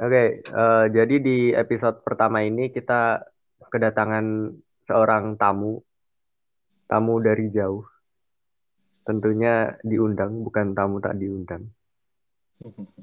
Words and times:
Oke, 0.00 0.40
eh, 0.40 0.84
jadi 0.96 1.14
di 1.20 1.52
episode 1.52 2.00
pertama 2.00 2.40
ini 2.40 2.72
kita 2.72 3.20
kedatangan 3.68 4.48
seorang 4.88 5.36
tamu, 5.36 5.76
tamu 6.88 7.20
dari 7.20 7.52
jauh. 7.52 7.84
Tentunya 9.04 9.76
diundang, 9.84 10.40
bukan 10.40 10.72
tamu 10.72 11.04
tak 11.04 11.20
diundang. 11.20 11.68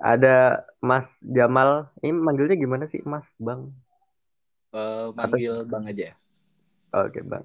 Ada 0.00 0.64
Mas 0.80 1.04
Jamal, 1.20 1.92
ini 2.00 2.16
manggilnya 2.16 2.56
gimana 2.56 2.88
sih, 2.88 3.04
Mas, 3.04 3.28
Bang? 3.36 3.76
Eh, 4.72 5.12
manggil 5.12 5.68
Bang 5.68 5.84
aja. 5.84 6.16
Oke, 6.96 7.20
Bang. 7.28 7.44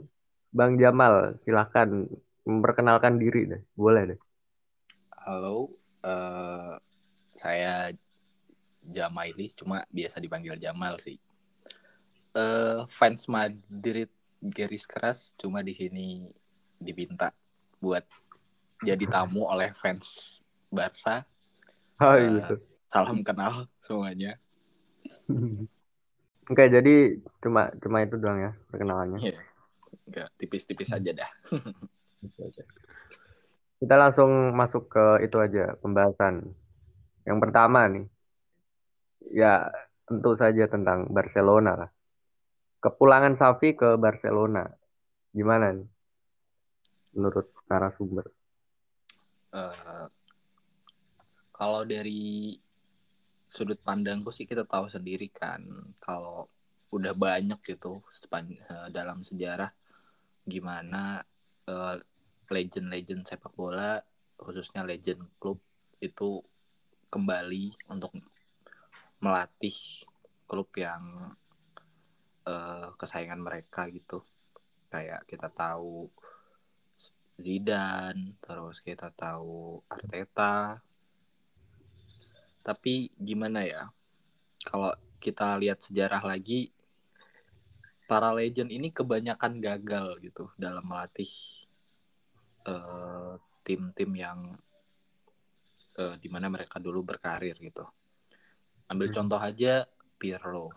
Bang 0.56 0.80
Jamal, 0.80 1.36
silahkan 1.44 2.08
memperkenalkan 2.48 3.20
diri 3.20 3.52
deh, 3.52 3.62
boleh 3.76 4.16
deh. 4.16 4.20
Halo, 5.28 5.76
eh, 6.08 6.76
saya 7.36 7.92
Jamaili, 8.92 9.56
cuma 9.56 9.88
biasa 9.88 10.20
dipanggil 10.20 10.60
Jamal 10.60 11.00
sih. 11.00 11.16
Eh, 12.36 12.80
fans 12.92 13.28
Madrid 13.32 14.12
garis 14.44 14.84
keras, 14.84 15.32
cuma 15.40 15.64
di 15.64 15.72
sini 15.72 16.28
diminta 16.76 17.32
buat 17.80 18.04
jadi 18.84 19.06
tamu 19.14 19.48
oleh 19.48 19.72
fans 19.72 20.38
Barca. 20.68 21.24
Oh, 22.02 22.16
gitu. 22.16 22.56
Salam 22.92 23.24
kenal 23.24 23.72
semuanya. 23.80 24.36
Oke, 26.52 26.68
jadi 26.68 27.16
cuma 27.40 27.72
cuma 27.80 28.04
itu 28.04 28.20
doang 28.20 28.40
ya 28.40 28.52
perkenalannya. 28.68 29.20
Iya. 29.24 29.40
Enggak, 30.08 30.28
tipis-tipis 30.36 30.92
aja 30.92 31.12
dah. 31.16 31.32
Kita 33.82 33.96
langsung 33.98 34.54
masuk 34.54 34.92
ke 34.92 35.26
itu 35.26 35.38
aja 35.40 35.74
pembahasan. 35.80 36.54
Yang 37.26 37.38
pertama 37.42 37.88
nih, 37.88 38.06
ya 39.30 39.70
tentu 40.10 40.34
saja 40.36 40.66
tentang 40.66 41.08
Barcelona 41.14 41.78
lah. 41.86 41.92
Kepulangan 42.82 43.38
Xavi 43.38 43.78
ke 43.78 43.90
Barcelona, 44.02 44.66
gimana 45.30 45.70
nih? 45.70 45.88
Menurut 47.14 47.54
narasumber. 47.70 48.26
Eh, 49.54 50.08
kalau 51.54 51.86
dari 51.86 52.56
sudut 53.46 53.78
pandangku 53.84 54.32
sih 54.32 54.48
kita 54.48 54.64
tahu 54.64 54.88
sendiri 54.88 55.28
kan 55.28 55.60
kalau 56.00 56.48
udah 56.96 57.12
banyak 57.12 57.60
gitu 57.68 58.00
dalam 58.96 59.22
sejarah 59.28 59.70
gimana 60.48 61.20
eh, 61.68 61.96
legend-legend 62.48 63.28
sepak 63.28 63.52
bola 63.56 64.00
khususnya 64.40 64.88
legend 64.88 65.28
klub 65.36 65.60
itu 66.00 66.40
kembali 67.12 67.76
untuk 67.92 68.16
melatih 69.22 69.74
klub 70.50 70.68
yang 70.76 71.32
eh, 72.50 72.90
kesayangan 72.98 73.40
mereka 73.40 73.88
gitu. 73.94 74.26
Kayak 74.92 75.24
kita 75.30 75.48
tahu 75.48 76.12
Zidane 77.40 78.38
terus 78.44 78.84
kita 78.84 79.14
tahu 79.14 79.80
Arteta. 79.88 80.82
Tapi 82.62 83.10
gimana 83.18 83.66
ya 83.66 83.90
kalau 84.62 84.94
kita 85.22 85.58
lihat 85.58 85.82
sejarah 85.82 86.22
lagi 86.22 86.70
para 88.06 88.34
legend 88.36 88.70
ini 88.70 88.92
kebanyakan 88.92 89.64
gagal 89.64 90.20
gitu 90.20 90.52
dalam 90.60 90.84
melatih 90.84 91.32
eh, 92.68 93.34
tim-tim 93.64 94.12
yang 94.18 94.40
eh, 95.96 96.16
di 96.20 96.28
mana 96.28 96.52
mereka 96.52 96.78
dulu 96.78 97.06
berkarir 97.06 97.56
gitu 97.56 97.86
ambil 98.92 99.08
Hmm. 99.08 99.16
contoh 99.24 99.40
aja 99.40 99.88
Pirlo. 100.20 100.68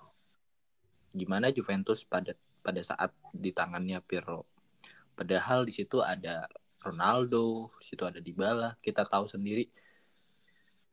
Gimana 1.10 1.50
Juventus 1.50 2.06
pada 2.06 2.32
pada 2.62 2.80
saat 2.80 3.10
di 3.34 3.50
tangannya 3.50 3.98
Pirlo? 4.06 4.46
Padahal 5.18 5.66
di 5.66 5.74
situ 5.74 5.98
ada 5.98 6.46
Ronaldo 6.78 7.74
di 7.82 7.84
situ 7.84 8.06
ada 8.06 8.22
Dybala. 8.22 8.78
Kita 8.78 9.02
tahu 9.02 9.26
sendiri 9.26 9.66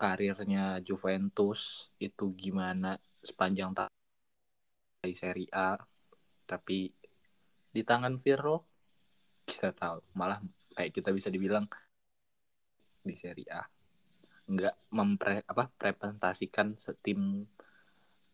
karirnya 0.01 0.81
Juventus 0.81 1.93
itu 2.01 2.33
gimana 2.33 2.97
sepanjang 3.21 3.77
tahun 3.77 3.93
di 5.05 5.13
Serie 5.13 5.51
A. 5.53 5.77
Tapi 6.49 6.89
di 7.71 7.81
tangan 7.85 8.17
Pirlo 8.17 8.65
kita 9.45 9.69
tahu. 9.77 10.01
Malah 10.17 10.41
kayak 10.73 10.91
kita 10.91 11.13
bisa 11.13 11.29
dibilang 11.29 11.69
di 13.05 13.13
Serie 13.13 13.49
A 13.53 13.80
nggak 14.51 14.75
mempre 14.91 15.47
apa 15.47 15.71
representasikan 15.79 16.75
setim 16.75 17.47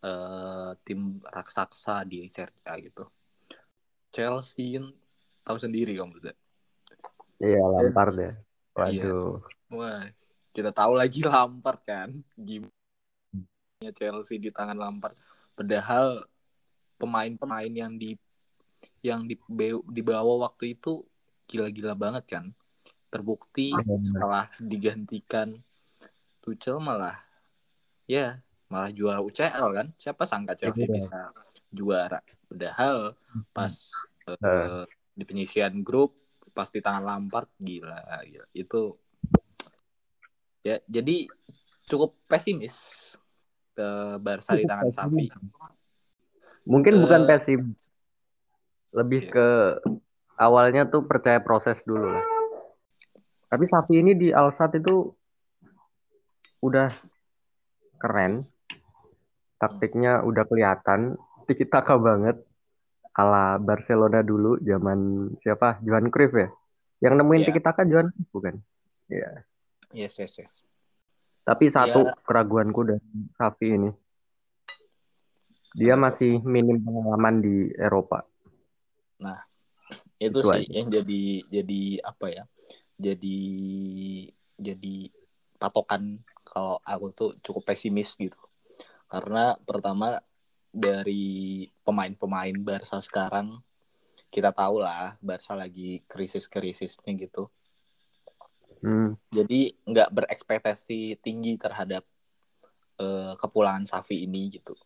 eh, 0.01 0.71
tim 0.81 1.21
raksasa 1.21 2.01
di 2.09 2.25
Serie 2.25 2.65
A 2.65 2.75
gitu 2.81 3.05
Chelsea 4.11 4.81
tahu 5.45 5.57
sendiri 5.61 5.95
kamu. 5.95 6.33
Iya, 7.37 7.61
Lampard 7.69 8.15
ya. 8.17 8.33
Iya. 8.89 9.07
Waduh. 9.07 9.45
Wah, 9.73 10.03
kita 10.49 10.73
tahu 10.73 10.97
lagi 10.97 11.21
Lampard 11.21 11.81
kan. 11.85 12.09
Gimana 12.33 13.91
Chelsea 13.93 14.41
di 14.41 14.49
tangan 14.49 14.77
Lampard. 14.77 15.13
Padahal 15.53 16.25
pemain-pemain 16.97 17.69
yang 17.69 17.93
di 17.93 18.17
yang 19.01 19.25
di, 19.25 19.37
dibawa 19.93 20.49
waktu 20.49 20.77
itu 20.77 21.05
gila-gila 21.45 21.93
banget 21.93 22.25
kan. 22.25 22.45
Terbukti 23.07 23.71
Benar. 23.71 24.01
setelah 24.03 24.45
digantikan 24.59 25.61
Tuchel 26.47 26.79
malah 26.79 27.19
ya 28.07 28.39
malah 28.71 28.87
juara 28.89 29.19
UCL 29.19 29.67
kan. 29.75 29.87
Siapa 29.99 30.23
sangka 30.23 30.55
Chelsea 30.55 30.87
Iya. 30.87 30.95
bisa 30.95 31.19
juara. 31.67 32.23
Padahal 32.47 33.19
pas 33.51 33.91
eh, 34.23 34.39
Eh. 34.39 34.83
di 35.11 35.23
penyisian 35.27 35.83
grup 35.83 36.15
pas 36.55 36.71
di 36.71 36.79
tangan 36.79 37.03
Lampard 37.03 37.51
gila, 37.59 37.99
gila. 38.23 38.47
itu 38.51 38.95
ya 40.63 40.79
jadi 40.83 41.27
cukup 41.85 42.15
pesimis 42.25 42.75
ke 43.71 43.87
Barca 44.17 44.55
di 44.55 44.65
tangan 44.65 44.87
Xavi 44.87 45.27
Mungkin 46.65 46.93
Eh, 46.95 46.99
bukan 47.03 47.21
pesimis. 47.23 47.75
Lebih 48.91 49.21
iya. 49.27 49.31
ke 49.31 49.47
awalnya 50.35 50.87
tuh 50.87 51.03
percaya 51.03 51.39
proses 51.39 51.79
dulu 51.83 52.07
lah. 52.09 52.25
Tapi 53.47 53.63
Xavi 53.67 53.93
ini 53.99 54.11
di 54.11 54.27
Alsat 54.31 54.75
itu 54.75 55.13
udah 56.59 56.89
keren. 57.97 58.45
Taktiknya 59.57 60.21
udah 60.21 60.43
kelihatan. 60.45 61.17
Tiki 61.45 61.65
taka 61.65 61.97
banget. 61.97 62.37
Ala 63.11 63.57
Barcelona 63.57 64.21
dulu 64.21 64.61
zaman 64.61 64.99
siapa? 65.41 65.81
Johan 65.81 66.13
Cruyff 66.13 66.33
ya? 66.33 66.49
Yang 67.01 67.13
nemuin 67.17 67.41
Iya. 67.41 67.47
tiki 67.49 67.61
taka 67.61 67.81
Johan 67.83 68.09
Cruyff 68.09 68.29
bukan? 68.29 68.55
Iya. 69.07 69.41
yes 69.89 70.19
yes 70.19 70.33
yes 70.37 70.53
Tapi 71.41 71.71
satu 71.71 72.03
Ya. 72.03 72.13
keraguanku 72.21 72.83
dari 72.83 73.07
Xavi 73.33 73.67
ini. 73.71 73.89
Dia 75.73 75.95
masih 75.95 76.43
minim 76.43 76.77
pengalaman 76.77 77.39
di 77.39 77.71
Eropa. 77.73 78.25
itu, 80.17 80.41
Itu 80.41 80.49
sih 80.49 80.65
aja. 80.65 80.73
yang 80.73 80.87
jadi 80.89 81.21
jadi 81.47 81.81
apa 82.01 82.25
ya 82.27 82.43
jadi 82.97 83.37
jadi 84.57 84.95
patokan 85.55 86.25
kalau 86.47 86.79
aku 86.81 87.05
tuh 87.11 87.31
cukup 87.43 87.73
pesimis 87.73 88.15
gitu. 88.15 88.39
Karena 89.07 89.55
pertama 89.59 90.19
dari 90.71 91.67
pemain-pemain 91.83 92.55
Barca 92.59 92.99
sekarang 92.99 93.59
kita 94.27 94.51
tahu 94.51 94.83
lah 94.83 95.15
Barca 95.23 95.55
lagi 95.55 96.03
krisis-krisisnya 96.07 97.13
gitu. 97.15 97.51
Hmm. 98.77 99.17
jadi 99.33 99.73
nggak 99.89 100.13
berekspektasi 100.13 101.17
tinggi 101.25 101.57
terhadap 101.57 102.05
eh, 103.01 103.33
kepulangan 103.33 103.89
Safi 103.89 104.21
ini 104.29 104.53
gitu. 104.53 104.77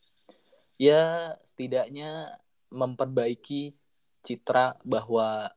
Ya 0.79 1.35
setidaknya 1.43 2.39
memperbaiki 2.71 3.75
citra 4.23 4.79
bahwa 4.87 5.51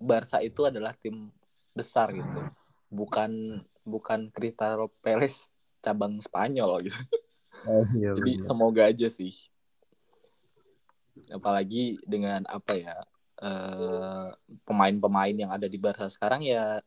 Barca 0.00 0.40
itu 0.40 0.64
adalah 0.64 0.96
tim 0.96 1.28
besar 1.76 2.08
gitu. 2.16 2.40
Bukan 2.88 3.60
bukan 3.84 4.32
Crystal 4.32 4.88
Palace 5.04 5.52
cabang 5.84 6.16
Spanyol 6.18 6.88
gitu. 6.88 7.00
Oh, 7.64 7.84
iya, 7.96 8.12
jadi 8.16 8.32
bener. 8.40 8.44
semoga 8.44 8.82
aja 8.88 9.08
sih. 9.08 9.32
Apalagi 11.32 12.00
dengan 12.04 12.44
apa 12.48 12.72
ya 12.76 12.96
eh, 13.40 14.28
pemain-pemain 14.64 15.36
yang 15.36 15.52
ada 15.52 15.68
di 15.68 15.80
Barca 15.80 16.08
sekarang 16.08 16.44
ya 16.44 16.80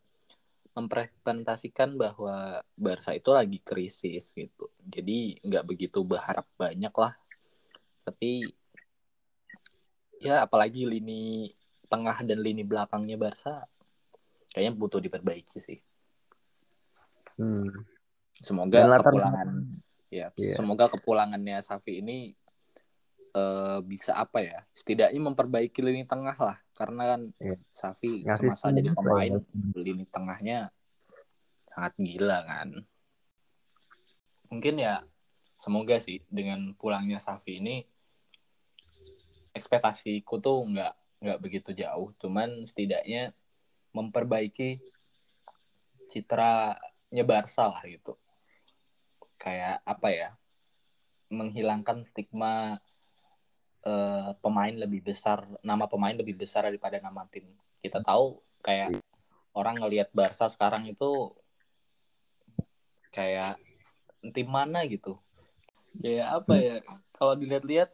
mempresentasikan 0.78 1.98
bahwa 1.98 2.62
Barca 2.78 3.14
itu 3.14 3.34
lagi 3.34 3.58
krisis 3.62 4.38
gitu. 4.38 4.70
Jadi 4.82 5.42
nggak 5.42 5.66
begitu 5.66 6.06
berharap 6.06 6.46
banyak 6.58 6.94
lah. 6.94 7.18
Tapi 8.06 8.46
ya 10.22 10.46
apalagi 10.46 10.86
lini 10.86 11.54
tengah 11.90 12.22
dan 12.26 12.42
lini 12.42 12.62
belakangnya 12.62 13.18
Barca 13.18 13.66
kayaknya 14.52 14.74
butuh 14.74 15.00
diperbaiki 15.02 15.58
sih 15.62 15.80
Hmm. 17.38 17.70
semoga 18.42 18.86
Dan 18.86 18.98
kepulangan 19.02 19.48
Ya, 20.08 20.32
Iya. 20.40 20.56
semoga 20.56 20.88
kepulangannya 20.88 21.60
Safi 21.60 22.00
ini 22.00 22.32
eh, 23.36 23.80
bisa 23.86 24.16
apa 24.18 24.40
ya? 24.42 24.64
Setidaknya 24.74 25.20
memperbaiki 25.20 25.84
lini 25.84 26.02
tengah 26.08 26.34
lah, 26.34 26.58
karena 26.74 27.04
kan 27.14 27.22
Iya. 27.38 27.60
Safi 27.70 28.24
Ngasih 28.24 28.40
semasa 28.56 28.74
jadi 28.74 28.90
pemain 28.96 29.32
lah. 29.38 29.44
lini 29.78 30.06
tengahnya 30.10 30.72
sangat 31.70 31.94
gila 32.02 32.40
kan. 32.48 32.70
Mungkin 34.50 34.80
ya 34.82 35.04
semoga 35.60 36.00
sih 36.02 36.24
dengan 36.32 36.72
pulangnya 36.74 37.20
Safi 37.22 37.60
ini 37.62 37.84
ekspektasiku 39.54 40.40
tuh 40.40 40.64
nggak 40.72 40.94
nggak 41.22 41.40
begitu 41.42 41.74
jauh, 41.74 42.14
cuman 42.22 42.64
setidaknya 42.66 43.34
memperbaiki 43.92 44.80
citranya 46.08 46.78
Barca 47.24 47.72
lah 47.72 47.84
gitu. 47.88 48.16
Kayak 49.40 49.84
apa 49.84 50.08
ya? 50.12 50.30
Menghilangkan 51.32 52.04
stigma 52.08 52.80
eh, 53.84 54.32
pemain 54.40 54.76
lebih 54.76 55.04
besar, 55.04 55.48
nama 55.64 55.88
pemain 55.88 56.16
lebih 56.16 56.36
besar 56.36 56.68
daripada 56.68 57.00
nama 57.00 57.28
tim. 57.32 57.48
Kita 57.80 58.04
tahu 58.04 58.40
kayak 58.64 59.00
orang 59.56 59.80
ngelihat 59.80 60.12
Barca 60.12 60.52
sekarang 60.52 60.88
itu 60.90 61.34
kayak 63.16 63.58
tim 64.34 64.48
mana 64.50 64.84
gitu. 64.86 65.18
Kayak 65.98 66.44
apa 66.44 66.54
ya? 66.60 66.76
Kalau 67.16 67.34
dilihat-lihat 67.34 67.90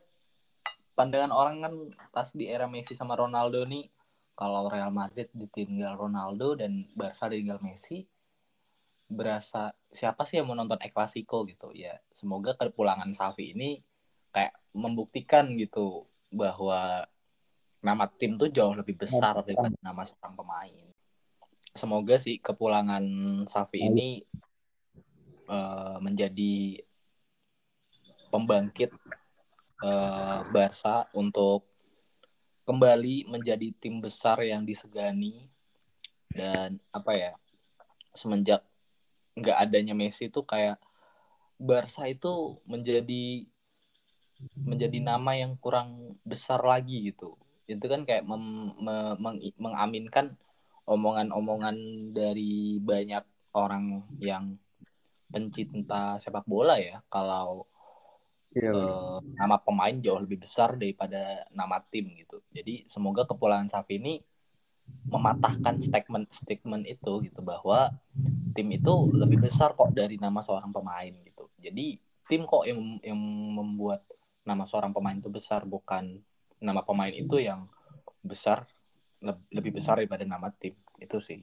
pandangan 0.93 1.33
orang 1.33 1.55
kan 1.61 1.73
pas 2.13 2.29
di 2.33 2.45
era 2.49 2.69
Messi 2.69 2.93
sama 2.93 3.17
Ronaldo 3.17 3.65
nih 3.65 3.89
kalau 4.33 4.69
Real 4.69 4.93
Madrid 4.93 5.29
ditinggal 5.33 5.97
Ronaldo 5.97 6.57
dan 6.57 6.89
Barca 6.93 7.29
ditinggal 7.29 7.61
Messi 7.61 8.05
berasa 9.07 9.75
siapa 9.93 10.25
sih 10.25 10.41
yang 10.41 10.49
mau 10.49 10.57
nonton 10.57 10.79
El 10.81 10.91
Clasico 10.91 11.45
gitu? 11.45 11.69
Ya 11.75 11.99
semoga 12.15 12.55
kepulangan 12.57 13.11
Safi 13.13 13.53
ini 13.53 13.83
kayak 14.33 14.53
membuktikan 14.73 15.53
gitu 15.55 16.09
bahwa 16.33 17.05
nama 17.83 18.05
tim 18.09 18.33
tuh 18.39 18.49
jauh 18.49 18.73
lebih 18.73 18.97
besar 18.97 19.37
daripada 19.43 19.75
nama 19.83 20.01
seorang 20.01 20.33
pemain. 20.33 20.85
Semoga 21.73 22.15
sih 22.17 22.39
kepulangan 22.41 23.03
Safi 23.45 23.85
ini 23.85 24.23
eh, 25.49 25.97
menjadi 26.01 26.81
pembangkit 28.33 28.89
eh, 29.83 30.39
Barca 30.49 31.05
untuk 31.13 31.69
kembali 32.63 33.27
menjadi 33.27 33.75
tim 33.75 33.99
besar 33.99 34.39
yang 34.41 34.63
disegani 34.63 35.51
dan 36.31 36.79
apa 36.89 37.11
ya 37.13 37.31
semenjak 38.15 38.63
nggak 39.33 39.57
adanya 39.63 39.93
Messi 39.97 40.29
tuh 40.29 40.45
kayak 40.45 40.77
Barca 41.57 42.05
itu 42.09 42.59
menjadi 42.67 43.45
menjadi 44.67 44.99
nama 44.99 45.31
yang 45.37 45.55
kurang 45.59 46.19
besar 46.25 46.59
lagi 46.63 47.13
gitu. 47.13 47.37
Itu 47.69 47.85
kan 47.87 48.03
kayak 48.03 48.27
mem- 48.27 48.75
me- 48.79 49.17
meng- 49.19 49.55
mengaminkan 49.55 50.35
omongan-omongan 50.83 51.77
dari 52.11 52.77
banyak 52.83 53.23
orang 53.55 54.03
yang 54.19 54.59
pencinta 55.31 56.19
sepak 56.19 56.45
bola 56.45 56.75
ya. 56.77 56.99
Kalau 57.07 57.65
Iya, 58.53 58.69
eh, 58.69 59.17
nama 59.33 59.57
pemain 59.57 59.97
jauh 59.97 60.21
lebih 60.21 60.45
besar 60.45 60.77
daripada 60.77 61.41
nama 61.49 61.81
tim 61.89 62.05
gitu. 62.13 62.37
Jadi 62.53 62.85
semoga 62.85 63.25
kepulangan 63.25 63.65
Safi 63.65 63.97
ini 63.97 64.21
mematahkan 65.09 65.77
statement 65.83 66.31
statement 66.33 66.83
itu 66.89 67.29
gitu 67.29 67.39
bahwa 67.45 67.93
tim 68.53 68.67
itu 68.73 68.93
lebih 69.13 69.45
besar 69.45 69.73
kok 69.73 69.93
dari 69.93 70.17
nama 70.17 70.41
seorang 70.41 70.69
pemain 70.69 71.13
gitu. 71.25 71.49
Jadi 71.61 71.97
tim 72.29 72.45
kok 72.45 72.65
yang 72.65 72.97
yang 73.01 73.19
membuat 73.53 74.05
nama 74.43 74.63
seorang 74.67 74.91
pemain 74.91 75.17
itu 75.17 75.31
besar 75.31 75.63
bukan 75.63 76.19
nama 76.59 76.83
pemain 76.83 77.11
itu 77.11 77.39
yang 77.39 77.67
besar 78.23 78.67
leb- 79.19 79.47
lebih 79.51 79.75
besar 79.75 79.99
daripada 79.99 80.23
nama 80.23 80.51
tim 80.51 80.75
itu 80.99 81.17
sih. 81.19 81.39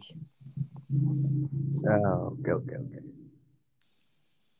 Ah, 1.85 2.29
oke 2.32 2.50
oke 2.64 2.75
oke. 2.76 3.00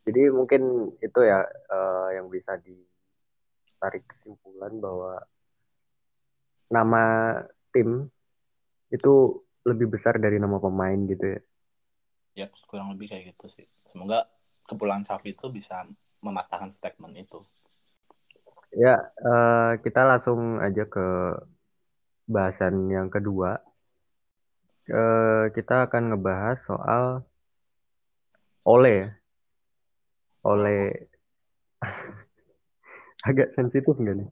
Jadi 0.09 0.23
mungkin 0.33 0.63
itu 0.99 1.21
ya 1.23 1.45
eh, 1.47 2.09
yang 2.19 2.27
bisa 2.33 2.57
ditarik 2.61 4.05
kesimpulan 4.09 4.77
bahwa 4.81 5.21
nama 6.73 7.05
tim 7.75 8.09
itu 8.91 9.43
lebih 9.67 9.87
besar 9.91 10.19
dari 10.19 10.37
nama 10.43 10.59
pemain 10.59 10.99
gitu 11.07 11.25
ya. 11.25 11.41
Ya 12.35 12.47
kurang 12.67 12.95
lebih 12.95 13.11
kayak 13.11 13.35
gitu 13.35 13.47
sih. 13.51 13.67
Semoga 13.91 14.27
kepulangan 14.67 15.07
Safi 15.07 15.35
itu 15.35 15.51
bisa 15.51 15.83
mematahkan 16.23 16.71
statement 16.71 17.15
itu. 17.19 17.43
Ya, 18.71 19.11
eh, 19.19 19.73
kita 19.83 20.07
langsung 20.07 20.63
aja 20.63 20.87
ke 20.87 21.07
bahasan 22.31 22.87
yang 22.87 23.11
kedua. 23.11 23.59
Eh, 24.91 25.45
kita 25.55 25.87
akan 25.91 26.15
ngebahas 26.15 26.59
soal 26.67 27.05
Ole 28.67 28.93
ya. 28.95 29.09
Ole 30.47 31.09
agak 33.29 33.53
sensitif 33.59 33.95
nggak 33.99 34.17
nih? 34.23 34.31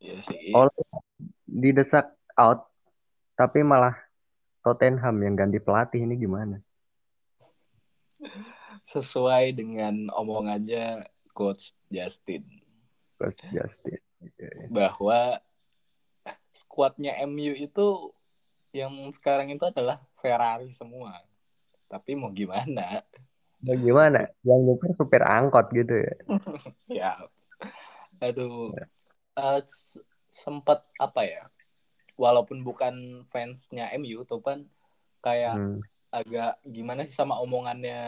Iya 0.00 0.16
sih. 0.22 0.52
Ole 0.54 0.72
didesak 1.48 2.14
out, 2.38 2.68
tapi 3.34 3.60
malah 3.66 3.94
Tottenham 4.64 5.16
yang 5.22 5.34
ganti 5.36 5.58
pelatih 5.60 6.06
ini 6.06 6.14
gimana? 6.16 6.58
Sesuai 8.86 9.54
dengan 9.54 10.08
omongannya 10.14 11.04
Coach 11.34 11.74
Justin 11.90 12.46
Coach 13.18 13.40
Justin. 13.50 14.00
Bahwa 14.70 15.38
skuadnya 16.54 17.18
MU 17.26 17.52
itu 17.54 18.14
yang 18.74 18.90
sekarang 19.14 19.54
itu 19.54 19.62
adalah 19.66 20.02
Ferrari 20.18 20.74
semua. 20.74 21.22
Tapi 21.86 22.18
mau 22.18 22.30
gimana? 22.34 23.02
Bagaimana? 23.62 24.28
Yang 24.42 24.60
nyetir 24.66 24.90
supir 24.98 25.22
angkot 25.22 25.66
gitu 25.72 25.94
ya? 25.94 26.14
Ya, 26.90 27.12
aduh, 28.20 28.74
Eh, 29.34 29.60
s- 29.66 29.98
sempat 30.30 30.86
apa 30.94 31.26
ya? 31.26 31.50
Walaupun 32.14 32.62
bukan 32.62 33.26
fansnya 33.28 33.90
MU, 33.98 34.22
tuh 34.22 34.40
kan 34.40 34.58
kayak 35.24 35.56
Hmm. 35.56 35.80
agak 36.14 36.62
gimana 36.62 37.02
sih 37.10 37.16
sama 37.16 37.42
omongannya 37.42 38.00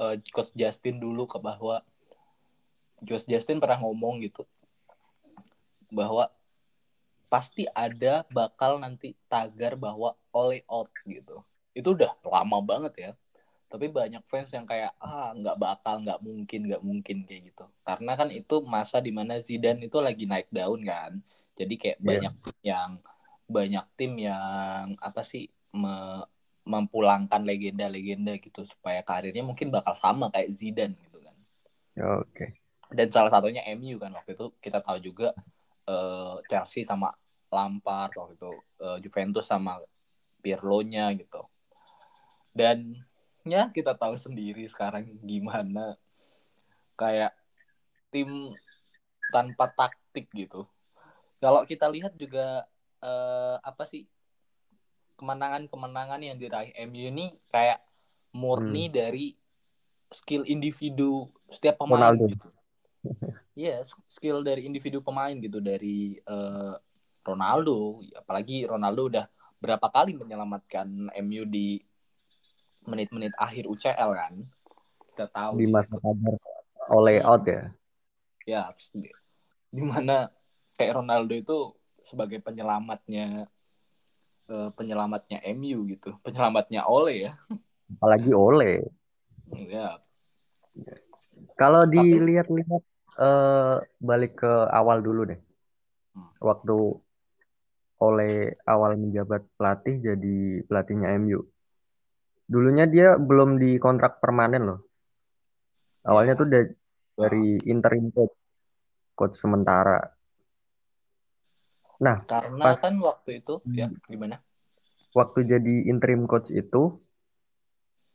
eh, 0.00 0.16
Coach 0.32 0.56
Justin 0.56 0.96
dulu 0.96 1.28
ke 1.28 1.36
bahwa 1.36 1.84
Coach 3.04 3.28
Justin 3.28 3.60
pernah 3.60 3.76
ngomong 3.84 4.24
gitu 4.24 4.48
bahwa 5.92 6.32
pasti 7.28 7.64
ada 7.72 8.24
bakal 8.32 8.80
nanti 8.80 9.16
tagar 9.28 9.76
bahwa 9.76 10.16
oleh 10.32 10.64
out 10.68 10.88
gitu. 11.04 11.44
Itu 11.72 11.96
udah 11.96 12.16
lama 12.24 12.60
banget 12.60 12.94
ya. 12.96 13.10
Tapi 13.72 13.88
banyak 13.88 14.20
fans 14.28 14.52
yang 14.52 14.68
kayak 14.68 14.92
ah 15.00 15.32
nggak 15.32 15.56
bakal, 15.56 16.00
nggak 16.04 16.20
mungkin, 16.20 16.60
nggak 16.68 16.82
mungkin 16.84 17.16
kayak 17.24 17.52
gitu. 17.52 17.64
Karena 17.84 18.12
kan 18.20 18.28
itu 18.28 18.60
masa 18.64 19.00
di 19.00 19.08
mana 19.12 19.40
Zidane 19.40 19.88
itu 19.88 19.96
lagi 20.00 20.28
naik 20.28 20.52
daun 20.52 20.84
kan. 20.84 21.20
Jadi 21.62 21.74
kayak 21.78 21.98
Iya. 22.02 22.06
banyak 22.10 22.34
yang 22.66 22.90
banyak 23.46 23.86
tim 23.94 24.12
yang 24.18 24.98
apa 24.98 25.22
sih 25.22 25.46
me- 25.70 26.26
mempulangkan 26.62 27.42
legenda-legenda 27.42 28.38
gitu 28.38 28.62
supaya 28.62 29.02
karirnya 29.02 29.42
mungkin 29.42 29.70
bakal 29.74 29.94
sama 29.98 30.30
kayak 30.30 30.50
Zidane 30.54 30.94
gitu 31.06 31.18
kan. 31.22 31.36
Oke. 32.22 32.58
Dan 32.92 33.08
salah 33.10 33.30
satunya 33.32 33.62
MU 33.66 33.98
kan 33.98 34.14
waktu 34.14 34.38
itu 34.38 34.54
kita 34.62 34.78
tahu 34.78 34.98
juga 35.02 35.34
eh, 35.86 36.36
Chelsea 36.46 36.86
sama 36.86 37.10
Lampard 37.50 38.14
waktu 38.14 38.34
itu 38.38 38.52
eh, 38.78 38.98
Juventus 39.02 39.46
sama 39.46 39.82
Pirlo-nya 40.38 41.10
gitu. 41.18 41.42
Dan 42.54 42.94
ya 43.42 43.72
kita 43.74 43.98
tahu 43.98 44.14
sendiri 44.14 44.62
sekarang 44.70 45.18
gimana 45.26 45.98
kayak 46.94 47.34
tim 48.14 48.54
tanpa 49.34 49.66
taktik 49.72 50.30
gitu. 50.30 50.68
Kalau 51.42 51.66
kita 51.66 51.90
lihat 51.90 52.14
juga 52.14 52.62
eh, 53.02 53.56
apa 53.58 53.82
sih 53.82 54.06
kemenangan-kemenangan 55.18 56.22
yang 56.22 56.38
diraih 56.38 56.70
MU 56.86 57.10
ini 57.10 57.26
kayak 57.50 57.82
murni 58.30 58.86
dari 58.86 59.34
skill 60.14 60.46
individu 60.46 61.26
setiap 61.50 61.82
pemain 61.82 62.14
Ronaldo. 62.14 62.30
gitu. 62.30 62.48
Iya, 63.52 63.84
skill 64.08 64.40
dari 64.40 64.64
individu 64.64 65.04
pemain 65.04 65.36
gitu 65.36 65.60
dari 65.60 66.16
eh, 66.16 66.74
Ronaldo, 67.20 68.00
apalagi 68.16 68.64
Ronaldo 68.64 69.12
udah 69.12 69.26
berapa 69.60 69.92
kali 69.92 70.16
menyelamatkan 70.16 71.12
MU 71.20 71.44
di 71.44 71.76
menit-menit 72.88 73.36
akhir 73.36 73.68
UCL 73.68 74.10
kan. 74.16 74.34
Kita 75.12 75.28
tahu 75.28 75.60
Di 75.60 75.68
di 75.68 75.68
masa 75.68 76.00
kabar 76.00 76.34
oleh 76.88 77.20
Hmm. 77.20 77.28
out 77.28 77.44
ya. 77.44 77.62
Ya, 78.48 78.62
di 79.68 79.82
mana 79.84 80.32
kayak 80.76 81.00
Ronaldo 81.00 81.34
itu 81.36 81.58
sebagai 82.02 82.42
penyelamatnya 82.42 83.46
eh, 84.50 84.70
penyelamatnya 84.74 85.38
MU 85.54 85.86
gitu, 85.88 86.16
penyelamatnya 86.24 86.84
Ole 86.88 87.30
ya. 87.30 87.32
Apalagi 87.98 88.32
oleh. 88.32 88.82
Ya. 89.52 90.00
Kalau 91.60 91.84
dilihat-lihat 91.84 92.82
eh, 93.20 93.76
balik 94.00 94.40
ke 94.40 94.52
awal 94.72 95.04
dulu 95.04 95.28
deh. 95.28 95.40
Hmm. 96.16 96.32
Waktu 96.40 96.76
oleh 98.02 98.58
awal 98.66 98.98
menjabat 98.98 99.46
pelatih 99.54 100.02
jadi 100.02 100.66
pelatihnya 100.66 101.14
MU. 101.22 101.46
Dulunya 102.50 102.84
dia 102.90 103.14
belum 103.14 103.62
dikontrak 103.62 104.18
permanen 104.18 104.74
loh. 104.74 104.80
Awalnya 106.02 106.34
ya 106.34 106.40
tuh 106.42 106.48
da- 106.50 106.74
dari 107.14 107.62
interim 107.70 108.10
coach, 108.10 108.34
coach 109.14 109.38
sementara. 109.38 110.02
Nah, 112.04 112.16
karena 112.30 112.64
pas 112.64 112.78
kan 112.82 112.94
waktu 113.08 113.30
itu 113.40 113.52
ya 113.78 113.86
gimana? 114.10 114.36
waktu 115.18 115.40
jadi 115.52 115.74
interim 115.92 116.22
coach 116.30 116.48
itu 116.52 116.82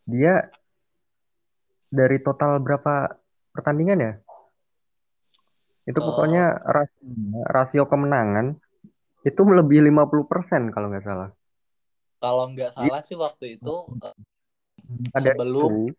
dia 0.08 0.50
dari 1.88 2.18
total 2.26 2.60
berapa 2.66 2.94
pertandingan 3.56 4.00
ya? 4.06 4.12
Itu 5.90 6.00
Eh, 6.00 6.06
pokoknya 6.08 6.44
rasio, 6.76 7.08
rasio 7.56 7.84
kemenangan 7.92 8.48
itu 9.30 9.42
melebihi 9.50 9.82
50% 9.88 10.62
kalau 10.74 10.88
nggak 10.92 11.06
salah. 11.08 11.30
kalau 12.22 12.44
nggak 12.54 12.72
Jadi 12.76 12.78
salah 12.78 13.00
sih 13.08 13.18
waktu 13.26 13.46
itu 13.58 13.70
eh, 14.06 14.16
ada 15.18 15.32
sebelum 15.34 15.72
itu, 15.72 15.96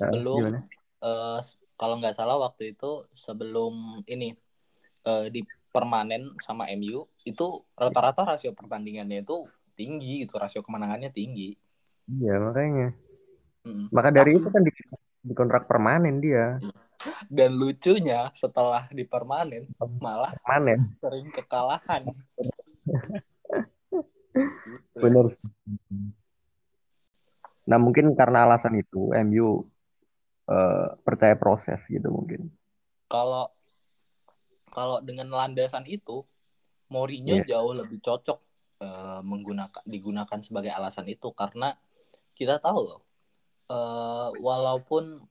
ya, 0.00 0.06
sebelum 0.06 0.42
eh, 1.08 1.38
kalau 1.80 1.94
nggak 2.00 2.16
salah 2.18 2.36
waktu 2.44 2.62
itu 2.74 2.86
sebelum 3.24 3.72
ini 4.12 4.26
eh, 5.08 5.26
di 5.34 5.40
permanen 5.74 6.30
sama 6.38 6.70
MU 6.70 7.02
itu 7.26 7.46
rata-rata 7.74 8.22
rasio 8.22 8.54
pertandingannya 8.54 9.26
itu 9.26 9.50
tinggi 9.74 10.22
gitu 10.22 10.38
rasio 10.38 10.62
kemenangannya 10.62 11.10
tinggi 11.10 11.58
Iya, 12.04 12.36
makanya. 12.36 12.92
Mm. 13.64 13.88
Maka 13.88 14.12
dari 14.12 14.36
itu 14.36 14.44
kan 14.52 14.60
di, 14.60 14.68
di 15.24 15.32
kontrak 15.32 15.64
permanen 15.64 16.20
dia. 16.20 16.60
dan 17.28 17.52
lucunya 17.56 18.32
setelah 18.32 18.88
di 18.92 19.04
permanen 19.04 19.68
malah 20.00 20.32
Permanen. 20.40 20.88
sering 21.00 21.28
kekalahan 21.32 22.04
Gitu. 22.08 22.52
Bener. 25.00 25.32
Nah, 27.64 27.78
mungkin 27.80 28.12
karena 28.12 28.44
alasan 28.44 28.76
itu 28.80 29.12
MU 29.16 29.64
eh, 30.48 30.86
percaya 31.00 31.36
proses 31.40 31.80
gitu 31.88 32.12
mungkin. 32.12 32.52
kalau 33.04 33.46
kalau 34.74 34.98
dengan 34.98 35.30
landasan 35.30 35.86
itu 35.86 36.26
Mourinho 36.90 37.40
Iya. 37.40 37.56
jauh 37.56 37.72
lebih 37.72 38.02
cocok 38.02 38.38
eh, 38.82 39.20
menggunakan 39.22 39.82
digunakan 39.86 40.38
sebagai 40.42 40.74
alasan 40.74 41.06
itu. 41.06 41.30
Karena 41.32 41.72
kita 42.34 42.58
tahu 42.58 42.78
loh 42.82 43.00
eh, 43.70 44.28
walaupun 44.36 45.22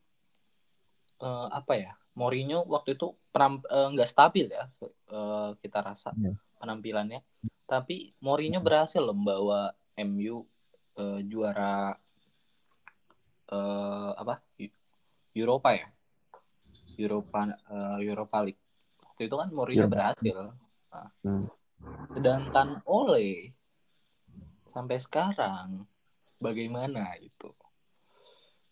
eh, 1.20 1.48
apa 1.52 1.74
ya 1.76 1.92
Mourinho 2.16 2.64
waktu 2.66 2.96
itu 2.96 3.12
nggak 3.70 4.10
stabil 4.10 4.48
ya 4.48 4.66
eh, 5.12 5.50
kita 5.60 5.80
rasa 5.84 6.16
Iya. 6.16 6.34
penampilannya. 6.58 7.20
Tapi 7.68 8.16
Mourinho 8.24 8.64
berhasil 8.64 9.04
loh 9.04 9.14
membawa 9.18 9.76
MU 9.94 10.48
eh, 10.96 11.20
juara 11.28 11.94
eh, 13.52 14.12
apa 14.16 14.40
Eu- 14.58 14.78
Europa 15.34 15.70
ya? 15.76 15.88
Europa 16.96 17.40
eh, 17.50 17.98
Europa 18.06 18.38
League 18.46 18.63
waktu 19.14 19.30
itu 19.30 19.36
kan 19.38 19.50
Mourinho 19.54 19.86
Iya. 19.86 19.94
berhasil 19.94 20.38
Hmm. 21.22 21.46
sedangkan 22.12 22.82
Ole 22.84 23.54
sampai 24.68 24.98
sekarang 24.98 25.86
bagaimana 26.38 27.14
itu 27.18 27.54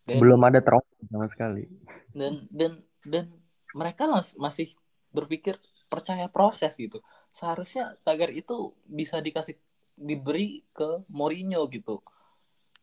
dan 0.05 0.17
Belum 0.17 0.41
ada 0.41 0.57
trofi 0.59 0.97
sama 1.05 1.29
sekali. 1.29 1.69
dan 2.11 2.49
dan 2.49 2.81
dan 3.05 3.25
mereka 3.71 4.09
mas- 4.09 4.33
masih 4.33 4.73
berpikir 5.09 5.61
percaya 5.85 6.25
proses 6.25 6.73
gitu 6.73 7.01
seharusnya 7.29 7.93
tagar 8.01 8.29
itu 8.29 8.73
bisa 8.83 9.17
dikasih 9.17 9.57
diberi 9.93 10.65
ke 10.73 11.05
Mourinho 11.07 11.69
gitu 11.69 12.01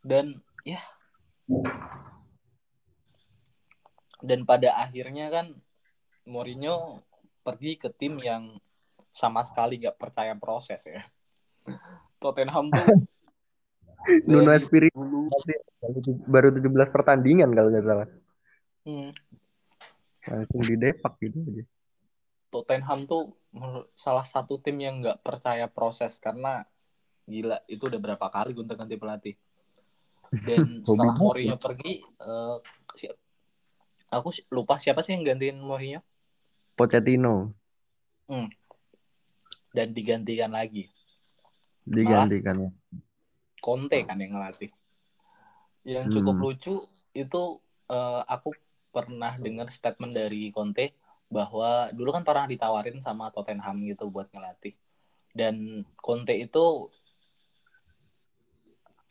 dan 0.01 0.31
ya 0.63 0.79
dan 4.19 4.43
pada 4.43 4.75
akhirnya 4.77 5.27
kan 5.27 5.47
Mourinho 6.23 7.03
pergi 7.49 7.71
ke 7.81 7.89
tim 7.89 8.13
yang 8.21 8.43
sama 9.09 9.41
sekali 9.41 9.81
gak 9.81 9.97
percaya 9.97 10.37
proses 10.37 10.81
ya. 10.85 11.01
Tottenham 12.21 12.69
tuh 12.69 12.85
Nuno 14.29 14.51
Espirito 14.53 14.99
baru 16.29 16.49
17 16.55 16.89
pertandingan 16.93 17.49
kalau 17.53 17.69
nggak 17.73 17.85
salah. 17.85 18.07
hmm, 18.85 19.09
Langsung 20.29 20.61
di 20.61 20.75
depak 20.77 21.13
gitu 21.25 21.37
aja. 21.41 21.63
Tottenham 22.49 23.05
tuh 23.05 23.23
salah 23.93 24.25
satu 24.25 24.57
tim 24.57 24.77
yang 24.81 25.01
nggak 25.01 25.21
percaya 25.21 25.65
proses 25.69 26.17
karena 26.17 26.65
gila 27.29 27.61
itu 27.69 27.85
udah 27.85 28.01
berapa 28.01 28.27
kali 28.29 28.57
gonta 28.57 28.73
ganti 28.73 28.97
pelatih. 28.97 29.35
Dan 30.33 30.81
setelah 30.87 31.13
Mourinho 31.17 31.57
pergi 31.61 32.01
eh, 32.01 32.57
si- 32.97 33.13
aku 34.09 34.29
lupa 34.49 34.81
siapa 34.81 35.05
sih 35.05 35.13
yang 35.13 35.23
gantiin 35.25 35.61
Mourinho 35.61 36.01
Pochettino. 36.79 37.51
Dan 39.75 39.91
digantikan 39.91 40.55
lagi. 40.55 40.87
Digantikan. 41.83 42.71
Conte 43.59 43.99
kan 44.07 44.15
yang 44.15 44.39
ngelatih. 44.39 44.71
Yang 45.83 46.05
cukup 46.15 46.35
Hmm. 46.39 46.43
lucu 46.47 46.75
itu 47.11 47.43
eh, 47.89 48.21
aku 48.29 48.55
pernah 48.95 49.35
dengar 49.35 49.67
statement 49.75 50.15
dari 50.15 50.53
Conte 50.55 50.95
bahwa 51.27 51.91
dulu 51.91 52.15
kan 52.15 52.23
pernah 52.23 52.47
ditawarin 52.47 53.03
sama 53.03 53.27
Tottenham 53.35 53.83
gitu 53.83 54.07
buat 54.07 54.31
ngelatih. 54.31 54.77
Dan 55.35 55.83
Conte 55.99 56.37
itu 56.37 56.87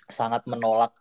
sangat 0.09 0.49
menolak 0.49 0.97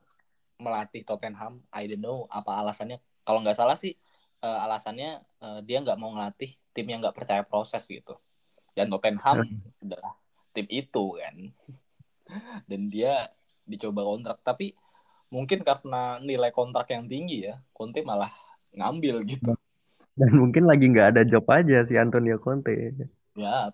melatih 0.60 1.06
Tottenham. 1.08 1.64
I 1.72 1.88
don't 1.88 2.04
know 2.04 2.28
apa 2.28 2.60
alasannya. 2.60 3.00
Kalau 3.24 3.40
nggak 3.46 3.56
salah 3.56 3.78
sih 3.80 3.96
eh, 4.42 4.60
alasannya 4.66 5.22
eh, 5.22 5.60
dia 5.66 5.78
nggak 5.82 5.98
mau 6.00 6.14
ngelatih 6.14 6.54
tim 6.74 6.88
yang 6.88 7.00
nggak 7.02 7.18
percaya 7.18 7.42
proses 7.42 7.84
gitu. 7.86 8.18
Dan 8.78 8.94
Tottenham 8.94 9.42
adalah 9.82 10.14
tim 10.54 10.68
itu 10.70 11.06
kan. 11.18 11.36
Dan 12.70 12.94
dia 12.94 13.32
dicoba 13.66 14.06
kontrak. 14.06 14.38
Tapi 14.46 14.78
mungkin 15.34 15.66
karena 15.66 16.22
nilai 16.24 16.56
kontrak 16.56 16.88
yang 16.94 17.04
tinggi 17.10 17.52
ya 17.52 17.60
Conte 17.76 18.00
malah 18.06 18.32
ngambil 18.72 19.26
gitu. 19.28 19.52
Dan 20.18 20.32
mungkin 20.34 20.66
lagi 20.66 20.90
nggak 20.90 21.18
ada 21.18 21.22
job 21.26 21.46
aja 21.50 21.86
si 21.86 21.94
Antonio 21.98 22.42
Conte. 22.42 22.94
ya. 23.38 23.70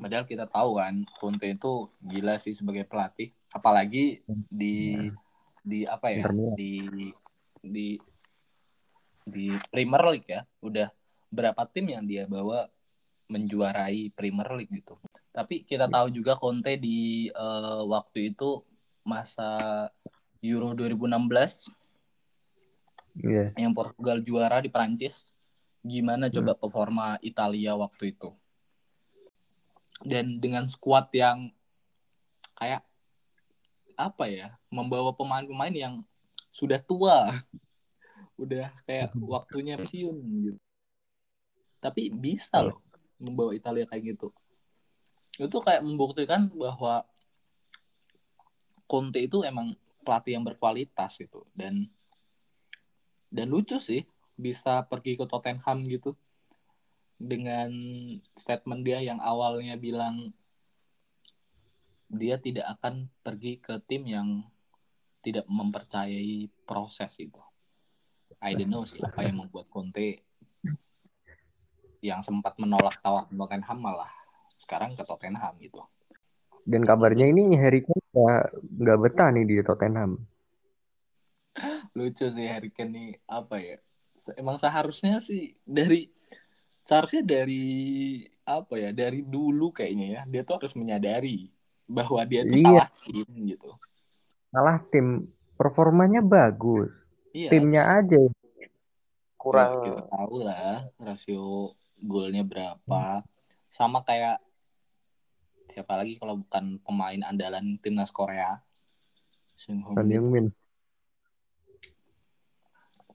Padahal 0.00 0.24
kita 0.24 0.48
tahu 0.48 0.80
kan 0.80 1.04
Conte 1.16 1.52
itu 1.52 1.88
gila 2.00 2.40
sih 2.40 2.56
sebagai 2.56 2.88
pelatih. 2.88 3.32
Apalagi 3.52 4.24
di 4.48 5.08
di 5.66 5.82
apa 5.84 6.12
ya 6.12 6.28
di 6.54 7.12
di 7.60 7.98
di 9.26 9.50
Premier 9.68 10.02
League 10.14 10.28
ya. 10.30 10.46
Udah 10.62 10.88
berapa 11.28 11.66
tim 11.66 11.90
yang 11.90 12.06
dia 12.06 12.24
bawa 12.30 12.70
menjuarai 13.26 14.14
Premier 14.14 14.46
League 14.54 14.70
gitu. 14.70 14.94
Tapi 15.34 15.66
kita 15.66 15.90
tahu 15.90 16.14
juga 16.14 16.38
Conte 16.38 16.78
di 16.78 17.28
eh, 17.28 17.82
waktu 17.84 18.32
itu 18.32 18.62
masa 19.02 19.90
Euro 20.40 20.72
2016 20.72 21.70
Iya. 23.16 23.48
yang 23.56 23.72
Portugal 23.72 24.20
juara 24.20 24.60
di 24.60 24.68
Prancis 24.68 25.24
gimana 25.80 26.28
coba 26.28 26.52
performa 26.52 27.16
Italia 27.24 27.72
waktu 27.72 28.12
itu? 28.12 28.28
Dan 30.04 30.36
dengan 30.36 30.68
skuad 30.68 31.08
yang 31.16 31.48
kayak 32.60 32.84
apa 33.96 34.24
ya 34.28 34.52
membawa 34.68 35.16
pemain-pemain 35.16 35.72
yang 35.72 35.94
sudah 36.52 36.76
tua 36.76 37.32
udah 38.36 38.68
kayak 38.84 39.16
waktunya 39.16 39.80
pensiun 39.80 40.16
gitu. 40.44 40.60
Tapi 41.80 42.12
bisa 42.12 42.60
loh 42.60 42.80
membawa 43.16 43.56
Italia 43.56 43.88
kayak 43.88 44.16
gitu. 44.16 44.28
Itu 45.36 45.60
kayak 45.60 45.84
membuktikan 45.84 46.48
bahwa 46.52 47.04
Conte 48.86 49.18
itu 49.18 49.42
emang 49.42 49.74
pelatih 50.06 50.38
yang 50.38 50.44
berkualitas 50.46 51.18
gitu. 51.18 51.42
Dan 51.50 51.90
dan 53.32 53.50
lucu 53.50 53.82
sih 53.82 54.06
bisa 54.36 54.84
pergi 54.86 55.18
ke 55.18 55.24
Tottenham 55.26 55.88
gitu 55.90 56.14
dengan 57.16 57.72
statement 58.36 58.84
dia 58.84 59.00
yang 59.00 59.18
awalnya 59.18 59.74
bilang 59.80 60.30
dia 62.06 62.38
tidak 62.38 62.78
akan 62.78 63.10
pergi 63.24 63.58
ke 63.58 63.82
tim 63.88 64.06
yang 64.06 64.28
tidak 65.24 65.48
mempercayai 65.50 66.46
proses 66.62 67.10
itu. 67.18 67.42
I 68.46 68.54
don't 68.54 68.70
know 68.70 68.86
sih 68.86 69.02
apa 69.02 69.26
yang 69.26 69.42
membuat 69.42 69.66
Conte 69.66 70.22
yang 71.98 72.22
sempat 72.22 72.54
menolak 72.62 73.02
tawaran 73.02 73.26
Tottenham 73.34 73.78
malah 73.82 74.12
sekarang 74.54 74.94
ke 74.94 75.02
Tottenham 75.02 75.58
gitu. 75.58 75.82
Dan 76.62 76.82
kabarnya 76.82 77.26
ini 77.26 77.58
Harry 77.58 77.82
Kane 77.82 78.02
nggak 78.14 78.42
nggak 78.82 78.98
betah 79.02 79.28
nih 79.34 79.44
di 79.44 79.56
Tottenham. 79.62 80.12
lucu 81.96 82.28
sih 82.28 82.46
Harry 82.46 82.68
Kane 82.68 82.92
nih 82.92 83.08
apa 83.24 83.56
ya 83.56 83.76
emang 84.36 84.60
seharusnya 84.60 85.16
sih 85.16 85.56
dari 85.64 86.12
seharusnya 86.84 87.24
dari 87.24 87.64
apa 88.44 88.76
ya 88.76 88.90
dari 88.92 89.24
dulu 89.24 89.72
kayaknya 89.72 90.06
ya 90.06 90.20
dia 90.28 90.42
tuh 90.44 90.60
harus 90.60 90.76
menyadari 90.76 91.48
bahwa 91.88 92.20
dia 92.28 92.44
tuh 92.44 92.60
Iya. 92.60 92.84
salah 92.84 92.88
tim 93.02 93.28
gitu 93.48 93.70
Salah 94.52 94.78
tim 94.92 95.06
performanya 95.56 96.20
bagus. 96.20 96.92
iya 97.32 97.48
Timnya 97.48 97.82
aja 97.88 98.16
ya, 98.20 98.30
kurang 99.46 99.78
kita 99.86 100.02
tahu 100.10 100.42
lah 100.42 100.82
rasio 100.98 101.70
golnya 102.02 102.42
berapa 102.42 103.22
sama 103.70 104.02
kayak 104.02 104.42
siapa 105.70 105.94
lagi 105.94 106.18
kalau 106.18 106.42
bukan 106.42 106.82
pemain 106.82 107.22
andalan 107.22 107.78
timnas 107.78 108.10
Korea 108.10 108.58
Sung 109.54 109.86
Ho 109.86 109.94
Min. 109.94 110.50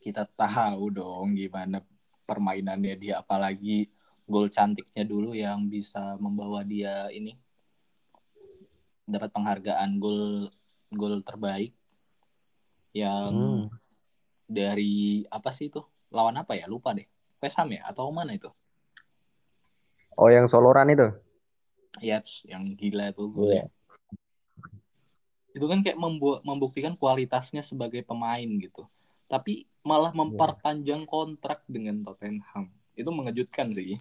Kita 0.02 0.26
tahu 0.26 0.90
dong 0.90 1.38
gimana 1.38 1.84
permainannya 2.26 2.96
dia 2.98 3.20
apalagi 3.20 3.92
gol 4.26 4.48
cantiknya 4.48 5.04
dulu 5.04 5.36
yang 5.36 5.68
bisa 5.68 6.16
membawa 6.16 6.64
dia 6.64 7.12
ini 7.12 7.36
dapat 9.06 9.30
penghargaan 9.36 10.00
gol 10.00 10.48
gol 10.96 11.20
terbaik 11.22 11.76
yang 12.96 13.36
Hmm. 13.36 13.68
dari 14.48 15.24
apa 15.32 15.52
sih 15.54 15.68
itu 15.72 15.80
lawan 16.12 16.36
apa 16.38 16.54
ya? 16.60 16.68
Lupa 16.68 16.94
deh. 16.94 17.08
West 17.42 17.58
Ham 17.58 17.74
ya? 17.74 17.82
Atau 17.88 18.12
mana 18.14 18.36
itu? 18.36 18.52
Oh 20.20 20.30
yang 20.30 20.46
soloran 20.52 20.92
itu. 20.92 21.08
Yaps 22.04 22.46
yang 22.48 22.72
gila 22.76 23.12
tuh 23.12 23.32
golnya 23.32 23.68
itu 25.52 25.66
kan 25.68 25.80
kayak 25.84 26.00
membuat 26.00 26.42
membuktikan 26.48 26.96
kualitasnya 26.96 27.64
sebagai 27.64 28.04
pemain 28.08 28.48
gitu. 28.60 28.88
Tapi 29.28 29.68
malah 29.84 30.12
memperpanjang 30.12 31.08
kontrak 31.08 31.64
dengan 31.68 32.04
Tottenham. 32.04 32.72
Itu 32.96 33.10
mengejutkan 33.12 33.72
sih. 33.72 34.00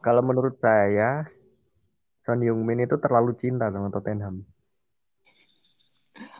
Kalau 0.00 0.24
menurut 0.24 0.56
saya 0.60 1.28
Son 2.24 2.40
Heung-min 2.40 2.84
itu 2.84 2.96
terlalu 3.00 3.36
cinta 3.36 3.68
sama 3.68 3.92
Tottenham. 3.92 4.44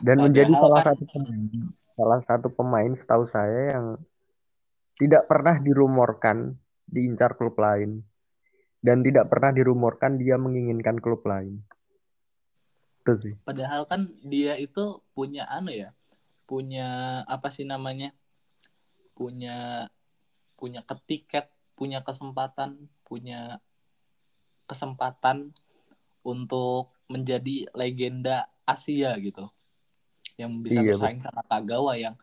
Dan 0.01 0.17
menjadi 0.21 0.53
salah 0.53 0.81
kan- 0.81 0.93
satu 0.93 1.03
pemain, 1.09 1.45
salah 1.97 2.19
satu 2.25 2.47
pemain 2.49 2.91
setahu 2.93 3.23
saya 3.29 3.77
yang 3.77 3.85
tidak 5.01 5.25
pernah 5.25 5.57
dirumorkan 5.57 6.53
diincar 6.85 7.33
klub 7.33 7.57
lain 7.57 8.05
dan 8.85 9.01
tidak 9.01 9.33
pernah 9.33 9.49
dirumorkan 9.49 10.21
dia 10.21 10.37
menginginkan 10.37 11.01
klub 11.01 11.25
lain. 11.25 11.57
Itu 13.01 13.17
sih. 13.17 13.33
Padahal 13.41 13.89
kan 13.89 14.13
dia 14.21 14.53
itu 14.61 15.01
punya 15.17 15.49
anu 15.49 15.73
ya, 15.73 15.89
punya 16.45 17.21
apa 17.25 17.49
sih 17.49 17.65
namanya? 17.65 18.13
Punya 19.17 19.89
punya 20.53 20.85
ketiket, 20.85 21.49
punya 21.73 22.05
kesempatan, 22.05 22.85
punya 23.01 23.57
kesempatan 24.69 25.49
untuk 26.21 26.93
menjadi 27.09 27.73
legenda 27.73 28.53
Asia 28.69 29.17
gitu. 29.17 29.49
Yang 30.37 30.51
bisa 30.69 30.79
Iya, 30.85 30.93
bersaing 30.93 31.21
sama 31.25 31.41
Kagawa 31.49 31.97
yang 31.97 32.13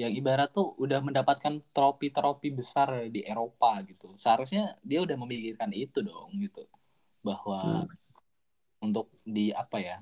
yang 0.00 0.12
ibarat 0.16 0.48
tuh 0.48 0.72
udah 0.80 1.04
mendapatkan 1.04 1.60
trofi-trofi 1.76 2.48
besar 2.48 3.12
di 3.12 3.20
Eropa 3.20 3.76
gitu. 3.84 4.16
Seharusnya 4.16 4.80
dia 4.80 5.04
udah 5.04 5.16
memikirkan 5.20 5.68
itu 5.76 6.00
dong 6.00 6.32
gitu. 6.40 6.64
Bahwa 7.20 7.84
untuk 8.80 9.12
di 9.22 9.52
apa 9.52 9.76
ya? 9.76 9.98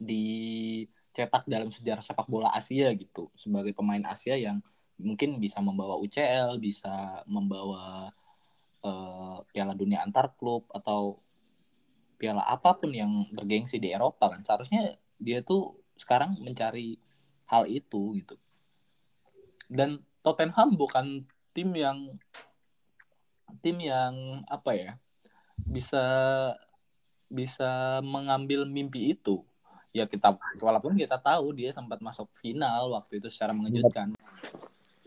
dicetak 0.00 1.44
dalam 1.44 1.68
sejarah 1.68 2.00
sepak 2.00 2.24
bola 2.24 2.48
Asia 2.56 2.88
gitu 2.96 3.28
sebagai 3.36 3.76
pemain 3.76 4.00
Asia 4.08 4.32
yang 4.32 4.64
mungkin 4.96 5.36
bisa 5.36 5.60
membawa 5.60 6.00
UCL, 6.00 6.56
bisa 6.56 7.20
membawa 7.28 8.08
eh, 8.80 9.38
Piala 9.52 9.76
Dunia 9.76 10.00
antar 10.00 10.32
klub 10.40 10.64
atau 10.72 11.20
piala 12.16 12.44
apa 12.44 12.76
pun 12.76 12.92
yang 12.92 13.28
bergengsi 13.32 13.80
di 13.80 13.92
Eropa 13.96 14.28
kan 14.28 14.44
seharusnya 14.44 14.96
dia 15.16 15.40
tuh 15.40 15.80
sekarang 15.96 16.36
mencari 16.40 17.00
hal 17.48 17.64
itu 17.64 18.16
gitu. 18.20 18.36
Dan 19.70 20.02
Tottenham 20.26 20.74
bukan 20.74 21.22
tim 21.54 21.70
yang 21.78 22.18
tim 23.62 23.78
yang 23.78 24.42
apa 24.50 24.74
ya 24.74 24.92
bisa 25.62 26.02
bisa 27.30 28.02
mengambil 28.02 28.66
mimpi 28.66 29.14
itu. 29.14 29.46
Ya 29.94 30.06
kita 30.06 30.34
walaupun 30.58 30.98
kita 30.98 31.18
tahu 31.18 31.54
dia 31.54 31.70
sempat 31.70 32.02
masuk 32.02 32.26
final 32.38 32.94
waktu 32.94 33.22
itu 33.22 33.30
secara 33.30 33.54
mengejutkan. 33.54 34.14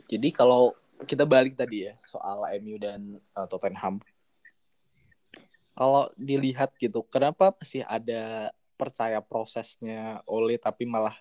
Jadi 0.07 0.29
kalau 0.31 0.75
kita 1.03 1.27
balik 1.27 1.59
tadi 1.59 1.91
ya 1.91 1.99
soal 2.07 2.47
MU 2.63 2.79
dan 2.79 3.19
uh, 3.35 3.47
Tottenham. 3.47 3.99
Kalau 5.73 6.07
dilihat 6.15 6.71
gitu 6.79 7.03
kenapa 7.07 7.51
masih 7.55 7.83
ada 7.83 8.53
percaya 8.75 9.23
prosesnya 9.23 10.19
oleh 10.27 10.59
tapi 10.59 10.83
malah 10.83 11.15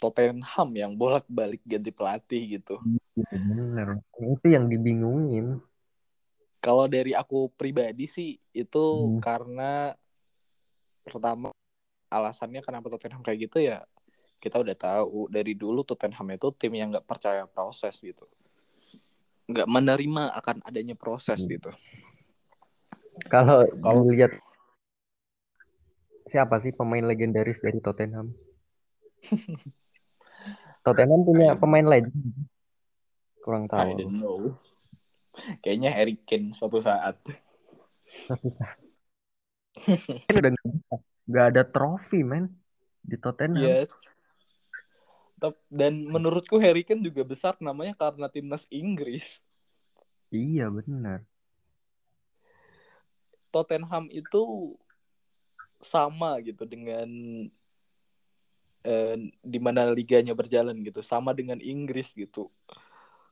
Tottenham 0.00 0.68
yang 0.72 0.96
bolak-balik 0.96 1.60
ganti 1.62 1.92
pelatih 1.92 2.58
gitu 2.58 2.80
Bener. 3.12 4.00
Itu 4.16 4.46
yang 4.48 4.66
dibingungin. 4.66 5.60
kalau 6.60 6.84
dari 6.84 7.16
aku 7.16 7.48
pribadi 7.52 8.04
sih 8.04 8.36
itu 8.52 8.84
Hmm. 8.84 9.16
karena 9.20 9.96
pertama 11.00 11.48
alasannya 12.08 12.60
kenapa 12.60 12.92
Tottenham 12.92 13.24
kayak 13.24 13.48
gitu 13.48 13.64
ya 13.64 13.80
kita 14.40 14.60
udah 14.60 14.76
tahu 14.76 15.28
dari 15.32 15.56
dulu 15.56 15.80
Tottenham 15.84 16.28
itu 16.32 16.52
tim 16.52 16.72
yang 16.76 16.92
nggak 16.92 17.08
percaya 17.08 17.48
proses 17.48 17.96
gitu 18.00 18.28
nggak 19.48 19.68
menerima 19.68 20.36
akan 20.36 20.60
adanya 20.64 20.92
proses 20.92 21.40
Hmm. 21.44 21.52
gitu 21.56 21.70
Kalau 23.28 23.64
Kalau- 23.80 24.04
dilihat 24.04 24.36
siapa 26.28 26.60
sih 26.60 26.72
pemain 26.72 27.02
legendaris 27.02 27.56
dari 27.58 27.80
Tottenham? 27.80 28.36
Tottenham 30.80 31.22
punya 31.22 31.52
I- 31.52 31.58
pemain 31.58 31.86
legend. 31.86 32.14
Kurang 33.40 33.64
I 33.66 33.96
tahu. 33.96 33.96
don't 34.04 34.18
know 34.18 34.40
kayaknya 35.62 35.94
Harry 35.94 36.18
Kane 36.18 36.50
suatu 36.50 36.82
saat 36.82 37.14
Satu 38.26 38.50
saat. 38.50 38.76
Udah 40.34 40.50
nggak 41.30 41.46
ada 41.54 41.62
trofi 41.62 42.26
men 42.26 42.50
di 43.00 43.14
Tottenham. 43.14 43.62
yes 43.62 44.18
dan 45.72 46.04
menurutku 46.04 46.58
Harry 46.60 46.84
Kane 46.84 47.00
juga 47.00 47.24
besar 47.24 47.56
namanya 47.62 47.94
karena 47.96 48.28
timnas 48.28 48.66
Inggris 48.68 49.38
Iya 50.30 50.70
benar. 50.70 51.26
Tottenham 53.50 54.06
itu 54.14 54.74
sama 55.82 56.38
gitu 56.38 56.62
dengan 56.62 57.06
eh, 58.84 59.16
di 59.40 59.58
mana 59.58 59.88
liganya 59.90 60.32
berjalan 60.32 60.76
gitu. 60.84 61.00
Sama 61.04 61.32
dengan 61.36 61.58
Inggris 61.60 62.12
gitu. 62.14 62.48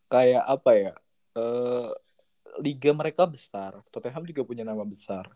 Kayak 0.08 0.44
apa 0.48 0.70
ya? 0.74 0.92
Eh, 1.36 1.90
liga 2.64 2.90
mereka 2.96 3.28
besar. 3.28 3.78
Tottenham 3.92 4.24
juga 4.26 4.42
punya 4.44 4.64
nama 4.64 4.82
besar. 4.82 5.28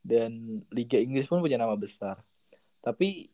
Dan 0.00 0.64
liga 0.72 0.96
Inggris 0.96 1.28
pun 1.28 1.40
punya 1.44 1.60
nama 1.60 1.76
besar. 1.76 2.20
Tapi 2.80 3.28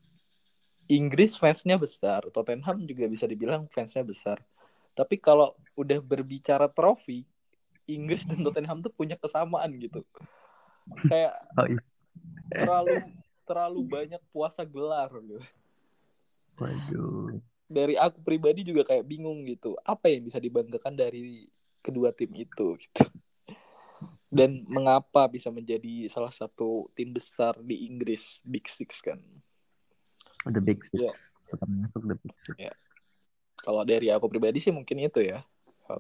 Inggris 0.87 1.35
fansnya 1.35 1.79
besar. 1.79 2.27
Tottenham 2.31 2.83
juga 2.87 3.07
bisa 3.11 3.27
dibilang 3.27 3.67
fansnya 3.71 4.07
besar. 4.07 4.39
Tapi 4.97 5.19
kalau 5.21 5.53
udah 5.77 6.01
berbicara 6.01 6.71
trofi 6.71 7.27
Inggris 7.87 8.27
dan 8.27 8.43
Tottenham 8.43 8.83
tuh 8.83 8.91
punya 8.91 9.15
kesamaan 9.15 9.71
gitu. 9.79 10.03
Kayak 11.07 11.35
Oh, 11.59 11.67
iya. 11.67 11.83
terlalu 12.51 12.95
terlalu 13.47 13.81
banyak 13.87 14.23
puasa 14.35 14.63
gelar 14.67 15.11
gitu. 15.23 15.39
Waduh. 16.57 17.39
Dari 17.67 17.99
aku 17.99 18.23
pribadi 18.23 18.63
juga 18.63 18.87
kayak 18.87 19.05
bingung 19.05 19.43
gitu. 19.45 19.75
Apa 19.83 20.07
yang 20.09 20.23
bisa 20.23 20.39
dibanggakan 20.39 20.95
dari 20.95 21.51
kedua 21.83 22.11
tim 22.11 22.31
itu 22.33 22.75
gitu. 22.83 23.05
Dan 24.27 24.67
mengapa 24.67 25.31
bisa 25.31 25.49
menjadi 25.49 26.11
salah 26.11 26.35
satu 26.35 26.91
tim 26.93 27.15
besar 27.15 27.57
di 27.63 27.87
Inggris 27.87 28.43
Big 28.43 28.67
Six 28.67 29.01
kan? 29.01 29.19
The 30.47 30.61
Big 30.61 30.83
Six. 30.87 31.15
Tetap 31.47 31.69
masuk 31.71 32.03
The 32.07 32.17
Big 32.21 32.35
Six. 32.45 32.57
Kalau 33.57 33.83
dari 33.83 34.11
aku 34.11 34.27
pribadi 34.31 34.59
sih 34.61 34.71
mungkin 34.71 34.99
itu 35.01 35.23
ya. 35.23 35.43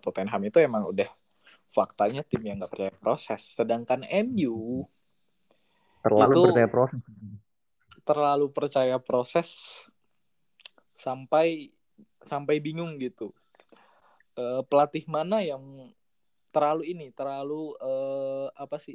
Tottenham 0.02 0.42
itu 0.42 0.58
emang 0.58 0.86
udah 0.86 1.06
faktanya 1.66 2.22
tim 2.26 2.42
yang 2.42 2.58
nggak 2.58 2.70
percaya 2.70 2.92
proses. 2.94 3.42
Sedangkan 3.42 4.02
MU 4.26 4.86
Terlalu 6.02 6.30
Itu- 6.30 6.46
percaya 6.54 6.68
proses. 6.70 7.00
terlalu 8.06 8.46
percaya 8.54 8.96
proses 9.02 9.48
sampai 10.96 11.70
sampai 12.24 12.59
bingung 12.59 12.96
gitu 12.98 13.30
Eh, 14.37 14.62
pelatih 14.68 15.09
mana 15.09 15.40
yang 15.40 15.64
terlalu 16.52 16.92
ini 16.92 17.09
terlalu 17.09 17.72
eh, 17.80 18.46
apa 18.52 18.76
sih 18.76 18.92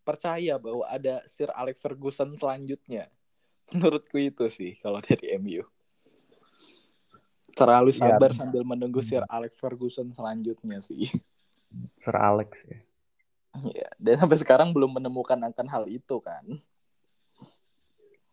percaya 0.00 0.56
bahwa 0.56 0.88
ada 0.88 1.20
Sir 1.28 1.52
Alex 1.52 1.84
Ferguson 1.84 2.32
selanjutnya 2.32 3.12
menurutku 3.76 4.16
itu 4.16 4.48
sih 4.48 4.80
kalau 4.80 5.04
dari 5.04 5.36
MU 5.36 5.68
terlalu 7.52 7.92
Ya. 7.92 8.08
sabar 8.08 8.32
sambil 8.32 8.64
menunggu 8.64 9.04
Sir 9.04 9.20
Alex 9.28 9.60
Ferguson 9.60 10.16
selanjutnya 10.16 10.80
sih. 10.80 11.12
Sir 12.00 12.16
Alex 12.16 12.48
ya. 12.64 12.80
Iya, 13.60 13.88
dan 14.00 14.14
sampai 14.16 14.40
sekarang 14.40 14.72
belum 14.72 14.96
menemukan 14.96 15.36
akan 15.36 15.66
hal 15.68 15.84
itu 15.92 16.16
kan. 16.24 16.46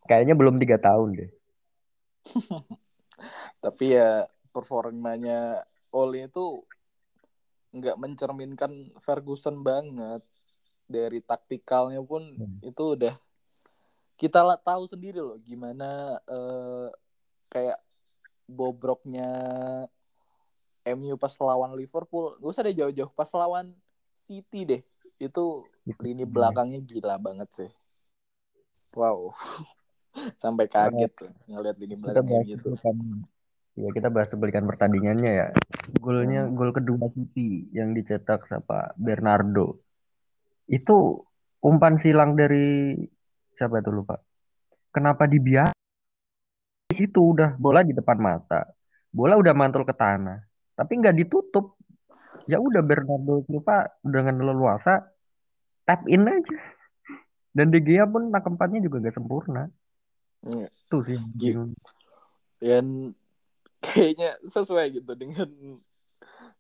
Kayaknya 0.08 0.32
belum 0.38 0.56
tiga 0.64 0.80
tahun 0.80 1.10
deh. 1.20 1.32
Tapi 3.64 3.98
ya 3.98 4.26
performanya 4.54 5.66
Ole 5.94 6.30
itu 6.30 6.62
nggak 7.74 7.98
mencerminkan 8.00 8.72
Ferguson 9.02 9.62
banget. 9.62 10.22
Dari 10.88 11.20
taktikalnya 11.20 12.00
pun 12.00 12.24
Hmm. 12.40 12.60
itu 12.64 12.84
udah 12.96 13.16
kita 14.18 14.42
lah 14.42 14.58
tahu 14.58 14.90
sendiri 14.90 15.22
loh 15.22 15.38
gimana 15.46 16.18
eh, 16.26 16.90
kayak 17.54 17.78
bobroknya 18.48 19.30
MU 20.88 21.20
pas 21.20 21.36
lawan 21.38 21.76
Liverpool. 21.76 22.40
Gak 22.40 22.52
usah 22.56 22.64
deh 22.64 22.76
jauh-jauh 22.76 23.12
pas 23.12 23.28
lawan 23.36 23.76
City 24.24 24.64
deh. 24.64 24.82
Itu 25.20 25.68
lini 26.00 26.24
belakangnya 26.24 26.80
gila 26.80 27.20
banget 27.20 27.50
sih. 27.52 27.72
Wow. 28.96 29.36
Sampai 30.38 30.66
kaget 30.68 31.12
tuh 31.14 31.30
ngeliat 31.48 31.76
lini 31.78 31.96
Kita 31.96 32.22
belakang 32.22 32.26
bahas 32.28 32.46
MU 32.46 32.56
tuh. 32.58 32.62
cuplikan. 32.76 32.96
Ya 33.78 33.90
kita 33.94 34.08
bahas 34.10 34.28
cuplikan 34.34 34.66
pertandingannya 34.66 35.32
ya. 35.32 35.48
Golnya 36.02 36.50
Hmm. 36.50 36.58
gol 36.58 36.74
kedua 36.74 37.14
City 37.14 37.70
yang 37.72 37.94
dicetak 37.94 38.50
siapa? 38.50 38.98
Bernardo. 38.98 39.78
Itu 40.66 41.24
umpan 41.62 42.02
silang 42.02 42.34
dari 42.34 42.98
siapa 43.54 43.80
itu 43.80 43.94
lupa. 43.94 44.18
Kenapa 44.90 45.30
dibiarkan? 45.30 45.78
Itu 46.90 47.38
udah 47.38 47.54
bola 47.60 47.86
di 47.86 47.94
depan 47.94 48.18
mata. 48.18 48.66
Bola 49.14 49.38
udah 49.38 49.54
mantul 49.54 49.86
ke 49.86 49.94
tanah. 49.94 50.42
Tapi 50.74 50.92
nggak 50.98 51.18
ditutup. 51.18 51.78
Ya 52.48 52.58
udah 52.58 52.82
Bernardo 52.82 53.44
Silva 53.46 53.86
dengan 54.02 54.40
leluasa 54.42 55.06
tap 55.84 56.08
in 56.10 56.26
aja. 56.26 56.58
Dan 57.52 57.74
De 57.74 57.82
Gea 57.82 58.06
pun 58.06 58.30
tangkapannya 58.30 58.86
juga 58.86 59.02
gak 59.02 59.18
sempurna. 59.18 59.66
Iya. 60.46 60.70
Tuh 60.92 61.02
sih. 61.08 61.20
bingung. 61.34 61.72
Dan 62.62 63.14
kayaknya 63.86 64.38
sesuai 64.46 65.02
gitu 65.02 65.14
dengan 65.18 65.50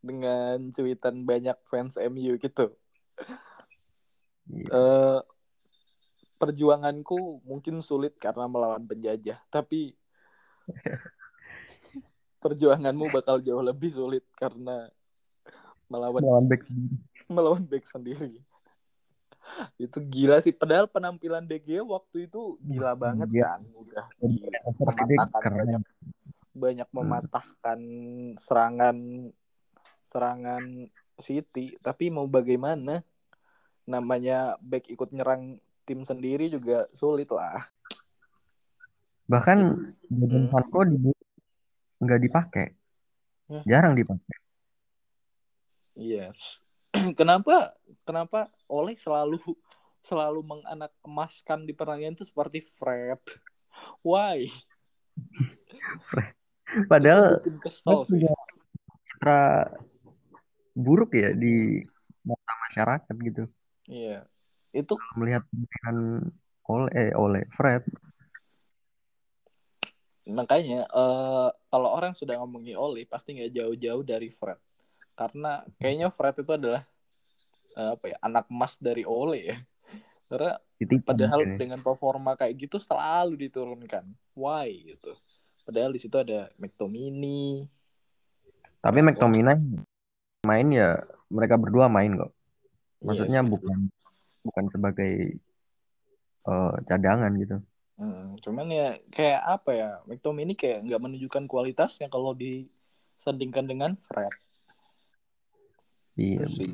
dengan 0.02 0.70
cuitan 0.72 1.26
banyak 1.26 1.58
fans 1.68 1.98
MU 2.00 2.38
gitu. 2.38 2.74
Iya. 4.48 4.70
Eh 4.72 5.20
perjuanganku 6.38 7.42
mungkin 7.50 7.82
sulit 7.82 8.14
karena 8.22 8.46
melawan 8.46 8.86
penjajah, 8.86 9.42
tapi 9.50 9.98
perjuanganmu 12.44 13.10
bakal 13.10 13.42
jauh 13.42 13.66
lebih 13.66 13.90
sulit 13.90 14.22
karena 14.38 14.86
melawan 15.90 16.22
Melawan 16.22 16.46
back 16.46 16.62
melawan 17.28 17.64
back 17.66 17.84
sendiri. 17.90 18.38
Itu 19.76 20.02
gila 20.02 20.38
sih. 20.38 20.52
Padahal 20.52 20.86
penampilan 20.86 21.46
Gea 21.48 21.82
waktu 21.82 22.26
itu 22.26 22.58
gila 22.60 22.94
banget 22.94 23.30
Iya. 23.32 23.44
kan. 23.48 23.60
Udah 23.74 24.06
gila. 24.18 24.60
Mematahkan 24.66 25.42
keren. 25.42 25.58
banyak 25.58 25.84
banyak 26.58 26.90
mematahkan 26.90 27.80
serangan 28.36 28.98
serangan 30.04 30.64
City. 31.18 31.78
Tapi 31.80 32.10
mau 32.10 32.26
bagaimana? 32.26 33.02
Namanya 33.84 34.58
back 34.60 34.86
ikut 34.88 35.10
nyerang 35.12 35.58
tim 35.84 36.04
sendiri 36.04 36.50
juga 36.50 36.90
sulit 36.92 37.30
lah. 37.30 37.64
Bahkan 39.26 39.58
Hmm. 39.64 39.94
Jadon 40.10 40.46
Sancho 40.48 40.80
di 40.84 40.98
nggak 41.98 42.22
dipakai. 42.22 42.68
Ya. 43.48 43.62
Jarang 43.66 43.96
dipakai. 43.96 44.38
Iya. 45.96 46.36
kenapa 47.20 47.77
kenapa 48.08 48.48
Oleh 48.72 48.96
selalu 48.96 49.44
selalu 50.00 50.40
menganak 50.40 50.96
emaskan 51.04 51.68
di 51.68 51.76
pertandingan 51.76 52.16
itu 52.16 52.24
seperti 52.24 52.64
Fred? 52.64 53.20
Why? 54.00 54.48
Padahal 56.92 57.44
kesel 57.60 58.08
sih. 58.08 58.24
citra 58.24 59.72
buruk 60.78 61.12
ya 61.18 61.34
di 61.34 61.84
mata 62.24 62.54
masyarakat 62.70 63.16
gitu. 63.28 63.44
Iya. 63.90 64.24
Itu 64.72 64.96
Melihat 65.18 65.44
pemilihan 65.50 65.98
oleh 66.68 66.92
eh, 66.96 67.12
oleh 67.16 67.44
Fred. 67.56 67.84
makanya 70.28 70.84
eh, 70.92 71.50
kalau 71.72 71.90
orang 71.96 72.12
sudah 72.12 72.36
ngomongin 72.44 72.76
Oli 72.76 73.08
pasti 73.08 73.32
nggak 73.32 73.52
jauh-jauh 73.64 74.04
dari 74.04 74.28
Fred. 74.28 74.60
Karena 75.16 75.64
kayaknya 75.80 76.12
Fred 76.12 76.36
itu 76.44 76.52
adalah 76.52 76.84
apa 77.78 78.06
ya 78.10 78.18
anak 78.26 78.50
emas 78.50 78.82
dari 78.82 79.06
Ole 79.06 79.40
ya. 79.46 79.58
Karena 80.28 80.58
Titipan 80.78 81.08
padahal 81.14 81.40
ya. 81.46 81.56
dengan 81.56 81.80
performa 81.80 82.34
kayak 82.34 82.54
gitu 82.58 82.78
selalu 82.82 83.48
diturunkan. 83.48 84.04
Why 84.34 84.98
gitu. 84.98 85.14
Padahal 85.64 85.94
di 85.94 86.00
situ 86.02 86.16
ada 86.18 86.50
McTominay. 86.58 87.64
Tapi 88.82 89.00
McTominay 89.02 89.58
main 90.44 90.68
ya 90.72 91.02
mereka 91.30 91.56
berdua 91.56 91.88
main 91.88 92.16
kok. 92.16 92.32
Maksudnya 93.04 93.42
Iya 93.42 93.48
sih. 93.48 93.52
bukan 93.52 93.80
bukan 94.44 94.66
sebagai 94.72 95.14
eh, 96.48 96.74
cadangan 96.88 97.32
gitu. 97.38 97.58
Hmm, 97.98 98.38
cuman 98.40 98.70
ya 98.70 98.88
kayak 99.10 99.42
apa 99.42 99.72
ya 99.74 99.90
McTominay 100.06 100.54
kayak 100.54 100.86
nggak 100.86 101.02
menunjukkan 101.02 101.44
kualitasnya 101.50 102.08
kalau 102.08 102.38
disandingkan 102.38 103.66
dengan 103.66 103.92
Fred 103.98 104.30
Iya. 106.14 106.46
sih 106.46 106.70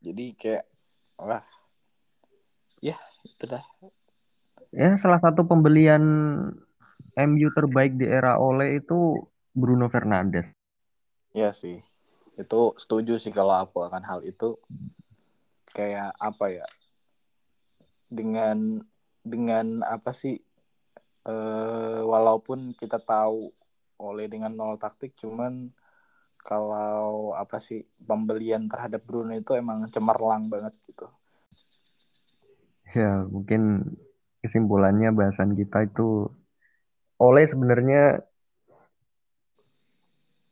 jadi 0.00 0.24
kayak 0.36 0.64
wah 1.20 1.44
ya 2.80 2.96
itu 3.24 3.44
dah. 3.44 3.64
Ya 4.72 4.96
salah 4.96 5.20
satu 5.20 5.44
pembelian 5.44 6.02
MU 7.18 7.48
terbaik 7.52 8.00
di 8.00 8.08
era 8.08 8.40
Ole 8.40 8.80
itu 8.80 9.28
Bruno 9.52 9.92
Fernandes. 9.92 10.48
ya 11.36 11.52
sih. 11.54 11.78
Itu 12.34 12.74
setuju 12.80 13.20
sih 13.20 13.30
kalau 13.30 13.54
aku 13.54 13.84
akan 13.84 14.02
hal 14.02 14.20
itu. 14.24 14.56
Kayak 15.70 16.16
apa 16.18 16.50
ya? 16.50 16.66
Dengan 18.10 18.82
dengan 19.22 19.84
apa 19.86 20.10
sih? 20.10 20.40
Eh, 21.28 22.00
walaupun 22.00 22.72
kita 22.72 22.96
tahu 22.96 23.52
oleh 24.00 24.26
dengan 24.32 24.56
nol 24.56 24.80
taktik 24.80 25.12
cuman 25.20 25.68
kalau 26.40 27.32
apa 27.36 27.60
sih 27.60 27.84
pembelian 28.00 28.66
terhadap 28.66 29.04
Bruno 29.04 29.32
itu 29.36 29.52
emang 29.54 29.84
cemerlang 29.92 30.48
banget 30.48 30.74
gitu 30.88 31.06
Ya 32.90 33.22
mungkin 33.30 33.86
kesimpulannya 34.42 35.14
bahasan 35.14 35.54
kita 35.54 35.86
itu 35.86 36.26
Ole 37.20 37.46
sebenarnya 37.46 38.24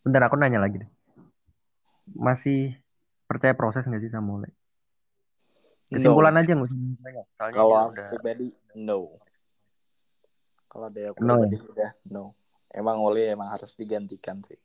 bentar 0.05 0.23
aku 0.29 0.37
nanya 0.39 0.61
lagi 0.63 0.85
deh. 0.85 0.91
Masih 2.15 2.77
percaya 3.27 3.57
proses 3.57 3.83
nggak 3.83 4.03
sih 4.05 4.13
sama 4.13 4.39
Ole? 4.39 4.49
Kesimpulan 5.89 6.37
No. 6.37 6.41
aja 6.45 6.53
nggak 6.53 6.69
usah. 6.69 6.79
Soalnya 7.41 7.57
Kalau 7.57 7.75
aku 7.81 7.91
udah 7.97 8.07
pribadi, 8.13 8.49
no. 8.77 8.99
Kalau 10.69 10.87
dari 10.93 11.07
aku 11.09 11.19
No 11.25 11.35
pribadi 11.41 11.59
udah 11.65 11.91
no. 12.13 12.37
Emang 12.69 13.01
Oli 13.01 13.25
emang 13.25 13.49
harus 13.49 13.73
digantikan 13.75 14.45
sih. 14.45 14.61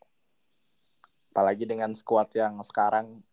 Apalagi 1.34 1.66
dengan 1.66 1.98
squad 1.98 2.30
yang 2.38 2.62
sekarang 2.62 3.26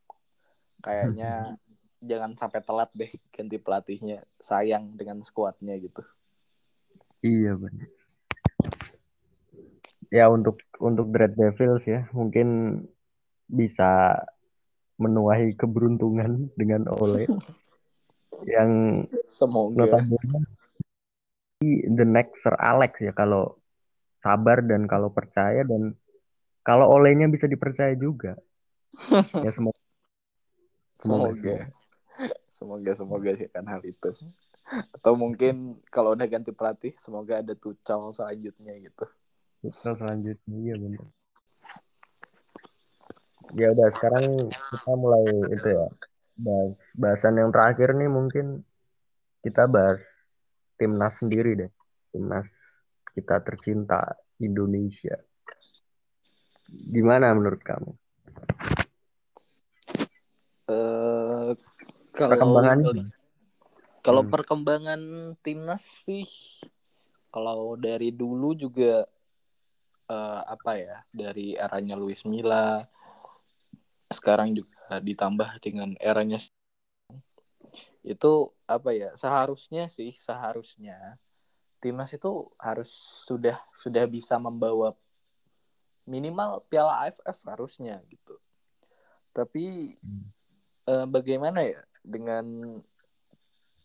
kayaknya 0.81 1.61
jangan 2.09 2.33
sampai 2.33 2.65
telat 2.65 2.89
deh 2.97 3.13
ganti 3.29 3.61
pelatihnya. 3.61 4.25
Sayang 4.41 4.97
dengan 4.97 5.21
squadnya 5.21 5.77
gitu. 5.77 6.01
iya 7.21 7.53
benar. 7.53 7.89
Ya 10.09 10.25
untuk 10.33 10.65
untuk 10.81 11.13
Red 11.13 11.37
Devils 11.37 11.85
ya 11.85 12.09
mungkin 12.17 12.81
bisa 13.45 14.17
menuai 14.97 15.53
keberuntungan 15.61 16.49
dengan 16.57 16.89
Ole 16.89 17.29
yang 18.57 19.05
Semoga. 19.29 20.01
the 21.61 22.07
next 22.09 22.41
Sir 22.41 22.57
Alex 22.57 22.97
ya 23.05 23.13
kalau 23.13 23.61
sabar 24.25 24.65
dan 24.65 24.89
kalau 24.89 25.13
percaya 25.13 25.61
dan 25.65 25.97
kalau 26.67 26.87
olehnya 26.91 27.27
bisa 27.31 27.47
dipercaya 27.47 27.95
juga. 27.97 28.37
Ya 29.47 29.51
semoga. 29.55 29.81
Semoga, 31.01 31.31
Semoga. 31.33 31.57
Semoga 32.51 32.93
semoga 32.93 33.31
sih 33.39 33.49
kan 33.49 33.65
hal 33.65 33.81
itu. 33.87 34.11
Atau 34.93 35.17
mungkin 35.17 35.81
kalau 35.89 36.13
udah 36.13 36.29
ganti 36.29 36.53
pelatih 36.53 36.93
semoga 36.93 37.41
ada 37.41 37.57
Tuchel 37.57 38.13
selanjutnya 38.13 38.77
gitu. 38.83 39.07
Betul, 39.65 39.93
selanjutnya 39.97 40.57
iya 40.61 40.75
benar 40.77 41.09
ya 43.55 43.75
udah 43.75 43.89
sekarang 43.99 44.25
kita 44.51 44.93
mulai 44.95 45.25
itu 45.51 45.69
ya. 45.69 45.87
Bahas 46.41 46.73
bahasan 46.97 47.35
yang 47.37 47.51
terakhir 47.53 47.93
nih 47.93 48.11
mungkin 48.11 48.65
kita 49.45 49.67
bahas 49.67 50.01
timnas 50.79 51.15
sendiri 51.19 51.67
deh. 51.67 51.71
Timnas 52.15 52.47
kita 53.15 53.43
tercinta 53.43 54.17
Indonesia 54.41 55.19
Gimana 56.71 57.35
menurut 57.35 57.63
kamu? 57.63 57.91
Eh 60.71 61.51
kalau 62.15 62.33
Perkembangannya? 62.37 63.11
kalau 64.01 64.23
Hmm. 64.25 64.33
perkembangan 64.33 65.01
timnas 65.45 65.85
sih 65.85 66.27
kalau 67.31 67.77
dari 67.77 68.11
dulu 68.11 68.57
juga 68.57 69.05
eh, 70.11 70.43
apa 70.47 70.73
ya 70.79 70.99
dari 71.13 71.55
eranya 71.55 71.95
Luis 71.99 72.25
Milla 72.25 72.87
sekarang 74.11 74.57
juga 74.57 74.99
ditambah 74.99 75.63
dengan 75.63 75.95
eranya 76.03 76.43
itu 78.03 78.33
apa 78.67 78.91
ya 78.91 79.15
seharusnya 79.15 79.87
sih 79.87 80.11
seharusnya 80.17 81.21
timnas 81.79 82.11
itu 82.17 82.49
harus 82.59 82.91
sudah 83.29 83.61
sudah 83.77 84.05
bisa 84.09 84.41
membawa 84.41 84.97
minimal 86.11 86.67
Piala 86.67 87.07
AFF 87.07 87.39
harusnya 87.47 88.03
gitu. 88.11 88.35
Tapi 89.31 89.95
eh, 90.91 91.07
bagaimana 91.07 91.63
ya 91.63 91.81
dengan 92.03 92.79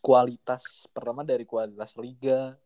kualitas 0.01 0.89
pertama 0.89 1.21
dari 1.21 1.45
kualitas 1.45 1.93
liga 1.97 2.57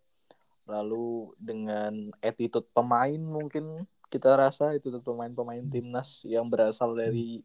lalu 0.64 1.34
dengan 1.36 2.14
attitude 2.24 2.68
pemain 2.72 3.20
mungkin 3.20 3.84
kita 4.08 4.36
rasa 4.36 4.76
itu 4.76 4.92
pemain-pemain 5.02 5.64
timnas 5.68 6.24
yang 6.24 6.48
berasal 6.48 6.96
dari 6.96 7.42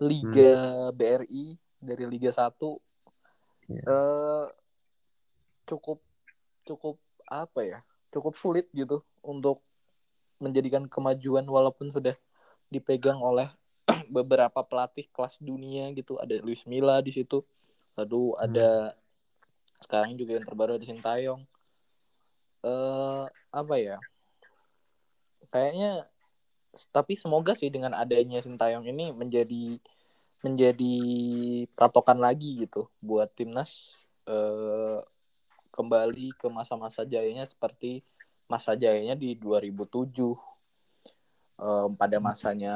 Liga 0.00 0.88
BRI 0.92 1.56
dari 1.80 2.04
Liga 2.08 2.30
1 2.32 2.50
Iya. 3.70 3.86
eh, 3.86 4.46
cukup 5.70 6.02
cukup 6.66 6.98
apa 7.30 7.60
ya 7.62 7.78
cukup 8.10 8.34
sulit 8.34 8.66
gitu 8.74 9.06
untuk 9.22 9.62
menjadikan 10.40 10.88
kemajuan 10.88 11.44
walaupun 11.44 11.92
sudah 11.92 12.16
dipegang 12.72 13.20
oleh 13.20 13.46
beberapa 14.16 14.64
pelatih 14.64 15.06
kelas 15.12 15.38
dunia 15.38 15.92
gitu. 15.94 16.16
Ada 16.16 16.40
Luis 16.40 16.64
Milla 16.64 16.98
di 17.04 17.12
situ. 17.12 17.44
Lalu 17.94 18.34
ada 18.40 18.96
sekarang 19.84 20.16
juga 20.16 20.40
yang 20.40 20.46
terbaru 20.48 20.80
ada 20.80 20.86
Sintayong. 20.88 21.44
Eh 22.64 23.24
apa 23.52 23.74
ya? 23.76 24.00
Kayaknya 25.52 26.08
tapi 26.94 27.18
semoga 27.18 27.52
sih 27.52 27.68
dengan 27.68 27.92
adanya 27.92 28.40
Sintayong 28.40 28.86
ini 28.88 29.12
menjadi 29.12 29.76
menjadi 30.40 30.96
patokan 31.76 32.16
lagi 32.16 32.64
gitu 32.64 32.88
buat 33.04 33.28
timnas. 33.36 34.00
Eh, 34.24 35.00
kembali 35.70 36.36
ke 36.36 36.46
masa-masa 36.52 37.06
jayanya 37.06 37.48
seperti 37.48 38.04
masa 38.50 38.74
jayanya 38.74 39.14
di 39.14 39.38
2007 39.38 40.34
eh, 41.62 41.88
pada 41.94 42.18
masanya 42.18 42.74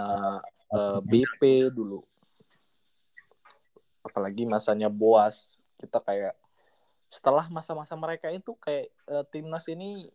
eh, 0.71 1.01
BP 1.03 1.75
dulu. 1.75 2.07
Apalagi 4.07 4.47
masanya 4.47 4.87
Boas. 4.87 5.59
Kita 5.75 5.99
kayak 5.99 6.39
setelah 7.11 7.51
masa-masa 7.51 7.99
mereka 7.99 8.31
itu 8.31 8.55
kayak 8.63 8.95
eh, 9.11 9.25
timnas 9.35 9.67
ini 9.67 10.07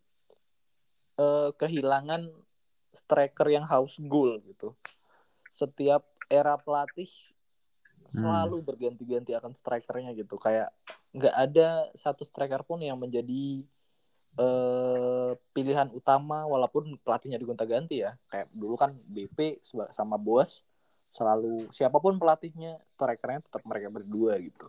eh, 1.19 1.49
kehilangan 1.59 2.31
striker 2.95 3.47
yang 3.51 3.67
haus 3.67 3.99
gol 3.99 4.39
gitu. 4.47 4.71
Setiap 5.51 6.07
era 6.31 6.55
pelatih 6.55 7.11
selalu 8.09 8.57
berganti-ganti 8.65 9.37
akan 9.37 9.53
strikernya 9.53 10.15
gitu. 10.17 10.39
Kayak 10.41 10.73
nggak 11.13 11.35
ada 11.35 11.67
satu 11.97 12.25
striker 12.25 12.65
pun 12.65 12.81
yang 12.81 12.97
menjadi 12.97 13.63
eh, 14.37 14.78
pilihan 15.69 15.85
utama 15.93 16.49
walaupun 16.49 16.97
pelatihnya 17.05 17.37
digonta-ganti 17.37 18.01
ya. 18.01 18.17
Kayak 18.25 18.49
dulu 18.49 18.73
kan 18.73 18.97
BP 19.05 19.61
sama 19.93 20.17
Boas 20.17 20.65
selalu 21.13 21.69
siapa 21.69 22.01
pun 22.01 22.17
pelatihnya 22.17 22.81
strikernya 22.89 23.45
tetap 23.45 23.61
mereka 23.69 23.93
berdua 23.93 24.41
gitu. 24.41 24.65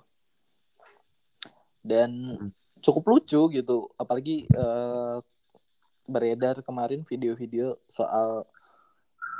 Dan 1.80 2.36
cukup 2.84 3.16
lucu 3.16 3.40
gitu 3.48 3.88
apalagi 3.96 4.44
eh, 4.44 5.16
beredar 6.04 6.60
kemarin 6.60 7.00
video-video 7.08 7.80
soal 7.88 8.44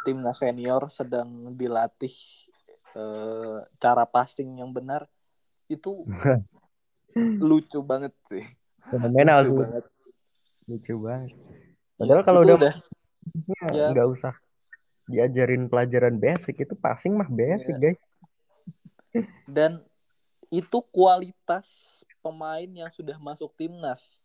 timnas 0.09 0.40
senior 0.40 0.88
sedang 0.88 1.53
dilatih 1.61 2.16
eh, 2.96 3.68
cara 3.77 4.09
passing 4.09 4.64
yang 4.64 4.73
benar. 4.73 5.05
Itu 5.68 6.09
lucu 7.44 7.85
banget 7.85 8.16
sih. 8.25 8.49
Fenomenal 8.88 9.44
lucu 9.44 9.61
banget 9.61 9.85
Lucu 10.70 10.94
banget. 11.02 11.35
Ya, 11.35 11.42
Padahal 11.98 12.22
kalau 12.22 12.40
itu 12.46 12.54
udah 12.54 12.74
Ya. 13.50 13.68
ya, 13.74 13.87
nggak 13.90 14.09
usah 14.14 14.35
diajarin 15.11 15.66
pelajaran 15.66 16.14
basic 16.16 16.62
itu 16.62 16.74
passing 16.78 17.18
mah 17.18 17.26
basic 17.26 17.74
Iya. 17.74 17.83
guys. 17.90 18.00
dan 19.50 19.83
itu 20.54 20.78
kualitas 20.94 21.66
pemain 22.22 22.70
yang 22.70 22.87
sudah 22.94 23.18
masuk 23.18 23.50
timnas 23.59 24.22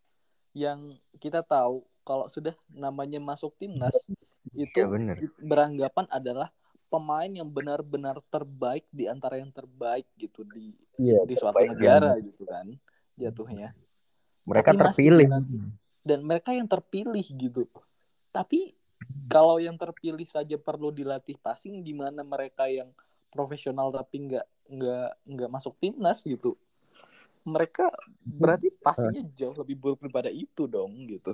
yang 0.53 0.93
kita 1.17 1.41
tahu 1.41 1.81
kalau 2.05 2.29
sudah 2.29 2.53
namanya 2.69 3.17
masuk 3.17 3.57
timnas 3.57 3.97
itu 4.53 4.77
Iya, 4.77 4.85
bener. 4.85 5.17
beranggapan 5.41 6.05
adalah 6.13 6.53
pemain 6.85 7.27
yang 7.27 7.49
benar-benar 7.49 8.21
terbaik 8.29 8.85
di 8.93 9.09
antara 9.09 9.41
yang 9.41 9.49
terbaik 9.49 10.05
gitu 10.21 10.45
di 10.45 10.77
Iya, 11.01 11.25
di 11.25 11.33
suatu 11.33 11.65
negara 11.65 12.13
gitu 12.21 12.45
kan 12.45 12.69
jatuhnya 13.17 13.73
Mereka 14.45 14.69
Tapi 14.71 14.77
masih 14.77 14.93
terpilih. 14.93 15.27
dilatih. 15.27 15.63
Dan 16.05 16.21
mereka 16.21 16.53
yang 16.53 16.69
terpilih 16.69 17.25
gitu 17.25 17.65
tapi 18.29 18.77
kalau 19.25 19.57
yang 19.57 19.75
terpilih 19.75 20.25
saja 20.29 20.55
perlu 20.55 20.93
dilatih 20.93 21.35
passing 21.41 21.81
gimana 21.81 22.21
mereka 22.21 22.69
yang 22.69 22.93
profesional 23.33 23.89
tapi 23.89 24.29
nggak 24.29 24.45
nggak 24.69 25.09
nggak 25.25 25.49
masuk 25.49 25.73
timnas 25.81 26.21
gitu 26.21 26.53
mereka 27.45 27.89
berarti 28.21 28.69
passingnya 28.81 29.25
jauh 29.33 29.57
lebih 29.57 29.75
buruk 29.77 29.99
daripada 30.05 30.29
itu 30.29 30.69
dong 30.69 30.93
gitu 31.09 31.33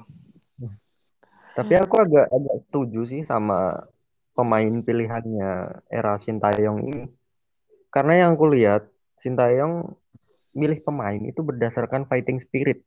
Tapi 1.52 1.74
aku 1.76 1.96
agak 2.00 2.32
agak 2.32 2.58
setuju 2.68 3.00
sih 3.12 3.22
sama 3.28 3.84
pemain 4.32 4.72
pilihannya 4.72 5.84
era 5.92 6.16
Sintayong 6.24 6.80
ini. 6.88 7.06
Karena 7.92 8.24
yang 8.26 8.40
aku 8.40 8.48
lihat 8.56 8.88
Sintayong 9.20 9.92
milih 10.56 10.80
pemain 10.84 11.20
itu 11.20 11.44
berdasarkan 11.44 12.08
fighting 12.08 12.40
spirit. 12.40 12.84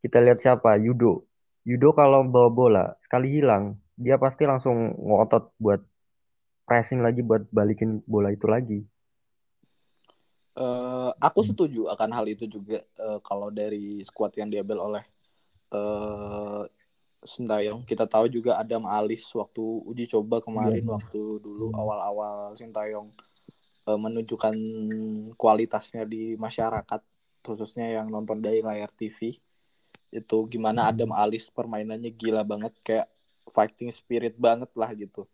Kita 0.00 0.18
lihat 0.24 0.38
siapa? 0.44 0.76
Yudo. 0.80 1.24
Yudo 1.68 1.92
kalau 1.92 2.24
bawa 2.24 2.50
bola 2.50 2.84
sekali 3.04 3.28
hilang, 3.36 3.76
dia 4.00 4.16
pasti 4.16 4.48
langsung 4.48 4.96
ngotot 4.96 5.52
buat 5.60 5.80
pressing 6.64 7.00
lagi 7.04 7.20
buat 7.20 7.44
balikin 7.52 8.00
bola 8.08 8.32
itu 8.32 8.46
lagi. 8.48 8.80
Eh, 10.60 11.10
aku 11.22 11.40
setuju 11.46 11.86
akan 11.94 12.10
hal 12.10 12.26
itu 12.26 12.44
juga 12.50 12.82
eh, 12.82 13.18
kalau 13.22 13.48
dari 13.54 14.02
squad 14.02 14.34
yang 14.36 14.50
diambil 14.50 14.78
oleh 14.82 15.04
eh 15.72 16.64
Sintayong 17.20 17.84
kita 17.84 18.08
tahu 18.08 18.32
juga 18.32 18.56
Adam 18.56 18.88
Alis 18.88 19.28
waktu 19.36 19.60
uji 19.60 20.08
coba 20.08 20.40
kemarin 20.40 20.80
Iya. 20.80 20.96
waktu 20.96 21.20
dulu 21.44 21.68
Hmm. 21.70 21.78
awal-awal 21.80 22.38
Sintayong 22.58 23.08
eh, 23.88 23.98
menunjukkan 24.00 24.54
kualitasnya 25.36 26.02
di 26.08 26.34
masyarakat 26.40 27.00
khususnya 27.44 27.86
yang 28.00 28.08
nonton 28.10 28.40
dari 28.42 28.60
layar 28.64 28.90
TV 28.96 29.36
itu 30.10 30.38
gimana 30.50 30.86
Hmm. 30.86 30.90
Adam 30.90 31.10
Alis 31.14 31.46
permainannya 31.50 32.10
gila 32.10 32.42
banget 32.42 32.74
kayak 32.82 33.06
fighting 33.50 33.90
spirit 33.94 34.34
banget 34.34 34.70
lah 34.74 34.90
gitu 34.94 35.26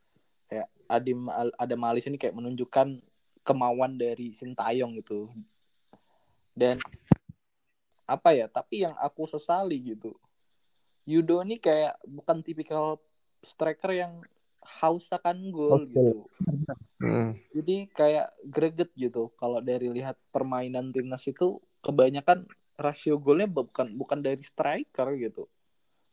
kayak 0.48 0.68
Adim 0.86 1.26
Adam 1.56 1.82
Alis 1.88 2.06
ini 2.06 2.20
kayak 2.20 2.36
menunjukkan 2.36 3.00
kemauan 3.40 3.96
dari 3.96 4.36
Sintayong 4.36 5.00
gitu 5.00 5.32
dan 6.52 6.80
apa 8.06 8.30
ya 8.36 8.46
tapi 8.46 8.86
yang 8.86 8.94
aku 9.00 9.26
sesali 9.26 9.80
gitu 9.82 10.14
Yudo 11.06 11.42
ini 11.42 11.58
kayak 11.58 11.98
bukan 12.06 12.42
tipikal 12.42 13.00
striker 13.42 13.92
yang 13.94 14.22
haus 14.80 15.10
akan 15.10 15.50
gol 15.50 15.82
Oke. 15.82 15.90
gitu 15.92 16.24
Hmm. 16.96 17.36
jadi 17.52 17.92
kayak 17.92 18.26
greget 18.48 18.88
gitu 18.96 19.28
kalau 19.36 19.60
dari 19.60 19.92
lihat 19.92 20.16
permainan 20.32 20.88
timnas 20.96 21.28
itu 21.28 21.60
kebanyakan 21.84 22.48
rasio 22.76 23.16
golnya 23.16 23.48
bukan 23.48 23.96
bukan 23.96 24.20
dari 24.20 24.40
striker 24.40 25.16
gitu 25.16 25.48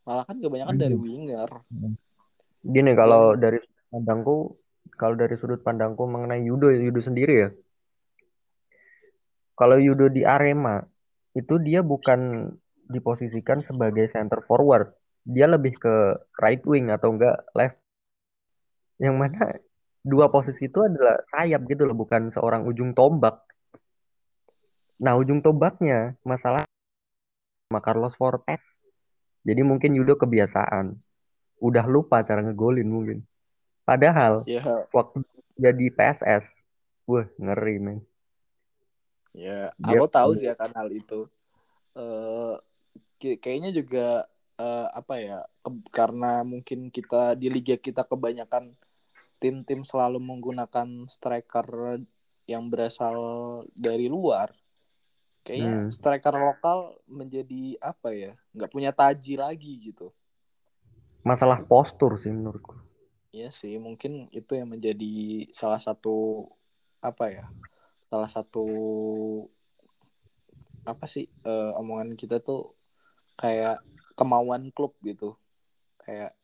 malah 0.03 0.27
kan 0.27 0.39
kebanyakan 0.39 0.75
dari 0.79 0.95
winger 0.95 1.51
Gini 2.63 2.95
kalau 2.95 3.35
dari 3.35 3.59
pandangku, 3.91 4.55
kalau 4.95 5.19
dari 5.19 5.35
sudut 5.35 5.59
pandangku 5.59 6.07
mengenai 6.07 6.47
Yudo, 6.47 6.71
Yudo 6.71 7.03
sendiri 7.03 7.33
ya. 7.35 7.49
Kalau 9.59 9.75
Yudo 9.75 10.07
di 10.07 10.23
Arema, 10.23 10.79
itu 11.35 11.59
dia 11.59 11.83
bukan 11.83 12.49
diposisikan 12.87 13.67
sebagai 13.67 14.07
center 14.15 14.39
forward. 14.47 14.95
Dia 15.27 15.51
lebih 15.51 15.75
ke 15.75 15.95
right 16.39 16.63
wing 16.63 16.87
atau 16.87 17.11
enggak 17.11 17.43
left. 17.51 17.77
Yang 18.95 19.15
mana 19.19 19.43
dua 19.99 20.31
posisi 20.31 20.71
itu 20.71 20.79
adalah 20.87 21.19
sayap 21.35 21.67
gitu 21.67 21.83
loh, 21.83 21.99
bukan 21.99 22.31
seorang 22.31 22.63
ujung 22.63 22.95
tombak. 22.95 23.43
Nah, 25.01 25.13
ujung 25.17 25.41
tombaknya 25.41 26.13
masalah 26.23 26.63
sama 27.67 27.79
Carlos 27.81 28.13
Fortes. 28.15 28.61
Jadi 29.43 29.61
mungkin 29.65 29.91
Yudo 29.97 30.15
kebiasaan. 30.15 30.95
Udah 31.59 31.85
lupa 31.87 32.21
cara 32.23 32.43
ngegolin 32.43 32.87
mungkin. 32.87 33.19
Padahal 33.83 34.47
Ya, 34.47 34.63
waktu 34.95 35.23
jadi 35.59 35.85
PSS, 35.91 36.43
wah 37.07 37.27
ngeri 37.39 37.75
men. 37.79 37.99
ya 39.33 39.73
Dia 39.81 39.99
aku 39.99 40.05
tahu 40.07 40.31
sih 40.39 40.47
akan 40.47 40.71
hal 40.77 40.89
itu. 40.93 41.27
Kayak- 43.19 43.39
kayaknya 43.43 43.71
juga 43.73 44.05
eh, 44.61 44.87
apa 44.93 45.15
ya? 45.17 45.39
karena 45.89 46.43
mungkin 46.45 46.91
kita 46.93 47.33
di 47.39 47.47
liga 47.49 47.73
kita 47.79 48.03
kebanyakan 48.05 48.75
tim-tim 49.41 49.81
selalu 49.87 50.19
menggunakan 50.21 50.87
striker 51.09 51.67
yang 52.45 52.67
berasal 52.71 53.15
dari 53.73 54.07
luar. 54.11 54.53
Kayaknya 55.43 55.71
Hmm. 55.75 55.91
striker 55.91 56.35
lokal 56.39 56.95
menjadi 57.05 57.75
apa 57.83 58.15
ya? 58.15 58.31
nggak 58.55 58.71
punya 58.71 58.91
taji 58.95 59.35
lagi 59.35 59.73
gitu. 59.91 60.09
masalah 61.23 61.63
postur 61.63 62.19
sih 62.19 62.27
menurutku. 62.31 62.75
Iya 63.33 63.49
sih, 63.49 63.79
mungkin 63.81 64.29
itu 64.29 64.53
yang 64.53 64.69
menjadi 64.69 65.47
salah 65.55 65.81
satu 65.81 66.45
apa 67.01 67.25
ya? 67.33 67.45
Salah 68.11 68.29
satu 68.29 68.65
apa 70.83 71.05
sih 71.07 71.25
eh, 71.25 71.71
omongan 71.79 72.13
kita 72.19 72.43
tuh 72.43 72.75
kayak 73.39 73.81
kemauan 74.13 74.69
klub 74.75 74.93
gitu. 75.01 75.33
Kayak 76.03 76.35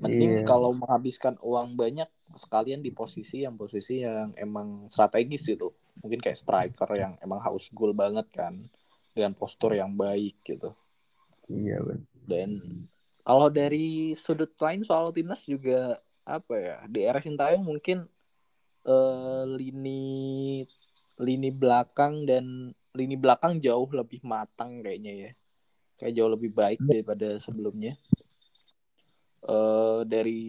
mending 0.00 0.42
Iya. 0.42 0.46
kalau 0.46 0.74
menghabiskan 0.74 1.38
uang 1.40 1.78
banyak 1.78 2.08
sekalian 2.34 2.82
di 2.82 2.90
posisi 2.90 3.46
yang 3.46 3.54
posisi 3.54 4.02
yang 4.02 4.34
emang 4.36 4.90
strategis 4.90 5.46
gitu. 5.46 5.72
Mungkin 6.02 6.18
kayak 6.18 6.38
striker 6.38 6.90
yang 6.98 7.14
emang 7.22 7.38
haus 7.40 7.70
gol 7.70 7.94
banget 7.94 8.26
kan 8.34 8.66
dengan 9.14 9.32
postur 9.32 9.72
yang 9.78 9.94
baik 9.94 10.36
gitu. 10.42 10.74
Iya 11.46 11.78
ben. 11.84 12.00
Dan 12.24 12.50
kalau 13.24 13.48
dari 13.48 14.12
sudut 14.18 14.52
lain 14.58 14.82
soal 14.82 15.14
timnas 15.14 15.46
juga 15.46 16.00
apa 16.24 16.54
ya 16.56 16.76
di 16.88 17.04
era 17.04 17.20
Sintayong 17.20 17.64
mungkin 17.64 18.08
eh, 18.84 19.44
lini 19.48 20.64
lini 21.20 21.50
belakang 21.52 22.24
dan 22.26 22.72
lini 22.96 23.16
belakang 23.18 23.60
jauh 23.60 23.86
lebih 23.92 24.24
matang 24.24 24.80
kayaknya 24.80 25.12
ya 25.12 25.30
kayak 26.00 26.14
jauh 26.16 26.30
lebih 26.32 26.50
baik 26.50 26.80
daripada 26.82 27.38
sebelumnya 27.38 27.94
eh 29.44 30.00
dari 30.08 30.40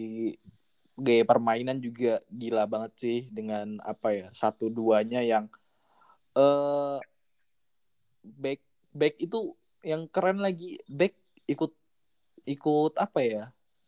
gaya 0.95 1.23
permainan 1.27 1.77
juga 1.83 2.23
gila 2.31 2.63
banget 2.63 2.91
sih 2.95 3.19
dengan 3.27 3.77
apa 3.83 4.15
ya 4.15 4.27
satu 4.31 4.71
duanya 4.71 5.19
yang 5.19 5.51
eh 6.35 6.97
back 8.23 8.61
back 8.95 9.15
itu 9.19 9.53
yang 9.83 10.07
keren 10.09 10.39
lagi 10.41 10.79
back 10.87 11.13
ikut 11.45 11.71
ikut 12.47 12.93
apa 12.97 13.19
ya 13.21 13.43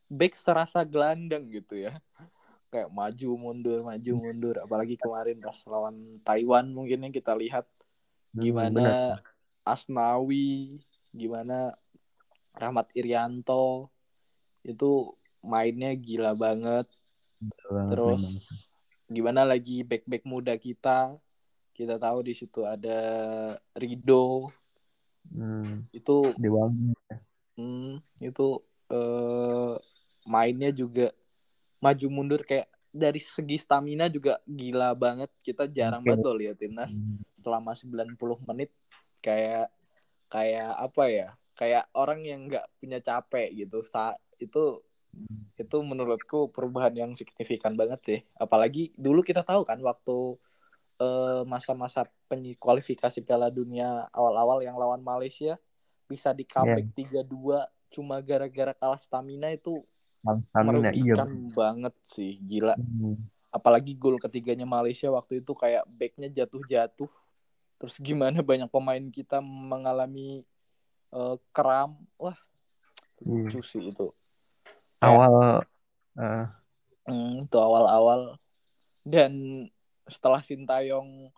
back 0.08 0.34
serasa 0.36 0.84
gelandang 0.88 1.48
gitu 1.52 1.76
ya. 1.80 2.00
Kayak 2.72 2.92
maju 2.92 3.30
mundur 3.40 3.80
maju 3.84 4.12
mundur. 4.20 4.56
Apalagi 4.60 5.00
kemarin 5.00 5.40
pas 5.40 5.56
lawan 5.68 6.20
Taiwan 6.24 6.68
mungkin 6.72 7.08
yang 7.08 7.14
kita 7.16 7.32
lihat 7.36 7.68
Hmm, 8.36 8.44
gimana 8.44 8.70
benar. 8.76 9.24
Asnawi 9.64 10.84
gimana 11.16 11.74
Rahmat 12.54 12.92
Irianto 12.94 13.90
itu 14.68 15.16
mainnya 15.52 15.92
gila 15.96 16.32
banget 16.36 16.86
Betul 17.40 17.74
terus 17.88 18.24
gimana 19.08 19.42
lagi 19.48 19.82
back 19.88 20.04
back 20.04 20.24
muda 20.28 20.54
kita 20.60 21.16
kita 21.78 21.96
tahu 21.96 22.20
di 22.28 22.34
situ 22.36 22.66
ada 22.68 23.00
Rido 23.78 24.52
Hmm, 25.28 25.84
itu 25.92 26.34
Dewangi. 26.40 26.96
Hmm, 27.58 28.00
itu 28.22 28.48
eh, 28.94 29.74
mainnya 30.28 30.70
juga 30.72 31.12
maju 31.84 32.08
mundur 32.10 32.42
kayak 32.46 32.68
dari 32.94 33.20
segi 33.22 33.58
stamina 33.60 34.06
juga 34.10 34.40
gila 34.48 34.94
banget. 34.98 35.30
Kita 35.42 35.66
jarang 35.70 36.02
banget 36.06 36.26
loh 36.26 36.38
lihat 36.38 36.58
timnas 36.62 36.98
Hmm, 36.98 37.22
selama 37.38 37.74
90 37.78 38.40
menit 38.50 38.70
kayak 39.26 39.70
kayak 40.32 40.70
apa 40.78 41.04
ya? 41.10 41.28
Kayak 41.58 41.84
orang 41.98 42.22
yang 42.26 42.42
nggak 42.50 42.66
punya 42.80 43.00
capek 43.02 43.50
gitu. 43.66 43.82
Sa 43.86 44.14
itu 44.38 44.82
itu 45.58 45.78
menurutku 45.82 46.54
perubahan 46.54 46.94
yang 46.94 47.12
signifikan 47.18 47.74
banget 47.74 48.00
sih. 48.06 48.20
Apalagi 48.38 48.94
dulu 48.94 49.26
kita 49.26 49.42
tahu 49.42 49.66
kan 49.66 49.82
waktu 49.82 50.38
eh, 51.02 51.42
masa-masa 51.46 52.06
kualifikasi 52.62 53.20
Piala 53.26 53.50
Dunia 53.50 54.06
awal-awal 54.14 54.62
yang 54.62 54.78
lawan 54.78 55.02
Malaysia 55.02 55.58
bisa 56.08 56.32
di 56.32 56.48
comeback 56.48 56.94
3-2 56.96 57.68
cuma 57.92 58.20
gara-gara 58.24 58.72
kalah 58.76 59.00
stamina 59.00 59.52
itu 59.52 59.84
Stamina, 60.24 60.92
iya. 60.92 61.16
merugikan 61.16 61.32
banget 61.56 61.96
sih 62.04 62.40
gila 62.44 62.76
Hmm, 62.76 63.16
apalagi 63.52 63.96
gol 63.96 64.20
ketiganya 64.20 64.68
Malaysia 64.68 65.08
waktu 65.12 65.40
itu 65.40 65.52
kayak 65.56 65.88
backnya 65.88 66.28
jatuh-jatuh 66.32 67.12
terus 67.80 67.96
gimana 68.00 68.40
banyak 68.44 68.68
pemain 68.68 69.04
kita 69.12 69.40
mengalami 69.40 70.44
eh, 71.16 71.36
kram 71.52 71.96
wah 72.20 72.36
Iya. 73.24 73.50
lucu 73.50 73.60
sih 73.66 73.82
itu 73.90 74.14
Awal 75.02 75.62
eh, 76.18 76.46
Hmm, 77.08 77.40
itu 77.40 77.56
awal-awal. 77.56 78.36
Dan 79.08 79.64
setelah 80.04 80.44
Sintayong 80.44 81.32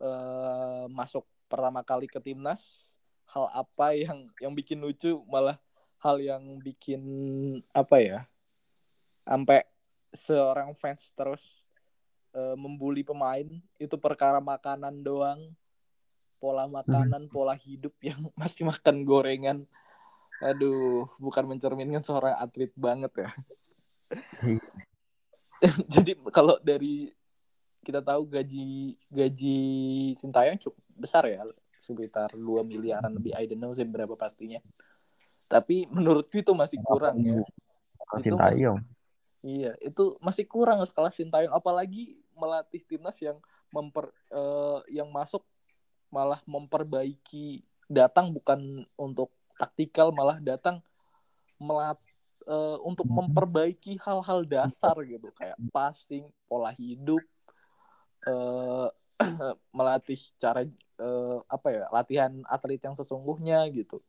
eh, 0.00 0.84
masuk 0.88 1.28
pertama 1.50 1.84
kali 1.84 2.08
ke 2.08 2.16
timnas 2.22 2.88
hal 3.30 3.46
apa 3.54 3.94
yang 3.94 4.26
yang 4.42 4.52
bikin 4.54 4.78
lucu 4.82 5.22
malah 5.30 5.58
hal 6.02 6.18
yang 6.18 6.58
bikin 6.62 7.02
apa 7.70 7.96
ya 8.02 8.20
sampai 9.22 9.62
seorang 10.10 10.74
fans 10.74 11.14
terus 11.14 11.62
eh, 12.34 12.56
membuli 12.58 13.06
pemain 13.06 13.46
itu 13.76 13.96
perkara 14.00 14.40
makanan 14.40 15.04
doang. 15.04 15.52
Pola 16.40 16.64
makanan 16.64 17.28
pola 17.28 17.52
hidup 17.52 17.92
yang 18.00 18.24
masih 18.40 18.64
makan 18.64 19.04
gorengan 19.04 19.68
aduh 20.40 21.04
bukan 21.20 21.44
mencerminkan 21.44 22.00
seorang 22.00 22.34
atlet 22.40 22.72
banget 22.74 23.12
ya. 23.28 23.30
Jadi 25.92 26.16
kalau 26.32 26.56
dari 26.64 27.12
kita 27.84 28.00
tahu 28.00 28.24
gaji 28.28 28.96
gaji 29.08 29.58
Sintayong 30.16 30.56
cukup 30.56 30.80
besar 30.96 31.28
ya. 31.28 31.44
Sekitar 31.80 32.32
2 32.32 32.64
miliaran 32.64 33.12
lebih. 33.12 33.32
I 33.36 33.44
don't 33.48 33.60
know 33.60 33.72
sih 33.76 33.84
berapa 33.84 34.16
pastinya. 34.16 34.60
Tapi 35.48 35.88
menurutku 35.92 36.40
itu 36.40 36.52
masih 36.56 36.80
kurang 36.80 37.20
ya. 37.20 37.36
Itu 37.36 37.44
masih- 38.08 38.24
Sintayong. 38.32 38.80
iya 39.40 39.72
itu 39.80 40.20
masih 40.20 40.44
kurang 40.48 40.80
skala 40.88 41.12
Sintayong. 41.12 41.52
Apalagi 41.52 42.16
melatih 42.32 42.80
timnas 42.88 43.20
yang 43.20 43.36
memper 43.68 44.08
eh, 44.32 44.78
yang 44.96 45.12
masuk 45.12 45.44
malah 46.08 46.40
memperbaiki 46.48 47.62
datang 47.86 48.32
bukan 48.34 48.84
untuk 48.98 49.30
taktikal 49.60 50.08
malah 50.08 50.40
datang 50.40 50.80
melat 51.60 52.00
eh, 52.48 52.78
untuk 52.80 53.04
Mhm. 53.04 53.16
memperbaiki 53.20 54.00
hal-hal 54.00 54.48
dasar 54.48 54.96
gitu 55.04 55.28
kayak 55.36 55.60
passing 55.68 56.24
pola 56.48 56.72
hidup 56.72 57.20
eh 58.24 58.88
melatih 59.76 60.16
cara 60.40 60.64
eh, 60.64 61.38
apa 61.44 61.68
ya 61.68 61.84
latihan 61.92 62.32
atlet 62.48 62.80
yang 62.80 62.96
sesungguhnya 62.96 63.68
gitu 63.68 64.00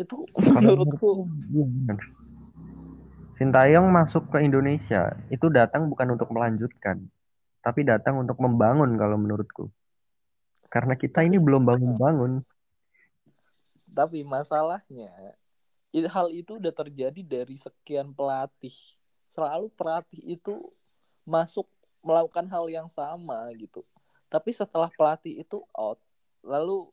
itu 0.00 0.24
menurutku 0.40 1.28
iya. 1.52 1.96
Sintayong 3.40 3.88
masuk 3.88 4.28
ke 4.28 4.44
Indonesia 4.44 5.16
itu 5.32 5.48
datang 5.48 5.88
bukan 5.88 6.12
untuk 6.12 6.28
melanjutkan, 6.28 7.00
tapi 7.64 7.88
datang 7.88 8.20
untuk 8.20 8.36
membangun 8.36 9.00
kalau 9.00 9.16
menurutku. 9.16 9.72
Karena 10.68 10.92
kita 10.92 11.24
ini 11.24 11.40
belum 11.40 11.64
bangun-bangun. 11.64 12.44
Tapi 13.90 14.22
masalahnya 14.22 15.10
hal 15.90 16.30
itu 16.30 16.56
udah 16.56 16.70
terjadi 16.70 17.20
dari 17.22 17.58
sekian 17.58 18.14
pelatih. 18.14 18.74
Selalu 19.30 19.70
pelatih 19.74 20.22
itu 20.22 20.70
masuk 21.26 21.66
melakukan 22.00 22.46
hal 22.46 22.66
yang 22.70 22.86
sama 22.86 23.50
gitu. 23.58 23.82
Tapi 24.30 24.54
setelah 24.54 24.86
pelatih 24.94 25.42
itu 25.42 25.58
out. 25.74 25.98
Lalu 26.46 26.86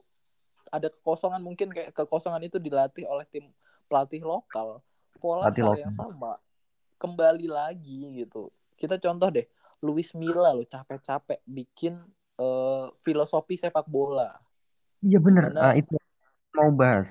ada 0.73 0.89
kekosongan 0.89 1.39
mungkin 1.45 1.69
kayak 1.71 1.93
kekosongan 1.93 2.49
itu 2.49 2.57
dilatih 2.57 3.05
oleh 3.05 3.23
tim 3.29 3.47
pelatih 3.85 4.25
lokal. 4.25 4.81
Pola 5.21 5.49
Pelatih 5.49 5.61
hal 5.61 5.69
lokal. 5.73 5.83
yang 5.85 5.93
sama. 5.93 6.33
Kembali 6.97 7.45
lagi 7.45 8.25
gitu. 8.25 8.49
Kita 8.77 8.97
contoh 8.97 9.29
deh 9.29 9.45
Luis 9.81 10.13
Milla 10.17 10.53
lo 10.53 10.65
capek-capek 10.65 11.41
bikin 11.45 11.97
eh, 12.37 12.85
filosofi 13.01 13.57
sepak 13.57 13.85
bola. 13.89 14.29
Iya 15.01 15.17
benar. 15.21 15.49
Gimana- 15.49 15.69
Ah, 15.69 15.73
itu 15.77 15.96
mau 16.57 16.73
bahas. 16.73 17.05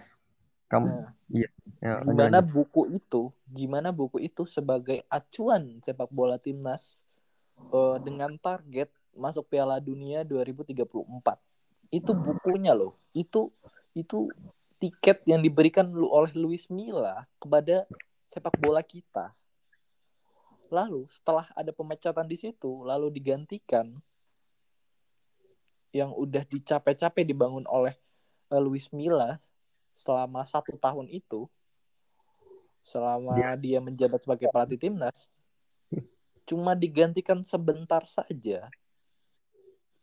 Kamu 0.67 0.91
Nah, 0.91 1.15
iya. 1.31 1.49
Ya, 1.79 2.03
gimana 2.03 2.43
lanjut. 2.43 2.51
buku 2.51 2.83
itu 2.99 3.23
gimana 3.47 3.95
buku 3.95 4.19
itu 4.23 4.43
sebagai 4.49 5.07
acuan 5.07 5.79
sepak 5.83 6.11
bola 6.11 6.39
timnas 6.39 6.99
eh, 7.71 7.97
dengan 8.03 8.35
target 8.39 8.91
masuk 9.15 9.47
Piala 9.47 9.79
Dunia 9.79 10.27
2034 10.27 10.83
itu 11.95 12.11
bukunya 12.13 12.75
loh 12.75 12.99
itu 13.15 13.51
itu 13.95 14.29
tiket 14.77 15.25
yang 15.25 15.41
diberikan 15.41 15.87
lu 15.89 16.11
oleh 16.11 16.33
Luis 16.37 16.69
Milla 16.69 17.25
kepada 17.41 17.87
sepak 18.29 18.55
bola 18.59 18.83
kita 18.83 19.31
lalu 20.69 21.07
setelah 21.07 21.47
ada 21.55 21.71
pemecatan 21.71 22.27
di 22.27 22.37
situ 22.37 22.83
lalu 22.83 23.09
digantikan 23.15 23.95
yang 25.95 26.13
udah 26.13 26.45
dicapai-capai 26.45 27.25
dibangun 27.25 27.65
oleh 27.71 27.97
uh, 28.51 28.63
Luis 28.63 28.91
Milla 28.95 29.39
selama 29.97 30.45
satu 30.45 30.77
tahun 30.77 31.09
itu 31.09 31.49
selama 32.87 33.35
dia, 33.35 33.53
dia 33.59 33.79
menjabat 33.83 34.23
sebagai 34.23 34.47
pelatih 34.53 34.79
timnas 34.79 35.33
cuma 36.47 36.79
digantikan 36.79 37.43
sebentar 37.43 38.07
saja. 38.07 38.71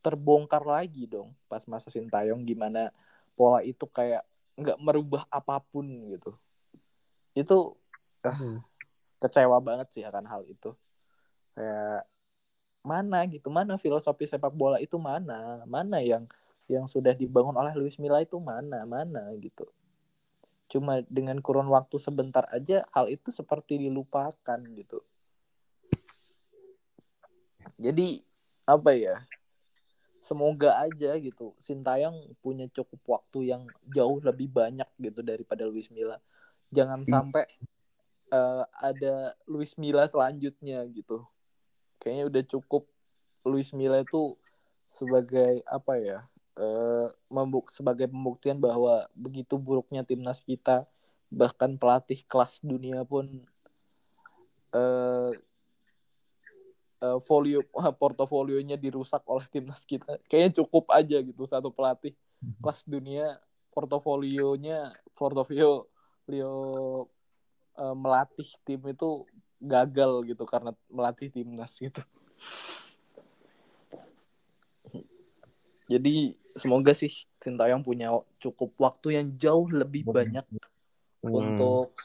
Terbongkar 0.04 0.68
lagi 0.68 1.08
dong 1.08 1.32
pas 1.48 1.64
masa 1.64 1.88
Sintayong 1.88 2.44
gimana 2.44 2.92
pola 3.40 3.64
itu 3.64 3.88
kayak 3.88 4.28
nggak 4.60 4.78
merubah 4.84 5.24
apa 5.32 5.64
pun 5.64 5.88
gitu. 6.12 6.36
Itu 7.32 7.80
uh, 8.28 8.28
hmm. 8.28 8.60
kecewa 9.24 9.58
banget 9.64 9.88
sih 9.96 10.04
akan 10.04 10.28
hal 10.28 10.44
itu. 10.44 10.76
Kayak 11.56 12.04
mana 12.84 13.24
gitu 13.32 13.48
mana 13.48 13.80
filosofi 13.80 14.28
sepak 14.28 14.52
bola 14.52 14.76
itu 14.84 15.00
mana? 15.00 15.64
Mana 15.64 16.04
yang 16.04 16.28
yang 16.72 16.88
sudah 16.88 17.12
dibangun 17.12 17.56
oleh 17.56 17.76
Luis 17.76 18.00
Milla 18.00 18.24
itu 18.24 18.40
mana 18.40 18.88
mana 18.88 19.28
gitu. 19.40 19.68
Cuma 20.72 21.04
dengan 21.06 21.38
kurun 21.44 21.68
waktu 21.70 22.00
sebentar 22.00 22.48
aja 22.50 22.88
hal 22.96 23.12
itu 23.12 23.30
seperti 23.30 23.78
dilupakan 23.78 24.60
gitu. 24.74 25.04
Jadi 27.78 28.24
apa 28.64 28.96
ya 28.96 29.22
semoga 30.24 30.80
aja 30.80 31.20
gitu. 31.20 31.52
Sintayong 31.60 32.32
punya 32.40 32.72
cukup 32.72 33.20
waktu 33.20 33.52
yang 33.52 33.68
jauh 33.92 34.24
lebih 34.24 34.48
banyak 34.48 34.88
gitu 34.98 35.20
daripada 35.20 35.68
Luis 35.68 35.92
Milla. 35.92 36.24
Jangan 36.72 37.04
sampai 37.04 37.46
uh, 38.32 38.64
ada 38.80 39.36
Luis 39.46 39.76
Milla 39.76 40.08
selanjutnya 40.08 40.80
gitu. 40.90 41.28
Kayaknya 42.00 42.24
udah 42.32 42.44
cukup 42.50 42.84
Luis 43.44 43.76
Milla 43.76 44.00
itu 44.00 44.40
sebagai 44.88 45.60
apa 45.68 46.00
ya 46.00 46.24
uh, 46.58 47.08
membuk 47.30 47.70
sebagai 47.74 48.10
pembuktian 48.10 48.58
bahwa 48.58 49.08
begitu 49.14 49.58
buruknya 49.58 50.06
timnas 50.06 50.42
kita 50.42 50.86
bahkan 51.34 51.78
pelatih 51.78 52.22
kelas 52.30 52.62
dunia 52.62 53.02
pun 53.02 53.26
uh, 54.74 55.32
uh, 57.02 57.20
folio 57.26 57.66
portofolionya 58.02 58.78
dirusak 58.78 59.26
oleh 59.26 59.46
timnas 59.50 59.82
kita 59.86 60.22
kayaknya 60.30 60.62
cukup 60.62 60.94
aja 60.94 61.18
gitu 61.22 61.50
satu 61.50 61.74
pelatih 61.74 62.14
mhm. 62.42 62.62
kelas 62.62 62.82
dunia 62.86 63.38
portofolionya 63.74 64.94
portofolio 65.18 65.90
Leo 66.24 66.56
uh, 67.76 67.96
melatih 67.98 68.48
tim 68.64 68.80
itu 68.88 69.28
gagal 69.60 70.24
gitu 70.28 70.44
karena 70.48 70.72
melatih 70.92 71.28
timnas 71.32 71.76
gitu. 71.80 72.00
Jadi 75.92 76.36
semoga 76.54 76.94
sih 76.94 77.12
Sintayong 77.42 77.82
punya 77.82 78.14
cukup 78.38 78.74
waktu 78.78 79.20
yang 79.20 79.28
jauh 79.38 79.68
lebih 79.70 80.06
banyak 80.06 80.46
hmm. 81.22 81.30
untuk 81.30 81.98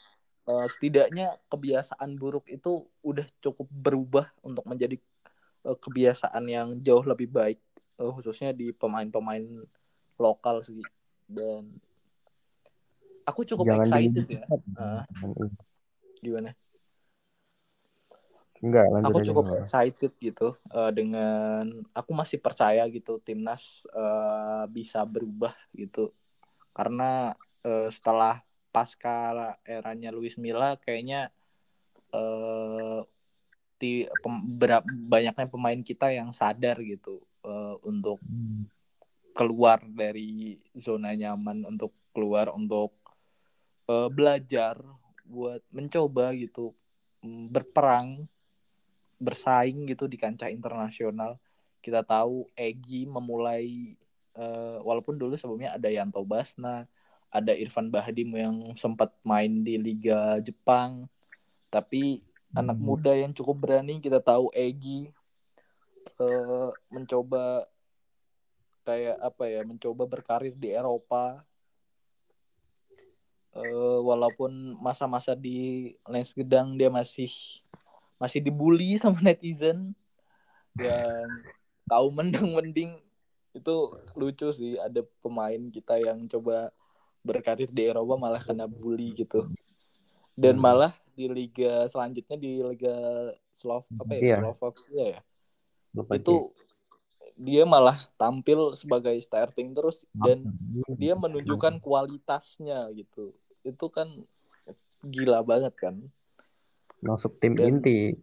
uh, 0.49 0.67
setidaknya 0.67 1.37
kebiasaan 1.53 2.17
buruk 2.17 2.49
itu 2.49 2.89
udah 3.05 3.27
cukup 3.45 3.69
berubah 3.69 4.27
untuk 4.41 4.65
menjadi 4.65 4.97
uh, 5.69 5.77
kebiasaan 5.77 6.45
yang 6.49 6.69
jauh 6.81 7.05
lebih 7.05 7.29
baik 7.29 7.61
uh, 8.01 8.11
khususnya 8.13 8.57
di 8.57 8.73
pemain-pemain 8.73 9.45
lokal 10.19 10.65
sih 10.65 10.81
dan 11.29 11.69
aku 13.29 13.45
cukup 13.45 13.69
Jangan 13.69 13.85
excited 13.85 14.27
ya. 14.33 14.43
Uh, 14.49 15.05
gimana? 16.25 16.57
Enggak, 18.59 18.91
aku 18.91 19.23
cukup 19.23 19.45
enggak. 19.55 19.61
excited 19.63 20.13
gitu 20.19 20.49
uh, 20.75 20.91
dengan 20.91 21.87
aku 21.95 22.11
masih 22.11 22.43
percaya 22.43 22.83
gitu 22.91 23.23
timnas 23.23 23.87
uh, 23.95 24.67
bisa 24.67 25.07
berubah 25.07 25.55
gitu 25.71 26.11
karena 26.75 27.39
uh, 27.63 27.87
setelah 27.87 28.43
pasca 28.75 29.55
eranya 29.63 30.11
Luis 30.11 30.35
Milla 30.35 30.75
kayaknya 30.75 31.31
uh, 32.11 33.07
di 33.79 34.11
pem, 34.23 34.35
berap, 34.59 34.83
banyaknya 34.87 35.47
pemain 35.47 35.81
kita 35.83 36.11
yang 36.11 36.35
sadar 36.35 36.83
gitu 36.83 37.23
uh, 37.47 37.79
untuk 37.87 38.19
hmm. 38.27 38.67
keluar 39.39 39.79
dari 39.87 40.59
zona 40.75 41.15
nyaman 41.15 41.63
untuk 41.63 41.95
keluar 42.11 42.51
untuk 42.51 42.91
uh, 43.87 44.11
belajar 44.11 44.83
buat 45.23 45.63
mencoba 45.71 46.35
gitu 46.35 46.75
mm, 47.23 47.53
berperang 47.53 48.27
bersaing 49.19 49.87
gitu 49.91 50.07
di 50.07 50.17
kancah 50.17 50.51
internasional. 50.51 51.37
Kita 51.79 52.03
tahu 52.03 52.47
Egi 52.55 53.07
memulai 53.07 53.95
uh, 54.39 54.83
walaupun 54.83 55.19
dulu 55.19 55.35
sebelumnya 55.35 55.75
ada 55.75 55.91
Yanto 55.91 56.23
Basna 56.23 56.87
ada 57.29 57.53
Irfan 57.53 57.93
Bahdim 57.93 58.33
yang 58.33 58.57
sempat 58.75 59.13
main 59.21 59.61
di 59.61 59.77
Liga 59.77 60.41
Jepang. 60.41 61.07
Tapi 61.69 62.25
hmm. 62.25 62.57
anak 62.57 62.79
muda 62.81 63.13
yang 63.13 63.37
cukup 63.37 63.69
berani 63.69 64.01
kita 64.01 64.21
tahu 64.25 64.49
Egi 64.57 65.13
uh, 66.21 66.73
mencoba 66.89 67.69
kayak 68.89 69.21
apa 69.21 69.45
ya 69.45 69.61
mencoba 69.69 70.09
berkarir 70.09 70.57
di 70.57 70.73
Eropa. 70.73 71.45
Uh, 73.49 74.05
walaupun 74.05 74.77
masa-masa 74.77 75.33
di 75.33 75.91
Lens 76.05 76.37
Gedang 76.37 76.77
dia 76.77 76.93
masih 76.93 77.33
masih 78.19 78.43
dibully 78.43 78.99
sama 78.99 79.23
netizen. 79.23 79.95
Yang 80.79 81.31
tahu 81.89 82.07
mending 82.13 82.51
mending 82.55 82.93
itu 83.57 83.77
lucu 84.15 84.49
sih 84.55 84.77
ada 84.79 85.03
pemain 85.25 85.59
kita 85.73 85.99
yang 85.99 86.29
coba 86.29 86.71
berkarir 87.25 87.71
di 87.73 87.89
Eropa 87.89 88.15
malah 88.15 88.43
kena 88.43 88.69
bully 88.69 89.15
gitu. 89.17 89.49
Dan 90.39 90.59
hmm. 90.59 90.63
malah 90.63 90.93
di 91.19 91.27
liga 91.27 91.87
selanjutnya 91.91 92.39
di 92.39 92.63
liga 92.63 92.95
Slov 93.59 93.91
apa 93.99 94.13
ya 94.15 94.21
yeah. 94.23 94.39
Slovakia 94.39 95.05
ya? 95.19 95.21
Itu 96.15 96.55
dia 97.39 97.63
malah 97.67 97.95
tampil 98.19 98.75
sebagai 98.75 99.15
starting 99.19 99.75
terus 99.75 100.07
dan 100.15 100.47
dia 100.95 101.19
menunjukkan 101.19 101.83
kualitasnya 101.83 102.87
gitu. 102.95 103.35
Itu 103.67 103.91
kan 103.91 104.07
gila 105.03 105.43
banget 105.47 105.75
kan 105.79 106.11
masuk 107.03 107.39
tim 107.39 107.55
Dan, 107.55 107.79
inti. 107.79 108.15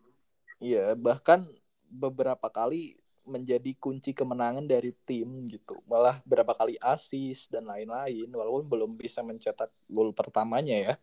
Iya, 0.60 0.96
bahkan 0.96 1.46
beberapa 1.88 2.48
kali 2.52 3.00
menjadi 3.26 3.74
kunci 3.82 4.14
kemenangan 4.14 4.64
dari 4.70 4.94
tim 5.04 5.44
gitu. 5.50 5.82
Malah 5.90 6.22
berapa 6.24 6.54
kali 6.54 6.78
asis 6.78 7.50
dan 7.50 7.66
lain-lain 7.66 8.30
walaupun 8.30 8.70
belum 8.70 8.92
bisa 8.96 9.26
mencetak 9.26 9.74
gol 9.90 10.14
pertamanya 10.14 10.78
ya. 10.78 10.94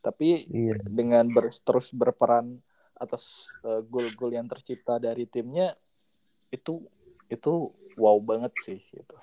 Tapi 0.00 0.48
iya. 0.48 0.76
dengan 0.88 1.28
ber 1.28 1.52
terus 1.52 1.92
berperan 1.92 2.56
atas 2.98 3.46
uh, 3.62 3.84
gol-gol 3.84 4.34
yang 4.34 4.48
tercipta 4.50 4.98
dari 4.98 5.28
timnya 5.28 5.76
itu 6.50 6.82
itu 7.30 7.70
wow 8.00 8.16
banget 8.18 8.50
sih 8.64 8.80
gitu. 8.80 9.14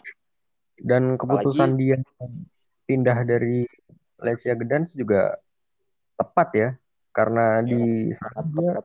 Dan 0.79 1.17
keputusan 1.17 1.75
Apalagi, 1.75 1.81
dia 1.81 1.97
pindah 2.85 3.19
dari 3.25 3.65
Lecia 4.21 4.53
Gedans 4.53 4.93
juga 4.93 5.35
tepat 6.15 6.49
ya 6.55 6.69
karena 7.15 7.63
ya, 7.63 7.71
di 7.71 7.81
dia 8.51 8.75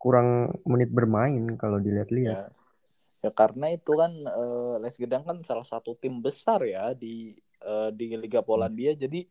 kurang 0.00 0.50
menit 0.66 0.90
bermain 0.90 1.54
kalau 1.54 1.78
dilihat-lihat. 1.78 2.50
Ya. 2.50 3.28
ya 3.28 3.30
karena 3.30 3.70
itu 3.70 3.92
kan 3.94 4.10
uh, 4.10 4.80
Les 4.82 4.96
Gedang 4.98 5.22
kan 5.22 5.38
salah 5.46 5.62
satu 5.62 5.94
tim 5.94 6.18
besar 6.18 6.66
ya 6.66 6.90
di 6.96 7.38
uh, 7.62 7.94
di 7.94 8.16
Liga 8.18 8.42
Polandia 8.42 8.96
jadi 8.96 9.28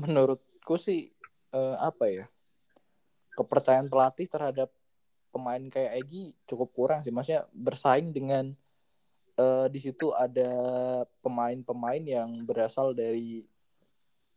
menurutku 0.00 0.76
sih 0.76 1.10
uh, 1.56 1.80
apa 1.80 2.04
ya 2.06 2.24
kepercayaan 3.34 3.88
pelatih 3.88 4.28
terhadap 4.28 4.68
pemain 5.30 5.62
kayak 5.70 6.04
Egi 6.04 6.36
cukup 6.44 6.68
kurang 6.74 7.00
sih 7.00 7.14
maksudnya 7.14 7.48
bersaing 7.54 8.12
dengan 8.12 8.52
uh, 9.40 9.66
di 9.70 9.80
situ 9.80 10.12
ada 10.12 10.52
pemain-pemain 11.24 12.02
yang 12.02 12.44
berasal 12.44 12.92
dari 12.92 13.46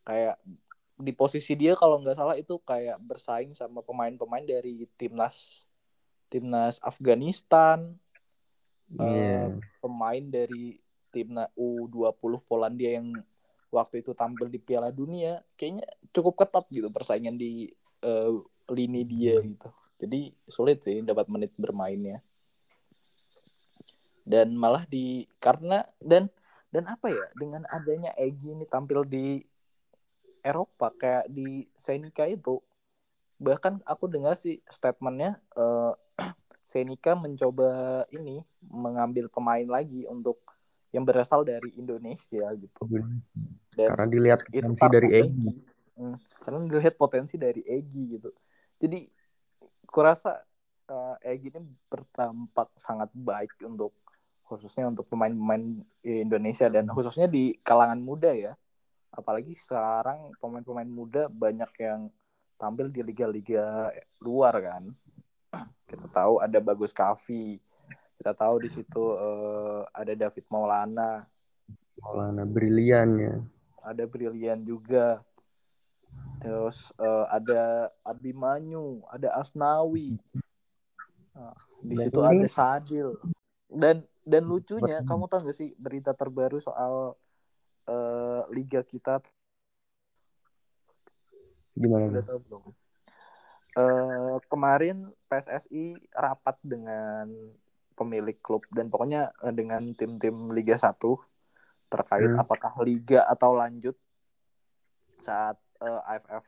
kayak 0.06 0.38
di 0.94 1.10
posisi 1.10 1.58
dia 1.58 1.74
kalau 1.74 1.98
nggak 1.98 2.14
salah 2.14 2.36
itu 2.38 2.54
kayak 2.62 3.02
bersaing 3.02 3.52
sama 3.58 3.82
pemain-pemain 3.82 4.46
dari 4.46 4.86
timnas 4.94 5.66
timnas 6.30 6.78
Afghanistan 6.78 7.98
yeah. 8.94 9.50
uh, 9.50 9.58
pemain 9.82 10.22
dari 10.22 10.78
timnas 11.10 11.50
U20 11.58 12.42
Polandia 12.46 12.98
yang 13.02 13.10
waktu 13.74 14.06
itu 14.06 14.14
tampil 14.14 14.46
di 14.46 14.62
Piala 14.62 14.94
Dunia 14.94 15.42
kayaknya 15.58 15.86
cukup 16.14 16.46
ketat 16.46 16.66
gitu 16.70 16.86
persaingan 16.94 17.34
di 17.34 17.74
uh, 18.06 18.38
lini 18.70 19.02
dia 19.02 19.42
gitu 19.42 19.70
jadi 19.98 20.30
sulit 20.46 20.78
sih 20.86 21.02
dapat 21.02 21.26
menit 21.26 21.50
bermainnya 21.58 22.22
dan 24.22 24.54
malah 24.54 24.86
di 24.86 25.26
karena 25.42 25.84
dan 25.98 26.30
dan 26.70 26.86
apa 26.90 27.10
ya 27.10 27.26
dengan 27.38 27.62
adanya 27.70 28.10
Egi 28.18 28.54
ini 28.54 28.66
tampil 28.66 29.06
di 29.06 29.42
Eropa 30.44 30.92
kayak 30.92 31.24
di 31.32 31.64
Senika 31.80 32.28
itu 32.28 32.60
bahkan 33.40 33.80
aku 33.88 34.06
dengar 34.06 34.36
sih 34.36 34.60
statementnya 34.68 35.40
uh, 35.60 35.96
Senika 36.64 37.16
mencoba 37.16 38.04
ini 38.12 38.40
mengambil 38.64 39.28
pemain 39.28 39.64
lagi 39.64 40.08
untuk 40.08 40.40
yang 40.94 41.02
berasal 41.04 41.42
dari 41.42 41.74
Indonesia 41.74 42.46
gitu. 42.54 42.82
Dan 43.74 43.88
karena 43.90 44.06
dilihat 44.06 44.40
potensi 44.46 44.86
dari 44.86 45.08
Egi. 45.10 45.50
Hmm, 45.94 46.16
karena 46.40 46.58
dilihat 46.70 46.94
potensi 46.94 47.34
dari 47.36 47.62
Egi 47.66 48.02
gitu. 48.16 48.30
Jadi 48.78 49.04
kurasa 49.90 50.40
uh, 50.88 51.16
Egi 51.20 51.50
ini 51.50 51.60
bertampak 51.90 52.72
sangat 52.78 53.10
baik 53.12 53.58
untuk 53.66 53.92
khususnya 54.44 54.86
untuk 54.86 55.08
pemain-pemain 55.08 55.82
Indonesia 56.04 56.68
dan 56.68 56.86
khususnya 56.86 57.26
di 57.26 57.58
kalangan 57.60 57.98
muda 57.98 58.30
ya. 58.30 58.54
Apalagi 59.14 59.54
sekarang 59.54 60.34
pemain-pemain 60.42 60.90
muda 60.90 61.30
banyak 61.30 61.70
yang 61.78 62.10
tampil 62.58 62.90
di 62.90 63.00
liga-liga 63.06 63.94
luar 64.18 64.58
kan. 64.58 64.82
Kita 65.88 66.10
tahu 66.10 66.42
ada 66.42 66.58
Bagus 66.58 66.90
Kavi 66.90 67.62
kita 68.24 68.32
tahu 68.32 68.62
di 68.62 68.70
situ 68.72 69.04
uh, 69.20 69.84
ada 69.92 70.16
David 70.16 70.48
Maulana. 70.48 71.28
Maulana 72.00 72.48
brilian 72.48 73.20
ya. 73.20 73.36
Ada 73.84 74.08
brilian 74.08 74.64
juga. 74.64 75.20
Terus 76.40 76.88
uh, 76.96 77.26
ada 77.28 77.92
Abimanyu 78.00 79.04
ada 79.12 79.34
Asnawi. 79.36 80.16
Nah, 81.36 81.52
di 81.82 81.94
situ 81.98 82.16
ada 82.22 82.46
Sadil. 82.48 83.18
Dan 83.66 84.06
dan 84.24 84.46
lucunya 84.46 85.04
kamu 85.04 85.28
tahu 85.28 85.50
gak 85.50 85.58
sih 85.58 85.76
berita 85.76 86.16
terbaru 86.16 86.62
soal 86.62 87.18
uh, 87.88 88.42
liga 88.52 88.80
kita 88.84 89.20
gimana 91.74 92.06
udah 92.06 92.22
tahu 92.22 92.38
belum 92.46 92.62
uh, 93.78 94.36
kemarin 94.46 95.10
PSSI 95.26 95.98
rapat 96.14 96.56
dengan 96.62 97.26
pemilik 97.94 98.34
klub 98.42 98.66
dan 98.74 98.90
pokoknya 98.90 99.30
uh, 99.42 99.54
dengan 99.54 99.94
tim-tim 99.94 100.50
Liga 100.50 100.74
1 100.74 100.98
terkait 101.90 102.30
hmm. 102.30 102.42
apakah 102.42 102.74
liga 102.82 103.22
atau 103.30 103.54
lanjut 103.54 103.94
saat 105.22 105.54
uh, 105.78 106.02
AFF 106.10 106.46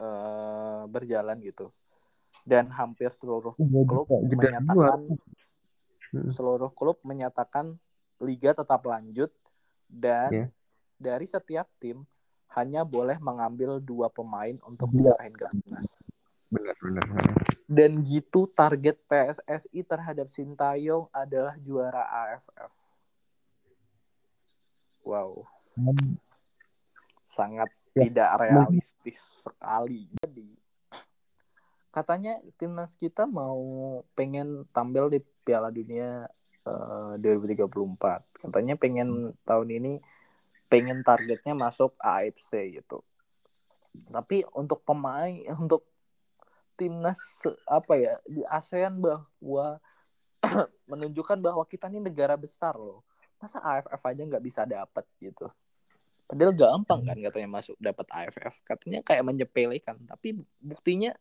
uh, 0.00 0.88
berjalan 0.88 1.36
gitu. 1.44 1.68
Dan 2.44 2.68
hampir 2.72 3.08
seluruh 3.12 3.56
klub 3.56 4.08
menyatakan 4.08 5.00
hmm. 6.12 6.28
seluruh 6.32 6.72
klub 6.72 7.00
menyatakan 7.04 7.76
liga 8.20 8.56
tetap 8.56 8.84
lanjut 8.84 9.32
dan 9.94 10.30
yeah. 10.34 10.48
dari 10.98 11.30
setiap 11.30 11.70
tim 11.78 12.02
hanya 12.58 12.82
boleh 12.82 13.18
mengambil 13.22 13.78
dua 13.78 14.10
pemain 14.10 14.58
untuk 14.66 14.90
iya. 14.94 15.14
diserahin 15.14 15.34
ke 15.34 15.46
timnas 15.46 15.88
benar 16.50 16.76
benar 16.82 17.06
dan 17.66 18.02
gitu 18.02 18.46
target 18.50 18.98
PSSI 19.06 19.80
terhadap 19.86 20.26
Sintayong 20.30 21.06
adalah 21.10 21.54
juara 21.58 22.02
AFF 22.06 22.72
wow 25.06 25.42
hmm. 25.78 26.18
sangat 27.22 27.70
ya. 27.94 28.06
tidak 28.06 28.30
realistis 28.38 29.46
sekali 29.46 30.10
jadi 30.22 30.50
katanya 31.94 32.42
timnas 32.58 32.98
kita 32.98 33.26
mau 33.26 34.02
pengen 34.18 34.66
tampil 34.74 35.10
di 35.10 35.22
Piala 35.46 35.70
Dunia 35.70 36.26
uh, 36.68 37.14
eh, 37.16 37.22
2034 37.22 37.68
katanya 38.48 38.74
pengen 38.76 39.32
tahun 39.44 39.68
ini 39.70 39.92
pengen 40.68 41.04
targetnya 41.06 41.54
masuk 41.54 41.94
AFC 42.00 42.80
gitu. 42.80 43.04
Tapi 44.10 44.42
untuk 44.56 44.82
pemain 44.82 45.32
untuk 45.62 45.86
timnas 46.74 47.46
apa 47.70 47.94
ya 47.94 48.18
di 48.26 48.42
ASEAN 48.50 48.98
bahwa 48.98 49.78
menunjukkan 50.90 51.38
bahwa 51.38 51.62
kita 51.64 51.86
ini 51.92 52.02
negara 52.02 52.34
besar 52.34 52.74
loh. 52.74 53.06
Masa 53.38 53.60
AFF 53.62 54.02
aja 54.02 54.22
nggak 54.24 54.44
bisa 54.44 54.66
dapat 54.66 55.04
gitu? 55.20 55.46
Padahal 56.24 56.56
gampang 56.56 57.04
kan 57.04 57.18
katanya 57.20 57.48
masuk 57.60 57.76
dapat 57.76 58.08
AFF 58.08 58.64
katanya 58.64 59.04
kayak 59.04 59.22
menyepelekan 59.28 60.00
tapi 60.08 60.40
buktinya 60.56 61.12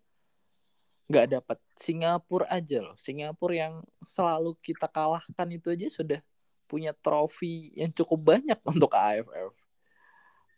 nggak 1.14 1.30
dapat 1.38 1.58
Singapura 1.78 2.50
aja 2.50 2.82
loh 2.82 2.98
Singapura 2.98 3.54
yang 3.54 3.76
selalu 4.02 4.58
kita 4.66 4.90
kalahkan 4.90 5.48
itu 5.54 5.70
aja 5.70 5.88
sudah 5.94 6.20
punya 6.66 6.90
trofi 6.98 7.70
yang 7.78 7.94
cukup 7.94 8.34
banyak 8.34 8.58
untuk 8.74 8.90
AFF 8.90 9.54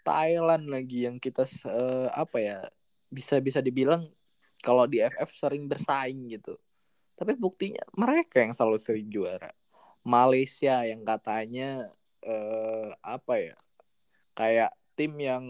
Thailand 0.06 0.70
lagi 0.72 1.10
yang 1.10 1.20
kita 1.20 1.44
uh, 1.68 2.08
apa 2.16 2.38
ya 2.40 2.58
bisa 3.10 3.42
bisa 3.42 3.60
dibilang 3.60 4.06
kalau 4.66 4.90
di 4.90 4.98
FF 5.02 5.30
sering 5.30 5.70
bersaing 5.70 6.26
gitu. 6.34 6.58
Tapi 7.14 7.38
buktinya 7.38 7.86
mereka 7.94 8.42
yang 8.42 8.58
selalu 8.58 8.82
sering 8.82 9.08
juara. 9.14 9.54
Malaysia 10.02 10.82
yang 10.86 11.06
katanya 11.06 11.94
eh, 12.26 12.90
apa 13.06 13.34
ya? 13.38 13.56
Kayak 14.36 14.74
tim 14.98 15.14
yang 15.22 15.46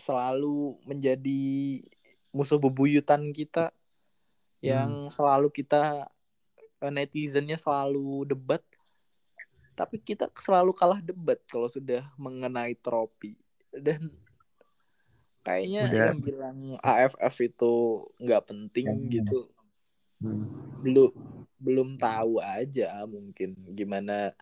selalu 0.00 0.80
menjadi 0.88 1.84
musuh 2.32 2.56
bebuyutan 2.56 3.30
kita 3.36 3.70
yang 4.58 5.08
hmm. 5.08 5.12
selalu 5.14 5.48
kita 5.54 6.08
eh, 6.82 6.92
netizennya 6.92 7.58
selalu 7.58 8.26
debat 8.26 8.62
tapi 9.78 10.02
kita 10.02 10.26
selalu 10.34 10.74
kalah 10.74 10.98
debat 10.98 11.38
kalau 11.46 11.70
sudah 11.70 12.02
mengenai 12.18 12.74
trofi 12.74 13.38
dan 13.70 14.10
Kayaknya 15.48 15.82
Udah. 15.88 16.04
yang 16.12 16.20
bilang 16.20 16.58
AFF 16.84 17.34
itu 17.40 17.74
nggak 18.20 18.42
penting 18.52 18.86
ya. 19.08 19.12
gitu. 19.16 19.48
Hmm. 20.20 20.44
Belum 20.84 21.08
belum 21.56 21.88
tahu 21.96 22.36
aja 22.44 23.00
mungkin 23.08 23.56
gimana. 23.72 24.36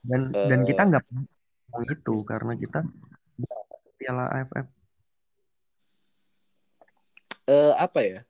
Dan 0.00 0.32
uh, 0.32 0.48
dan 0.48 0.64
kita 0.64 0.88
nggak 0.88 1.04
mau 1.12 1.82
itu 1.84 2.14
karena 2.24 2.56
kita 2.56 2.80
Piala 4.00 4.32
AFF. 4.32 4.66
Uh, 7.46 7.76
apa 7.76 8.00
ya? 8.00 8.20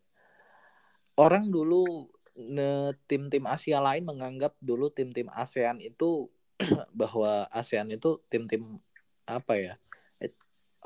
Orang 1.16 1.48
dulu 1.48 2.12
tim-tim 3.08 3.44
Asia 3.48 3.80
lain 3.80 4.04
menganggap 4.04 4.52
dulu 4.60 4.92
tim-tim 4.92 5.32
ASEAN 5.32 5.80
itu 5.80 6.28
bahwa 7.00 7.48
ASEAN 7.48 7.88
itu 7.96 8.20
tim-tim 8.28 8.76
apa 9.24 9.56
ya 9.56 9.74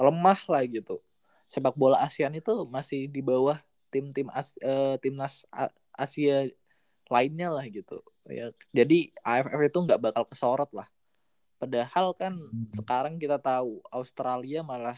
lemah 0.01 0.41
lah 0.49 0.65
gitu. 0.65 1.03
Sepak 1.51 1.77
bola 1.77 2.01
ASEAN 2.01 2.39
itu 2.39 2.65
masih 2.71 3.11
di 3.11 3.21
bawah 3.21 3.59
tim-tim 3.91 4.31
as, 4.31 4.55
uh, 4.63 4.97
timnas 5.03 5.45
Asia 5.93 6.49
lainnya 7.11 7.51
lah 7.51 7.67
gitu 7.67 8.01
ya. 8.31 8.55
Jadi 8.71 9.11
AFF 9.21 9.61
itu 9.61 9.79
nggak 9.83 10.01
bakal 10.01 10.25
kesorot 10.25 10.71
lah. 10.71 10.87
Padahal 11.61 12.17
kan 12.17 12.33
hmm. 12.33 12.73
sekarang 12.73 13.21
kita 13.21 13.37
tahu 13.37 13.85
Australia 13.93 14.65
malah 14.65 14.97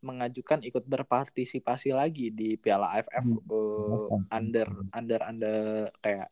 mengajukan 0.00 0.64
ikut 0.64 0.84
berpartisipasi 0.84 1.92
lagi 1.92 2.32
di 2.32 2.56
Piala 2.56 3.00
AFF 3.00 3.24
hmm. 3.24 3.48
uh, 3.48 4.20
under 4.32 4.68
under 4.96 5.20
under 5.24 5.56
kayak 6.00 6.28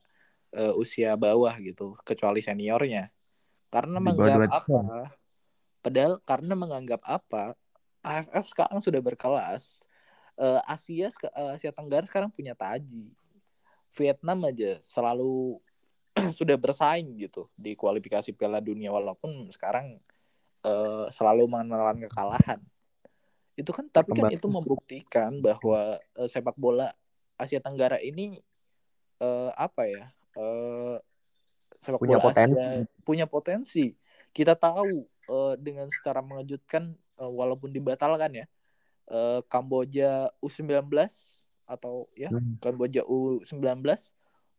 uh, 0.56 0.72
usia 0.76 1.16
bawah 1.16 1.52
gitu 1.60 1.96
kecuali 2.04 2.40
seniornya 2.40 3.12
karena 3.68 4.00
menganggap 4.00 4.64
apa 4.64 5.12
padahal 5.84 6.20
karena 6.24 6.54
menganggap 6.56 7.00
apa 7.04 7.52
AFF 8.02 8.44
sekarang 8.54 8.80
sudah 8.80 9.00
berkelas. 9.02 9.82
Uh, 10.38 10.62
Asia 10.70 11.10
uh, 11.34 11.58
Asia 11.58 11.74
Tenggara 11.74 12.06
sekarang 12.06 12.30
punya 12.30 12.54
Taji. 12.54 13.10
Vietnam 13.88 14.38
aja 14.46 14.78
selalu 14.84 15.58
sudah 16.38 16.54
bersaing 16.54 17.08
gitu 17.18 17.48
di 17.58 17.74
kualifikasi 17.74 18.30
Piala 18.36 18.62
Dunia 18.62 18.92
walaupun 18.92 19.48
sekarang 19.50 19.98
uh, 20.62 21.06
selalu 21.10 21.50
mengenalan 21.50 21.98
kekalahan. 22.06 22.60
Itu 23.58 23.74
kan 23.74 23.90
tapi 23.90 24.14
kan 24.14 24.30
itu 24.30 24.46
membuktikan 24.46 25.42
bahwa 25.42 25.98
uh, 26.14 26.28
sepak 26.30 26.54
bola 26.54 26.94
Asia 27.34 27.58
Tenggara 27.58 27.98
ini 27.98 28.38
uh, 29.18 29.50
apa 29.58 29.90
ya? 29.90 30.04
Uh, 30.38 31.02
sepak 31.82 31.98
punya 31.98 32.22
bola 32.22 32.26
potensi. 32.30 32.54
Asia 32.54 33.02
punya 33.02 33.26
potensi. 33.26 33.84
Kita 34.30 34.54
tahu 34.54 35.02
uh, 35.26 35.58
dengan 35.58 35.90
secara 35.90 36.22
mengejutkan 36.22 36.94
uh, 37.18 37.26
walaupun 37.26 37.74
dibatalkan 37.74 38.46
ya 38.46 38.46
uh, 39.10 39.40
Kamboja 39.50 40.30
U19 40.38 40.86
atau 41.68 42.06
ya 42.14 42.30
hmm. 42.30 42.62
Kamboja 42.62 43.02
U19 43.04 43.82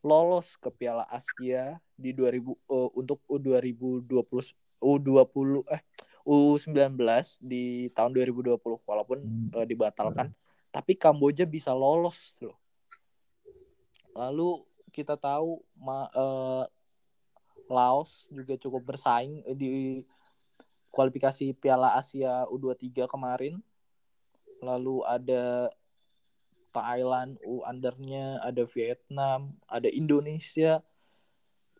lolos 0.03 0.55
ke 0.59 0.69
Piala 0.75 1.07
Asia 1.07 1.79
di 1.95 2.11
2000 2.11 2.43
uh, 2.43 2.89
untuk 2.95 3.23
U2020 3.27 4.03
U20 4.79 5.63
eh 5.71 5.81
U19 6.29 6.93
di 7.41 7.89
tahun 7.97 8.13
2020 8.13 8.61
walaupun 8.61 9.17
hmm. 9.17 9.49
uh, 9.57 9.65
dibatalkan 9.65 10.29
hmm. 10.29 10.37
tapi 10.69 10.93
Kamboja 10.93 11.49
bisa 11.49 11.73
lolos 11.73 12.37
loh. 12.37 12.53
Lalu 14.13 14.61
kita 14.93 15.17
tahu 15.17 15.65
ma, 15.73 16.05
uh, 16.13 16.69
Laos 17.69 18.29
juga 18.29 18.57
cukup 18.57 18.93
bersaing 18.93 19.45
di 19.57 20.01
kualifikasi 20.89 21.53
Piala 21.57 21.97
Asia 21.97 22.45
U23 22.49 23.09
kemarin. 23.09 23.61
Lalu 24.61 25.05
ada 25.05 25.69
Thailand 26.69 27.41
U 27.45 27.65
undernya 27.65 28.37
ada 28.45 28.61
Vietnam 28.69 29.57
ada 29.65 29.89
Indonesia 29.89 30.85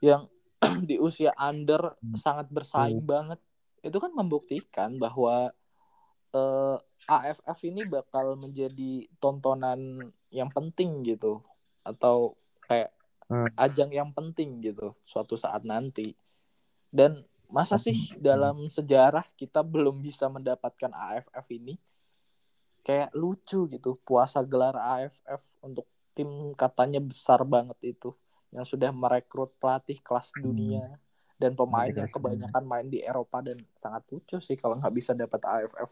yang 0.02 0.26
di 0.90 0.98
usia 0.98 1.34
under 1.38 1.94
sangat 2.18 2.50
bersaing 2.50 3.02
Hmm. 3.02 3.10
banget 3.10 3.40
itu 3.84 3.98
kan 3.98 4.12
membuktikan 4.14 5.00
bahwa 5.00 5.52
eh, 6.36 6.78
AFF 7.10 7.60
ini 7.66 7.90
bakal 7.90 8.38
menjadi 8.38 9.10
tontonan 9.18 10.14
yang 10.30 10.54
penting 10.54 11.02
gitu. 11.02 11.42
Atau 11.82 12.38
kayak 12.70 12.94
Hmm. 13.30 13.46
ajang 13.62 13.94
yang 13.94 14.10
penting 14.10 14.58
gitu 14.58 14.98
suatu 15.06 15.38
saat 15.38 15.62
nanti. 15.62 16.18
Dan 16.90 17.22
masa 17.46 17.78
sih 17.78 18.18
dalam 18.18 18.74
sejarah 18.74 19.22
kita 19.38 19.62
belum 19.62 20.02
bisa 20.02 20.26
mendapatkan 20.34 20.90
AFF 20.90 21.46
ini? 21.54 21.78
Kayak 22.82 23.14
lucu 23.14 23.70
gitu 23.70 24.02
puasa 24.02 24.42
gelar 24.42 24.74
AFF 24.74 25.46
untuk 25.62 25.86
tim 26.18 26.58
katanya 26.58 26.98
besar 26.98 27.46
banget 27.46 27.78
itu. 27.86 28.18
Yang 28.50 28.74
sudah 28.74 28.90
merekrut 28.90 29.54
pelatih 29.62 30.02
kelas 30.02 30.34
dunia 30.34 30.98
dan 31.40 31.56
pemain 31.56 31.90
yang 31.90 32.12
kebanyakan 32.12 32.64
main 32.68 32.88
di 32.92 33.00
Eropa 33.00 33.40
dan 33.40 33.58
sangat 33.80 34.04
lucu 34.12 34.38
sih 34.44 34.60
kalau 34.60 34.76
nggak 34.76 34.94
bisa 34.94 35.16
dapat 35.16 35.40
AFF 35.40 35.90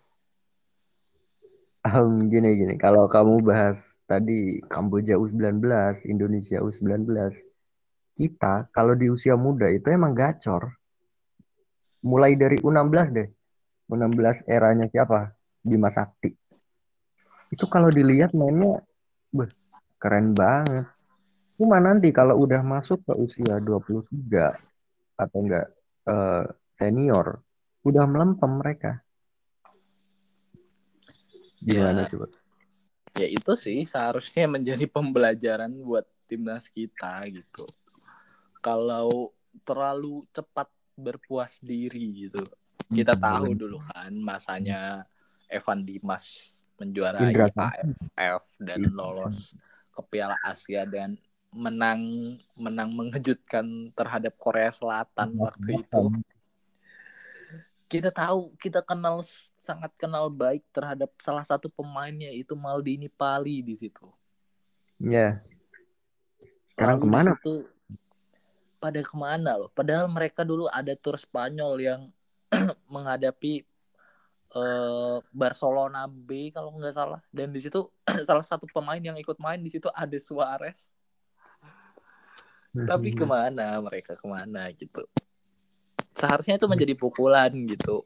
Ehm, 1.88 2.28
gini 2.28 2.60
gini, 2.60 2.76
kalau 2.76 3.08
kamu 3.08 3.48
bahas 3.48 3.80
tadi 4.12 4.60
Kamboja 4.68 5.16
U19, 5.16 5.64
Indonesia 6.04 6.60
U19, 6.60 7.08
kita 8.20 8.68
kalau 8.76 8.92
di 8.92 9.08
usia 9.08 9.40
muda 9.40 9.72
itu 9.72 9.88
emang 9.88 10.12
gacor. 10.12 10.68
Mulai 12.04 12.36
dari 12.36 12.60
U16 12.60 13.08
deh. 13.16 13.30
U16 13.88 14.44
eranya 14.52 14.92
siapa? 14.92 15.32
Bima 15.64 15.88
Sakti. 15.96 16.36
Itu 17.56 17.72
kalau 17.72 17.88
dilihat 17.88 18.36
mainnya 18.36 18.84
beh, 19.32 19.48
keren 19.96 20.36
banget. 20.36 20.92
Cuma 21.56 21.80
nanti 21.80 22.12
kalau 22.12 22.36
udah 22.44 22.60
masuk 22.68 23.00
ke 23.08 23.14
usia 23.16 23.64
23 23.64 24.60
atau 25.18 25.38
enggak 25.42 25.68
eh, 26.08 26.46
senior, 26.78 27.42
udah 27.84 28.04
melempem 28.08 28.52
mereka. 28.56 29.02
Gimana 31.60 32.06
Ya. 32.06 32.10
coba? 32.10 32.28
ya 33.18 33.26
itu 33.26 33.54
sih 33.58 33.82
seharusnya 33.82 34.46
menjadi 34.46 34.86
pembelajaran 34.86 35.74
buat 35.82 36.06
timnas 36.30 36.70
kita 36.70 37.26
gitu 37.34 37.66
kalau 38.62 39.34
terlalu 39.66 40.22
cepat 40.30 40.70
berpuas 40.94 41.58
diri 41.58 42.30
gitu 42.30 42.46
kita 42.94 43.18
Hmm. 43.18 43.26
tahu 43.42 43.58
dulu 43.58 43.82
kan 43.90 44.14
masanya 44.22 45.02
Evan 45.50 45.82
Dimas 45.82 46.26
menjuarai. 46.78 47.34
AFF 47.58 48.44
dan 48.62 48.86
Iya. 48.86 48.94
lolos 48.94 49.58
ke 49.90 50.02
Piala 50.14 50.38
Asia 50.46 50.86
dan 50.86 51.18
menang 51.58 52.02
menang 52.54 52.90
mengejutkan 52.94 53.90
terhadap 53.98 54.38
Korea 54.38 54.70
Selatan 54.70 55.34
waktu 55.42 55.82
itu 55.82 56.02
kita 57.88 58.12
tahu 58.12 58.52
kita 58.60 58.84
kenal 58.84 59.24
sangat 59.56 59.96
kenal 59.96 60.28
baik 60.28 60.60
terhadap 60.76 61.08
salah 61.24 61.48
satu 61.48 61.72
pemainnya 61.72 62.28
itu 62.36 62.52
Maldini 62.52 63.08
Pali 63.08 63.64
di 63.64 63.80
situ. 63.80 64.12
Ya. 65.00 65.40
Sekarang 66.76 67.00
Lalu 67.00 67.08
ke 67.08 67.08
mana? 67.08 67.32
situ 67.40 67.56
pada 68.78 69.00
ke 69.00 69.16
mana 69.16 69.52
loh? 69.56 69.70
Padahal 69.72 70.12
mereka 70.12 70.44
dulu 70.44 70.68
ada 70.68 70.92
tur 71.00 71.16
Spanyol 71.16 71.74
yang 71.80 72.02
menghadapi 72.94 73.64
eh, 74.52 75.18
Barcelona 75.32 76.12
B 76.12 76.52
kalau 76.52 76.76
nggak 76.76 76.92
salah 76.92 77.24
dan 77.32 77.56
di 77.56 77.64
situ 77.64 77.88
salah 78.28 78.44
satu 78.44 78.68
pemain 78.68 79.00
yang 79.00 79.16
ikut 79.16 79.40
main 79.40 79.64
di 79.64 79.72
situ 79.72 79.88
ada 79.96 80.18
Suarez. 80.20 80.92
Tapi 82.74 83.10
ke 83.16 83.26
mana 83.26 83.80
mereka 83.80 84.14
ke 84.18 84.26
mana 84.28 84.68
gitu? 84.76 85.04
Seharusnya 86.14 86.58
itu 86.58 86.66
menjadi 86.66 86.94
pukulan 86.98 87.54
gitu 87.54 88.02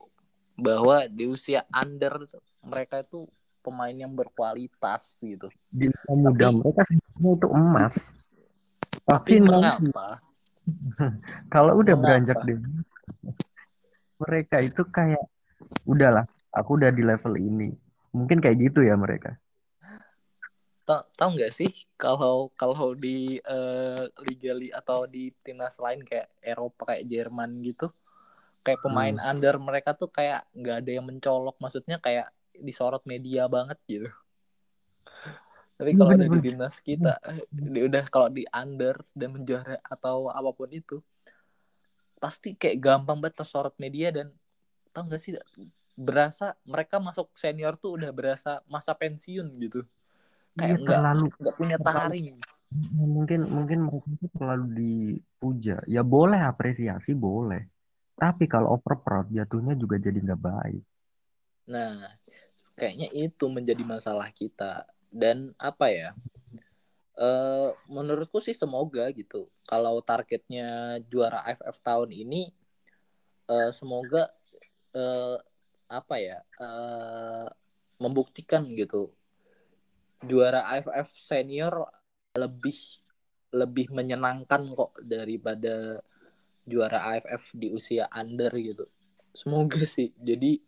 bahwa 0.56 1.08
di 1.08 1.26
usia 1.26 1.66
under 1.72 2.28
mereka 2.62 3.02
itu 3.02 3.26
pemain 3.62 3.94
yang 3.94 4.12
berkualitas 4.14 5.18
gitu. 5.22 5.48
di 5.72 5.88
usia 5.90 6.14
muda 6.14 6.50
Tapi- 6.52 6.58
mereka 6.62 6.82
itu 6.92 7.48
emas. 7.50 7.94
Tapi 9.02 9.32
mengapa? 9.42 10.22
kalau 11.54 11.82
udah 11.82 11.96
Mengapa? 11.98 12.06
beranjak 12.22 12.38
deh, 12.46 12.58
mereka 14.22 14.58
itu 14.62 14.82
kayak 14.86 15.24
udahlah, 15.90 16.30
aku 16.54 16.78
udah 16.78 16.94
di 16.94 17.02
level 17.02 17.34
ini. 17.36 17.74
Mungkin 18.14 18.38
kayak 18.44 18.62
gitu 18.62 18.86
ya 18.86 18.94
mereka. 18.94 19.41
Tahu 20.92 21.04
tahu 21.20 21.30
nggak 21.38 21.54
sih 21.60 21.72
kalau 22.02 22.36
kalau 22.60 22.88
di 23.04 23.40
eh, 23.40 24.04
liga 24.28 24.52
li 24.60 24.68
atau 24.80 25.00
di 25.14 25.20
timnas 25.46 25.76
lain 25.86 26.02
kayak 26.10 26.28
Eropa 26.52 26.82
kayak 26.90 27.04
Jerman 27.12 27.52
gitu, 27.68 27.86
kayak 28.66 28.82
pemain 28.86 29.16
Hmm. 29.16 29.28
under 29.30 29.56
mereka 29.68 29.92
tuh 30.02 30.10
kayak 30.18 30.40
nggak 30.60 30.76
ada 30.82 30.92
yang 30.98 31.06
mencolok, 31.10 31.56
maksudnya 31.64 31.98
kayak 32.06 32.28
disorot 32.68 33.04
media 33.12 33.42
banget 33.56 33.80
gitu. 33.94 34.10
Tapi 35.80 35.92
kalau 35.98 36.12
ada 36.14 36.28
di 36.30 36.40
timnas 36.46 36.76
kita, 36.88 37.18
eh, 37.26 37.42
di- 37.50 37.84
udah 37.90 38.04
kalau 38.14 38.30
di 38.30 38.44
under 38.54 38.96
dan 39.18 39.30
menjuara 39.36 39.76
atau 39.82 40.30
apa 40.30 40.52
pun 40.54 40.70
itu, 40.70 41.02
pasti 42.22 42.54
kayak 42.54 42.78
gampang 42.86 43.18
banget 43.22 43.42
tersorot 43.42 43.76
media 43.82 44.14
dan 44.14 44.28
tau 44.94 45.04
nggak 45.08 45.22
sih 45.22 45.34
berasa 45.98 46.54
mereka 46.66 46.98
masuk 47.02 47.28
senior 47.38 47.74
tuh 47.82 47.98
udah 47.98 48.12
berasa 48.14 48.52
masa 48.70 48.94
pensiun 48.94 49.48
gitu 49.64 49.82
kayak 50.60 50.78
nggak 50.84 51.00
terlalu 51.00 51.26
nggak 51.40 51.56
punya 51.58 51.78
taring 51.80 52.36
mungkin 52.72 53.52
mungkin 53.52 53.80
mereka 53.84 54.08
itu 54.16 54.28
terlalu 54.32 54.66
dipuja. 54.80 55.84
Ya 55.92 56.02
boleh 56.08 56.40
apresiasi 56.40 57.12
boleh. 57.12 57.68
Tapi 58.16 58.48
kalau 58.48 58.80
overproud 58.80 59.28
jatuhnya 59.34 59.76
juga 59.76 60.00
jadi 60.00 60.20
nggak 60.24 60.42
baik. 60.42 60.84
nah 61.72 62.10
kayaknya 62.76 63.08
itu 63.14 63.46
menjadi 63.48 63.86
masalah 63.86 64.28
kita 64.34 64.84
dan 65.14 65.54
apa 65.62 65.88
ya 65.94 66.10
eh 67.22 67.70
menurutku 67.86 68.42
sih 68.42 68.58
semoga 68.58 69.08
gitu 69.14 69.48
kalau 69.68 70.02
targetnya 70.02 71.00
juara 71.06 71.46
AFF 71.46 71.78
tahun 71.86 72.10
ini 72.12 72.50
eh, 73.52 73.72
semoga 73.72 74.32
eh, 74.96 75.38
apa 75.86 76.16
ya 76.18 76.42
eh, 76.60 77.48
membuktikan 78.02 78.66
gitu 78.74 79.14
juara 80.22 80.66
AFF 80.70 81.10
senior 81.18 81.86
lebih 82.38 82.78
lebih 83.52 83.92
menyenangkan 83.92 84.64
kok 84.72 84.96
daripada 85.04 86.00
juara 86.64 87.18
AFF 87.18 87.52
di 87.58 87.68
usia 87.74 88.08
under 88.08 88.54
gitu 88.56 88.86
semoga 89.34 89.84
sih 89.86 90.12
jadi 90.18 90.60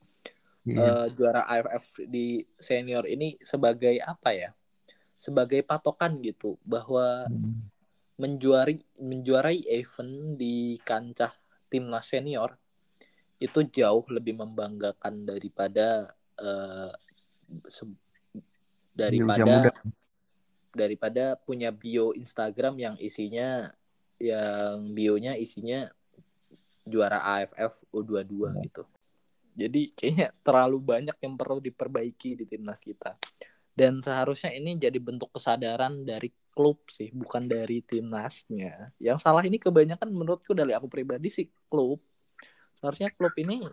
Iya. 0.64 0.80
eh, 0.80 1.08
juara 1.12 1.43
AFF 1.43 2.08
di 2.08 2.39
senior 2.56 3.04
ini 3.04 3.36
sebagai 3.43 3.99
apa 3.99 4.32
ya 4.32 4.56
sebagai 5.20 5.60
patokan 5.64 6.24
gitu 6.24 6.56
bahwa 6.64 7.28
Hmm. 7.28 7.68
menjuari 8.16 8.80
menjuarai 8.95 9.68
event 9.68 10.39
di 10.39 10.80
kancah 10.80 11.36
timnas 11.68 12.08
senior 12.08 12.56
itu 13.43 13.60
jauh 13.68 14.08
lebih 14.08 14.39
membanggakan 14.39 15.28
daripada 15.28 16.16
se- 17.68 17.84
usia 17.84 18.03
daripada 18.94 19.74
daripada 20.74 21.38
punya 21.38 21.70
bio 21.70 22.14
Instagram 22.18 22.78
yang 22.82 22.96
isinya 22.98 23.70
yang 24.18 24.94
bionya 24.94 25.38
isinya 25.38 25.89
juara 26.84 27.22
AFF 27.22 27.78
U22 27.94 28.34
gitu. 28.70 28.84
Jadi 29.54 29.94
kayaknya 29.94 30.34
terlalu 30.41 30.82
banyak 30.82 31.18
yang 31.22 31.38
perlu 31.38 31.62
diperbaiki 31.62 32.41
di 32.41 32.46
timnas 32.50 32.82
kita. 32.82 33.14
Dan 33.74 34.02
seharusnya 34.02 34.54
ini 34.54 34.78
jadi 34.78 34.98
bentuk 35.02 35.34
kesadaran 35.34 36.06
dari 36.06 36.30
klub 36.54 36.86
sih, 36.89 37.10
bukan 37.14 37.50
dari 37.50 37.82
timnasnya. 37.82 38.94
Yang 39.02 39.26
salah 39.26 39.41
ini 39.46 39.58
kebanyakan 39.58 40.10
menurutku 40.14 40.54
dari 40.54 40.78
aku 40.78 40.86
pribadi 40.89 41.30
sih 41.34 41.50
klub. 41.70 42.02
Seharusnya 42.78 43.10
klub 43.14 43.34
ini 43.38 43.66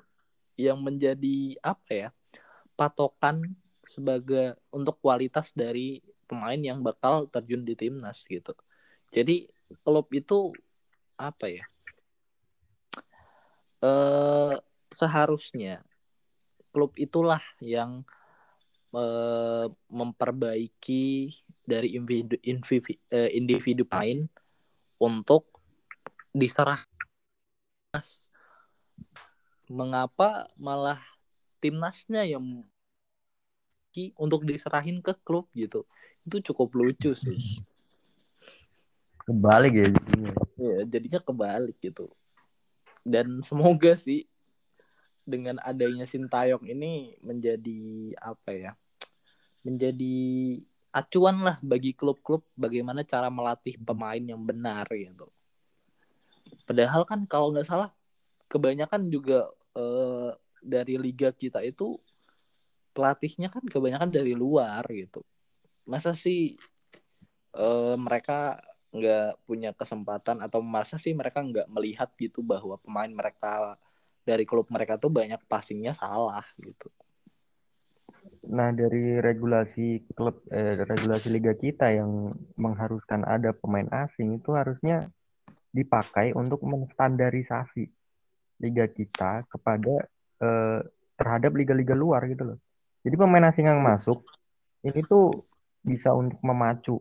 yang 0.57 0.81
menjadi 0.81 1.57
apa 1.61 1.93
ya? 1.93 2.09
patokan 2.81 3.60
sebagai 3.91 4.55
untuk 4.71 5.03
kualitas 5.03 5.51
dari 5.51 5.99
pemain 6.31 6.59
yang 6.63 6.79
bakal 6.87 7.27
terjun 7.27 7.67
di 7.67 7.75
timnas 7.75 8.23
gitu. 8.23 8.55
Jadi 9.11 9.51
klub 9.83 10.07
itu 10.15 10.55
apa 11.19 11.51
ya? 11.51 11.67
Eh 13.83 14.55
seharusnya 14.95 15.83
klub 16.71 16.95
itulah 16.95 17.43
yang 17.59 18.07
eh, 18.95 19.67
memperbaiki 19.91 21.35
dari 21.67 21.99
individu 21.99 22.39
individu, 22.47 22.95
eh, 23.11 23.31
individu 23.35 23.83
pemain 23.83 24.31
untuk 25.03 25.51
diserah 26.31 26.87
mengapa 29.67 30.47
malah 30.55 31.03
timnasnya 31.59 32.27
yang 32.27 32.63
untuk 34.17 34.47
diserahin 34.47 35.03
ke 35.03 35.13
klub 35.27 35.51
gitu. 35.53 35.85
Itu 36.23 36.39
cukup 36.53 36.75
lucu 36.79 37.13
sih. 37.19 37.63
Kebalik 39.27 39.75
ya 39.75 39.87
jadinya. 39.91 40.33
Ya 40.57 40.79
jadinya 40.87 41.21
kebalik 41.21 41.77
gitu. 41.83 42.11
Dan 43.03 43.43
semoga 43.43 43.97
sih 43.99 44.31
dengan 45.27 45.59
adanya 45.63 46.09
Sintayong 46.09 46.67
ini 46.67 47.15
menjadi 47.23 48.15
apa 48.19 48.51
ya 48.51 48.73
menjadi 49.61 50.17
acuan 50.91 51.47
lah 51.47 51.57
bagi 51.63 51.95
klub-klub 51.95 52.43
bagaimana 52.59 53.07
cara 53.07 53.31
melatih 53.31 53.79
pemain 53.79 54.19
yang 54.19 54.43
benar 54.43 54.89
gitu. 54.91 55.31
Padahal 56.67 57.07
kan 57.07 57.23
kalau 57.31 57.55
nggak 57.55 57.69
salah 57.69 57.95
kebanyakan 58.51 59.07
juga 59.07 59.47
eh, 59.79 60.31
dari 60.61 60.99
liga 60.99 61.31
kita 61.31 61.63
itu 61.63 62.01
pelatihnya 62.91 63.49
kan 63.53 63.65
kebanyakan 63.67 64.11
dari 64.11 64.35
luar 64.35 64.85
gitu 64.91 65.23
masa 65.87 66.15
sih 66.15 66.57
eh, 67.57 67.97
mereka 67.97 68.61
nggak 68.91 69.47
punya 69.47 69.71
kesempatan 69.71 70.43
atau 70.43 70.59
masa 70.63 70.99
sih 70.99 71.15
mereka 71.15 71.39
nggak 71.43 71.71
melihat 71.71 72.11
gitu 72.19 72.43
bahwa 72.43 72.75
pemain 72.83 73.11
mereka 73.11 73.79
dari 74.27 74.43
klub 74.43 74.67
mereka 74.69 74.99
tuh 74.99 75.11
banyak 75.11 75.39
passingnya 75.47 75.95
salah 75.95 76.45
gitu 76.59 76.91
Nah, 78.51 78.73
dari 78.73 79.21
regulasi 79.21 80.11
klub 80.17 80.43
eh, 80.49 80.81
regulasi 80.81 81.29
liga 81.29 81.53
kita 81.53 81.93
yang 81.93 82.33
mengharuskan 82.57 83.23
ada 83.29 83.53
pemain 83.53 83.87
asing 83.93 84.41
itu 84.41 84.57
harusnya 84.57 85.13
dipakai 85.71 86.33
untuk 86.35 86.65
menstandarisasi 86.65 87.85
liga 88.65 88.87
kita 88.89 89.45
kepada 89.45 90.09
eh, 90.41 90.81
terhadap 91.21 91.53
liga-liga 91.53 91.93
luar 91.93 92.25
gitu 92.33 92.55
loh. 92.55 92.59
Jadi 93.01 93.17
pemain 93.17 93.49
asing 93.49 93.67
yang 93.69 93.81
masuk 93.81 94.21
ini 94.85 95.01
tuh 95.05 95.45
bisa 95.81 96.13
untuk 96.13 96.41
memacu 96.45 97.01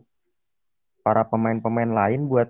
para 1.04 1.24
pemain-pemain 1.28 1.88
lain 1.88 2.28
buat 2.28 2.48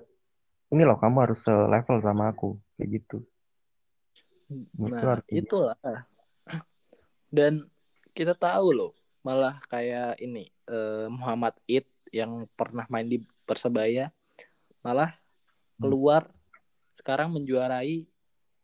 ini 0.71 0.87
loh 0.87 0.99
kamu 0.99 1.17
harus 1.27 1.39
selevel 1.43 1.99
sama 2.03 2.31
aku 2.31 2.59
kayak 2.79 3.03
gitu. 3.03 3.19
Itu 4.51 4.91
nah 4.91 5.19
harus 5.19 5.27
itulah. 5.31 5.79
Dan 7.37 7.67
kita 8.15 8.39
tahu 8.39 8.75
loh 8.75 8.93
malah 9.27 9.59
kayak 9.67 10.19
ini 10.23 10.51
eh, 10.71 11.07
Muhammad 11.11 11.59
Id 11.67 11.87
yang 12.11 12.47
pernah 12.55 12.87
main 12.91 13.07
di 13.07 13.23
Persebaya 13.47 14.11
malah 14.81 15.15
keluar 15.77 16.31
sekarang 16.99 17.35
menjuarai 17.35 18.07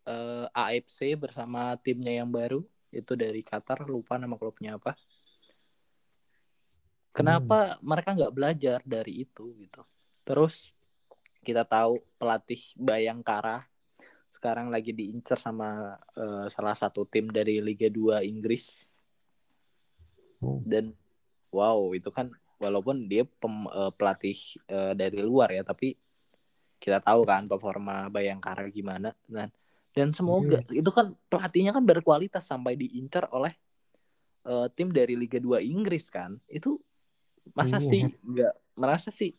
eh, 0.06 0.46
AFC 0.54 1.18
bersama 1.18 1.74
timnya 1.82 2.22
yang 2.22 2.30
baru 2.30 2.62
itu 2.98 3.12
dari 3.14 3.40
Qatar 3.44 3.84
lupa 3.86 4.16
nama 4.16 4.34
klubnya 4.34 4.80
apa. 4.80 4.96
Kenapa 7.12 7.80
mereka 7.80 8.12
nggak 8.12 8.34
belajar 8.34 8.78
dari 8.84 9.24
itu 9.24 9.56
gitu. 9.56 9.80
Terus 10.24 10.76
kita 11.40 11.64
tahu 11.64 12.02
pelatih 12.20 12.60
Bayangkara 12.76 13.64
sekarang 14.36 14.68
lagi 14.68 14.92
diincar 14.92 15.40
sama 15.40 15.96
eh, 16.12 16.46
salah 16.52 16.76
satu 16.76 17.08
tim 17.08 17.32
dari 17.32 17.60
Liga 17.64 17.88
2 17.88 18.20
Inggris. 18.24 18.84
Oh. 20.36 20.60
dan 20.68 20.92
wow 21.48 21.96
itu 21.96 22.12
kan 22.12 22.28
walaupun 22.60 23.08
dia 23.08 23.24
pem- 23.24 23.72
eh, 23.72 23.92
pelatih 23.96 24.36
eh, 24.68 24.92
dari 24.92 25.24
luar 25.24 25.48
ya 25.48 25.64
tapi 25.64 25.96
kita 26.76 27.00
tahu 27.00 27.24
kan 27.24 27.48
performa 27.48 28.12
Bayangkara 28.12 28.68
gimana. 28.68 29.12
Dan 29.24 29.48
dan 29.96 30.12
semoga 30.12 30.60
itu 30.68 30.90
kan 30.92 31.16
pelatihnya 31.32 31.72
kan 31.72 31.80
berkualitas 31.80 32.44
sampai 32.44 32.76
diincar 32.76 33.32
oleh 33.32 33.56
eh, 34.44 34.68
tim 34.76 34.92
dari 34.92 35.16
Liga 35.16 35.40
2 35.40 35.64
Inggris 35.64 36.06
kan 36.12 36.36
itu 36.46 36.76
masa 37.56 37.80
Iya. 37.80 37.88
sih 37.88 38.02
nggak 38.04 38.54
merasa 38.76 39.08
sih 39.08 39.32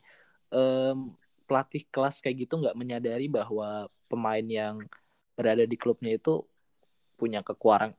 em, 0.49 1.13
pelatih 1.45 1.85
kelas 1.93 2.19
kayak 2.19 2.49
gitu 2.49 2.57
nggak 2.57 2.73
menyadari 2.73 3.29
bahwa 3.29 3.85
pemain 4.09 4.43
yang 4.43 4.81
berada 5.37 5.63
di 5.63 5.77
klubnya 5.77 6.17
itu 6.17 6.41
punya 7.13 7.45
kekurangan 7.45 7.93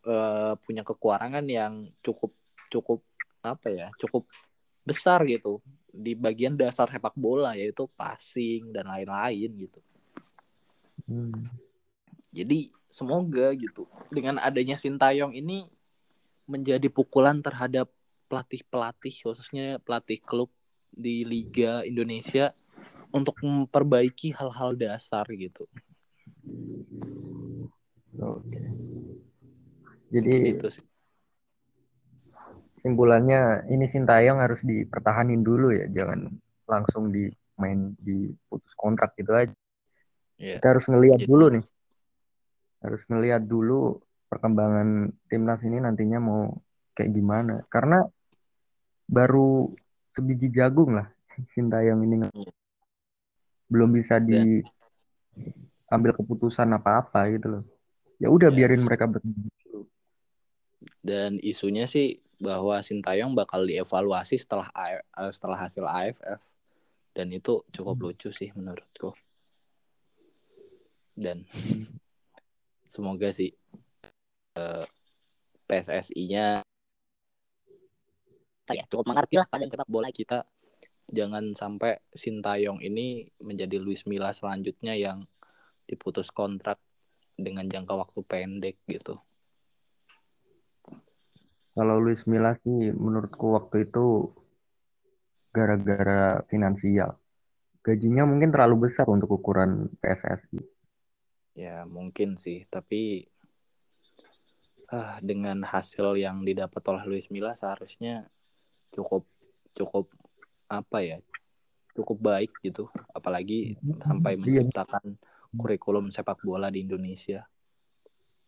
punya 0.67 0.83
kekurangan 0.83 1.47
yang 1.47 1.87
cukup 2.03 2.35
cukup 2.71 3.01
apa 3.41 3.71
ya 3.71 3.89
cukup 4.03 4.27
besar 4.83 5.23
gitu 5.29 5.63
di 5.89 6.13
bagian 6.17 6.57
dasar 6.59 6.89
sepak 6.91 7.15
bola 7.15 7.55
yaitu 7.55 7.87
passing 7.95 8.75
dan 8.75 8.91
lain-lain 8.91 9.69
gitu 9.69 9.81
Hmm. 11.09 11.49
Jadi 12.33 12.73
semoga 12.89 13.53
gitu 13.57 13.85
dengan 14.09 14.41
adanya 14.41 14.77
Sintayong 14.81 15.37
ini 15.37 15.69
menjadi 16.49 16.89
pukulan 16.89 17.45
terhadap 17.45 17.93
pelatih-pelatih 18.29 19.15
khususnya 19.25 19.81
pelatih 19.85 20.21
klub 20.25 20.49
di 20.89 21.25
Liga 21.25 21.85
Indonesia 21.85 22.57
untuk 23.13 23.37
memperbaiki 23.41 24.33
hal-hal 24.37 24.77
dasar 24.77 25.25
gitu. 25.33 25.65
Oke. 28.19 28.63
Jadi 30.09 30.57
Itu 30.57 30.69
sih. 30.73 30.85
simpulannya 32.81 33.69
ini 33.69 33.89
Sintayong 33.93 34.41
harus 34.41 34.61
dipertahanin 34.65 35.45
dulu 35.45 35.73
ya, 35.75 35.85
jangan 35.93 36.33
langsung 36.65 37.13
di 37.13 37.29
main 37.59 37.93
di 37.99 38.33
putus 38.49 38.73
kontrak 38.79 39.13
gitu 39.19 39.35
aja. 39.35 39.53
Iya. 40.39 40.63
Kita 40.63 40.67
harus 40.77 40.87
ngelihat 40.89 41.21
Gitu. 41.25 41.29
dulu 41.29 41.47
nih. 41.59 41.65
Harus 42.79 43.03
ngelihat 43.11 43.43
dulu 43.43 43.99
perkembangan 44.29 45.11
timnas 45.27 45.59
ini 45.67 45.81
nantinya 45.83 46.19
mau 46.23 46.53
kayak 46.95 47.11
gimana. 47.11 47.65
Karena 47.67 48.05
baru 49.09 49.73
sebiji 50.13 50.53
jagung 50.53 50.95
lah 50.99 51.09
Sintayong 51.57 52.03
ini 52.05 52.17
Iya. 52.29 52.53
belum 53.69 53.91
bisa 53.93 54.17
diambil 54.17 54.57
keputusan 56.17 56.73
apa-apa 56.73 57.29
gitu 57.37 57.61
loh. 57.61 57.65
Ya 58.17 58.33
udah 58.33 58.49
Yes. 58.51 58.57
biarin 58.57 58.83
mereka 58.85 59.05
dulu. 59.07 59.85
Dan 61.05 61.39
isunya 61.43 61.85
sih 61.85 62.19
bahwa 62.39 62.79
Sintayong 62.81 63.35
bakal 63.35 63.67
dievaluasi 63.67 64.39
setelah 64.39 64.71
eh, 64.73 65.03
setelah 65.35 65.59
hasil 65.59 65.85
AFF 65.85 66.41
dan 67.13 67.35
itu 67.35 67.67
cukup 67.75 67.99
lucu 67.99 68.31
sih 68.31 68.55
menurutku. 68.55 69.11
Dan 71.19 71.43
semoga 72.89 73.31
sih 73.31 73.53
eh, 74.57 74.85
PSSI-nya 75.69 76.65
ya 78.69 78.85
cukup 78.89 79.09
mengerti 79.09 79.41
lah 79.41 79.49
keadaan 79.49 79.73
sepak 79.73 79.89
bola 79.89 80.13
kita 80.13 80.45
jangan 81.09 81.57
sampai 81.57 82.05
Sintayong 82.13 82.85
ini 82.85 83.25
menjadi 83.41 83.81
Luis 83.81 84.05
Milla 84.05 84.33
selanjutnya 84.33 84.93
yang 84.93 85.25
diputus 85.89 86.29
kontrak 86.29 86.77
dengan 87.33 87.65
jangka 87.65 87.97
waktu 87.97 88.21
pendek 88.29 88.77
gitu. 88.85 89.17
Kalau 91.73 91.97
Luis 92.03 92.21
Milla 92.29 92.59
sih 92.61 92.93
menurutku 92.93 93.57
waktu 93.57 93.89
itu 93.89 94.35
gara-gara 95.55 96.45
finansial. 96.51 97.17
Gajinya 97.81 98.29
mungkin 98.29 98.53
terlalu 98.53 98.91
besar 98.91 99.09
untuk 99.09 99.39
ukuran 99.41 99.89
PSSI. 100.03 100.78
Ya 101.59 101.83
mungkin 101.91 102.39
sih, 102.39 102.71
tapi 102.71 103.27
ah, 104.95 105.19
dengan 105.19 105.67
hasil 105.67 106.15
yang 106.15 106.47
didapat 106.47 106.79
oleh 106.87 107.03
Luis 107.11 107.27
Milla 107.35 107.59
seharusnya 107.59 108.31
cukup 108.95 109.27
cukup 109.75 110.07
apa 110.71 111.03
ya 111.03 111.19
cukup 111.99 112.23
baik 112.23 112.55
gitu, 112.63 112.87
apalagi 113.11 113.75
sampai 113.99 114.39
Iya. 114.39 114.63
menciptakan 114.63 115.19
kurikulum 115.59 116.15
sepak 116.15 116.39
bola 116.47 116.71
di 116.71 116.87
Indonesia. 116.87 117.43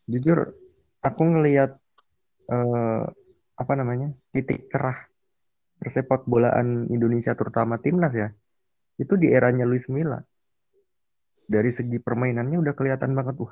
Jujur, 0.07 0.55
aku 1.03 1.21
ngelihat 1.27 1.75
eh, 2.47 3.05
apa 3.59 3.73
namanya 3.75 4.15
titik 4.31 4.71
cerah 4.71 5.03
persepak 5.83 6.23
bolaan 6.23 6.87
Indonesia 6.87 7.35
terutama 7.35 7.75
timnas 7.75 8.15
ya, 8.15 8.31
itu 8.95 9.19
di 9.19 9.27
eranya 9.35 9.67
Luis 9.67 9.83
Milla. 9.91 10.23
Dari 11.51 11.75
segi 11.75 11.99
permainannya 11.99 12.63
udah 12.63 12.71
kelihatan 12.71 13.11
banget 13.11 13.35
wah. 13.43 13.51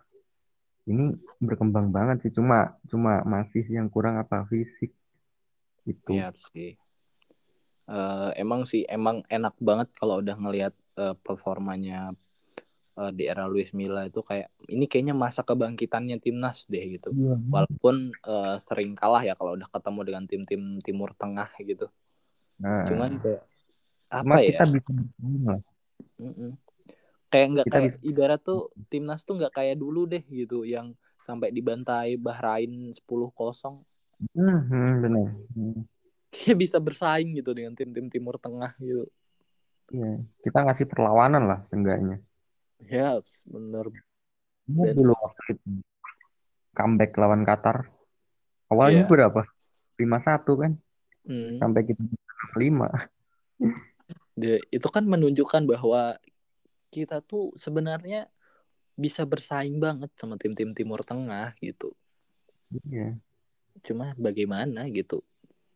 Ini 0.87 1.19
berkembang 1.43 1.91
banget 1.91 2.23
sih, 2.23 2.31
cuma 2.31 2.79
cuma 2.87 3.21
masih 3.27 3.67
yang 3.67 3.91
kurang 3.91 4.15
apa 4.15 4.47
fisik 4.47 4.95
itu. 5.83 6.11
Iya 6.15 6.31
sih. 6.33 6.79
Eh, 7.89 8.29
emang 8.37 8.63
sih 8.69 8.85
emang 8.85 9.25
enak 9.27 9.57
banget 9.57 9.89
kalau 9.97 10.21
udah 10.21 10.37
ngelihat 10.37 10.73
eh, 10.95 11.15
performanya 11.19 12.15
eh, 12.95 13.11
di 13.11 13.27
era 13.27 13.49
Luis 13.49 13.73
Milla 13.75 14.05
itu 14.05 14.21
kayak 14.21 14.53
ini 14.69 14.85
kayaknya 14.85 15.17
masa 15.17 15.41
kebangkitannya 15.41 16.21
timnas 16.21 16.69
deh 16.69 16.85
gitu. 16.95 17.09
Iya. 17.11 17.35
Walaupun 17.49 18.13
eh, 18.15 18.55
sering 18.63 18.95
kalah 18.95 19.25
ya 19.25 19.33
kalau 19.35 19.59
udah 19.59 19.67
ketemu 19.67 19.99
dengan 20.05 20.23
tim-tim 20.29 20.63
Timur 20.85 21.11
Tengah 21.17 21.49
gitu. 21.59 21.91
Nah, 22.63 22.85
Cuman 22.87 23.11
kayak 23.19 23.41
cuma 24.09 24.35
apa 24.37 24.37
ya? 24.41 24.49
kita 24.53 24.65
bisa 24.69 24.89
bermain 24.89 25.41
lah. 25.43 25.59
Kayak 27.29 27.47
nggak 27.53 27.67
kayak 27.69 27.93
ibarat 28.01 28.41
tuh 28.41 28.73
timnas 28.89 29.21
tuh 29.21 29.37
nggak 29.37 29.53
kayak 29.53 29.77
dulu 29.77 30.05
deh 30.05 30.25
gitu 30.25 30.65
yang 30.65 30.97
sampai 31.21 31.53
dibantai 31.53 32.17
Bahrain 32.17 32.89
10-0. 32.89 33.85
Hmm, 34.33 34.59
hmm, 34.65 34.91
benar. 34.99 35.27
Hmm. 35.53 35.81
kayak 36.29 36.57
bisa 36.61 36.77
bersaing 36.77 37.33
gitu 37.33 37.57
dengan 37.57 37.73
tim-tim 37.73 38.05
Timur 38.05 38.37
Tengah 38.37 38.73
gitu. 38.77 39.09
Iya, 39.89 40.21
kita 40.45 40.61
ngasih 40.61 40.85
perlawanan 40.85 41.49
lah 41.49 41.59
seenggaknya. 41.69 42.21
Ya, 42.85 43.17
Dan- 44.69 44.93
dulu 44.93 45.17
waktu 45.17 45.57
itu 45.57 45.81
comeback 46.73 47.17
lawan 47.17 47.41
Qatar. 47.41 47.89
Awalnya 48.69 49.05
Iya. 49.05 49.09
berapa? 49.09 49.41
5-1 49.97 50.53
kan? 50.53 50.71
Hmm. 51.25 51.57
Sampai 51.57 51.81
kita 51.89 52.01
5. 52.53 53.09
Dia- 54.37 54.61
itu 54.69 54.87
kan 54.93 55.03
menunjukkan 55.03 55.65
bahwa 55.65 56.13
kita 56.89 57.21
tuh 57.21 57.53
sebenarnya 57.55 58.27
bisa 58.99 59.23
bersaing 59.23 59.79
banget 59.79 60.11
sama 60.19 60.35
tim-tim 60.35 60.75
Timur 60.75 60.99
Tengah 61.05 61.55
gitu. 61.63 61.95
Iya. 62.83 63.15
Cuma 63.85 64.11
bagaimana 64.19 64.89
gitu. 64.91 65.23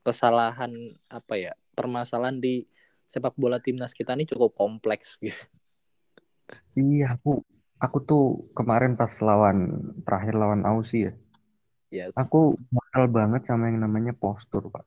Kesalahan 0.03 0.97
apa 1.07 1.39
ya? 1.39 1.53
Permasalahan 1.73 2.37
di 2.37 2.67
sepak 3.07 3.37
bola 3.39 3.61
timnas 3.63 3.95
kita 3.95 4.17
ini 4.17 4.27
cukup 4.27 4.51
kompleks 4.57 5.15
gitu. 5.23 5.39
Iya, 6.75 7.15
aku 7.15 7.45
aku 7.79 7.97
tuh 8.03 8.23
kemarin 8.57 8.99
pas 8.99 9.11
lawan 9.23 9.57
terakhir 10.03 10.33
lawan 10.35 10.67
Aussie 10.67 11.07
ya. 11.07 11.13
Ya, 11.93 12.05
Aku 12.17 12.57
bakal 12.73 13.05
banget 13.05 13.45
sama 13.45 13.69
yang 13.69 13.85
namanya 13.85 14.17
postur, 14.17 14.65
Pak. 14.73 14.81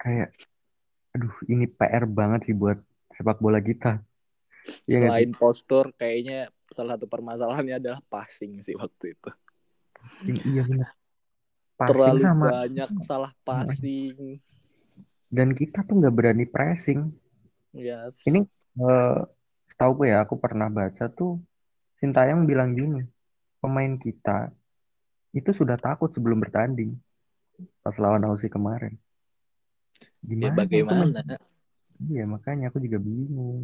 Kayak 0.00 0.32
aduh, 1.12 1.34
ini 1.44 1.68
PR 1.68 2.08
banget 2.08 2.48
sih 2.48 2.56
buat 2.56 2.80
sepak 3.12 3.36
bola 3.44 3.60
kita. 3.60 4.00
Iya 4.88 4.96
selain 4.96 5.30
postur 5.40 5.84
kayaknya 6.00 6.48
salah 6.76 6.96
satu 6.96 7.06
permasalahannya 7.08 7.74
adalah 7.80 8.00
passing 8.12 8.60
sih 8.66 8.76
waktu 8.76 9.16
itu. 9.16 9.28
Iya 10.28 10.62
benar. 10.68 10.88
Passing 11.78 11.94
Terlalu 11.94 12.24
sama 12.24 12.46
banyak 12.46 12.90
salah 13.08 13.32
passing. 13.46 14.40
dan 15.36 15.48
kita 15.58 15.78
tuh 15.88 15.94
nggak 16.00 16.14
berani 16.16 16.44
pressing. 16.48 17.00
Ya, 17.72 18.10
Ini 18.28 18.38
eh, 18.84 19.16
setahu 19.70 19.92
gue 19.98 20.06
ya, 20.12 20.16
aku 20.24 20.34
pernah 20.44 20.68
baca 20.78 21.04
tuh 21.18 21.30
Sintayong 22.00 22.42
bilang 22.50 22.70
gini, 22.78 23.00
pemain 23.62 23.94
kita 24.04 24.50
itu 25.38 25.50
sudah 25.60 25.76
takut 25.86 26.10
sebelum 26.16 26.38
bertanding 26.44 26.90
pas 27.84 27.96
lawan 28.02 28.24
Aussie 28.28 28.50
kemarin. 28.56 28.94
ya 30.42 30.50
Gimana? 30.50 30.58
bagaimana? 30.58 31.34
Iya, 32.10 32.22
makanya 32.34 32.64
aku 32.70 32.78
juga 32.84 32.98
bingung. 33.06 33.60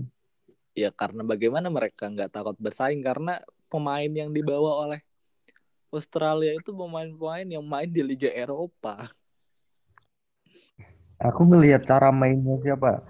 Ya 0.74 0.90
karena 0.90 1.22
bagaimana 1.22 1.70
mereka 1.70 2.10
nggak 2.10 2.34
takut 2.34 2.58
bersaing 2.58 2.98
karena 3.00 3.38
pemain 3.70 4.10
yang 4.10 4.34
dibawa 4.34 4.86
oleh 4.86 5.00
Australia 5.94 6.58
itu 6.58 6.74
pemain-pemain 6.74 7.46
yang 7.46 7.62
main 7.62 7.86
di 7.86 8.02
Liga 8.02 8.26
Eropa. 8.34 9.14
Aku 11.22 11.46
ngelihat 11.46 11.86
cara 11.86 12.10
mainnya 12.10 12.58
siapa? 12.58 13.00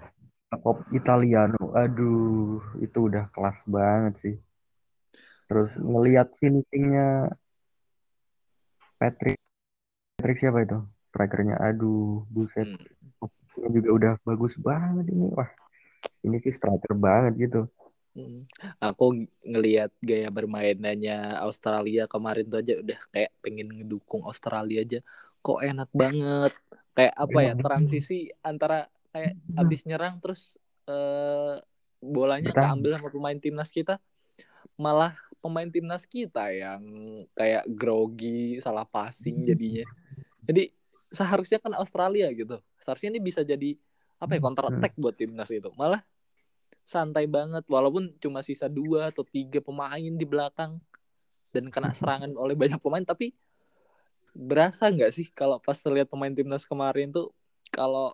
Jacob 0.53 0.85
Italiano. 0.93 1.73
Aduh, 1.73 2.61
itu 2.77 3.09
udah 3.09 3.33
kelas 3.33 3.57
banget 3.65 4.13
sih. 4.21 4.35
Terus 5.49 5.73
ngelihat 5.81 6.29
finishingnya 6.37 7.33
Patrick. 9.01 9.41
Patrick 10.21 10.37
siapa 10.37 10.59
itu? 10.61 10.79
Strikernya. 11.09 11.57
Aduh, 11.59 12.29
buset. 12.29 12.69
Hmm. 12.69 13.73
Juga 13.73 13.89
udah 13.89 14.13
bagus 14.21 14.53
banget 14.61 15.09
ini. 15.09 15.33
Wah, 15.33 15.49
ini 16.25 16.41
sih 16.41 16.53
striker 16.57 16.97
banget 16.97 17.49
gitu. 17.49 17.61
Hmm. 18.15 18.47
Aku 18.79 19.11
ng- 19.11 19.27
ngelihat 19.43 19.91
gaya 19.99 20.31
bermainannya 20.31 21.35
Australia 21.43 22.07
kemarin 22.07 22.47
tuh 22.47 22.63
aja 22.63 22.73
udah 22.79 22.99
kayak 23.11 23.31
pengen 23.43 23.67
ngedukung 23.75 24.23
Australia 24.23 24.81
aja. 24.81 24.99
Kok 25.43 25.59
enak 25.61 25.89
banget. 25.91 26.53
Kayak 26.95 27.15
apa 27.19 27.39
ya 27.43 27.53
transisi 27.59 28.31
antara 28.39 28.87
kayak 29.11 29.35
abis 29.59 29.83
nyerang 29.83 30.23
terus 30.23 30.55
eh, 30.87 31.59
bolanya 31.99 32.55
keambil 32.55 32.95
sama 32.95 33.11
pemain 33.11 33.35
timnas 33.35 33.67
kita. 33.67 33.99
Malah 34.79 35.19
pemain 35.43 35.67
timnas 35.67 36.07
kita 36.07 36.55
yang 36.55 36.81
kayak 37.35 37.67
grogi, 37.67 38.63
salah 38.63 38.87
passing 38.87 39.43
jadinya. 39.43 39.83
Jadi 40.47 40.71
seharusnya 41.11 41.59
kan 41.59 41.75
Australia 41.75 42.31
gitu. 42.31 42.63
Seharusnya 42.79 43.11
ini 43.11 43.19
bisa 43.19 43.43
jadi 43.43 43.75
apa 44.15 44.39
ya 44.39 44.41
counter 44.41 44.71
attack 44.71 44.95
buat 44.95 45.19
timnas 45.19 45.51
itu. 45.51 45.67
Malah 45.75 45.99
santai 46.85 47.25
banget 47.25 47.65
walaupun 47.65 48.13
cuma 48.21 48.45
sisa 48.45 48.69
dua 48.69 49.09
atau 49.09 49.25
tiga 49.25 49.59
pemain 49.59 49.99
di 49.99 50.25
belakang. 50.25 50.77
Dan 51.49 51.73
kena 51.73 51.91
serangan 51.97 52.31
oleh 52.37 52.53
banyak 52.53 52.79
pemain 52.79 53.03
tapi 53.03 53.33
berasa 54.35 54.91
nggak 54.91 55.11
sih 55.15 55.31
kalau 55.31 55.63
pas 55.63 55.79
lihat 55.87 56.11
pemain 56.11 56.33
timnas 56.33 56.67
kemarin 56.67 57.07
tuh 57.07 57.31
kalau 57.71 58.11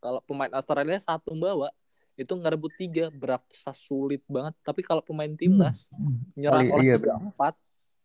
kalau 0.00 0.24
pemain 0.24 0.48
Australia 0.56 0.96
satu 0.96 1.36
bawa 1.36 1.68
itu 2.16 2.32
ngerebut 2.32 2.72
tiga 2.80 3.12
berasa 3.12 3.76
sulit 3.76 4.24
banget. 4.24 4.56
Tapi 4.64 4.80
kalau 4.80 5.04
pemain 5.04 5.28
timnas 5.36 5.84
nyerang 6.32 6.68
Kali- 6.68 6.72
orang 6.72 6.86
iya, 6.88 6.96
empat 7.20 7.54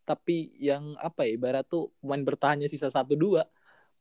tapi 0.02 0.52
yang 0.60 0.98
apa 1.00 1.24
ya 1.24 1.40
ibarat 1.40 1.64
tuh 1.64 1.94
pemain 2.04 2.20
bertahannya 2.20 2.68
sisa 2.68 2.92
satu 2.92 3.16
dua 3.16 3.48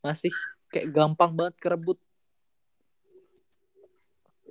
masih 0.02 0.32
kayak 0.72 0.90
gampang 0.90 1.36
banget 1.36 1.54
kerebut. 1.60 1.98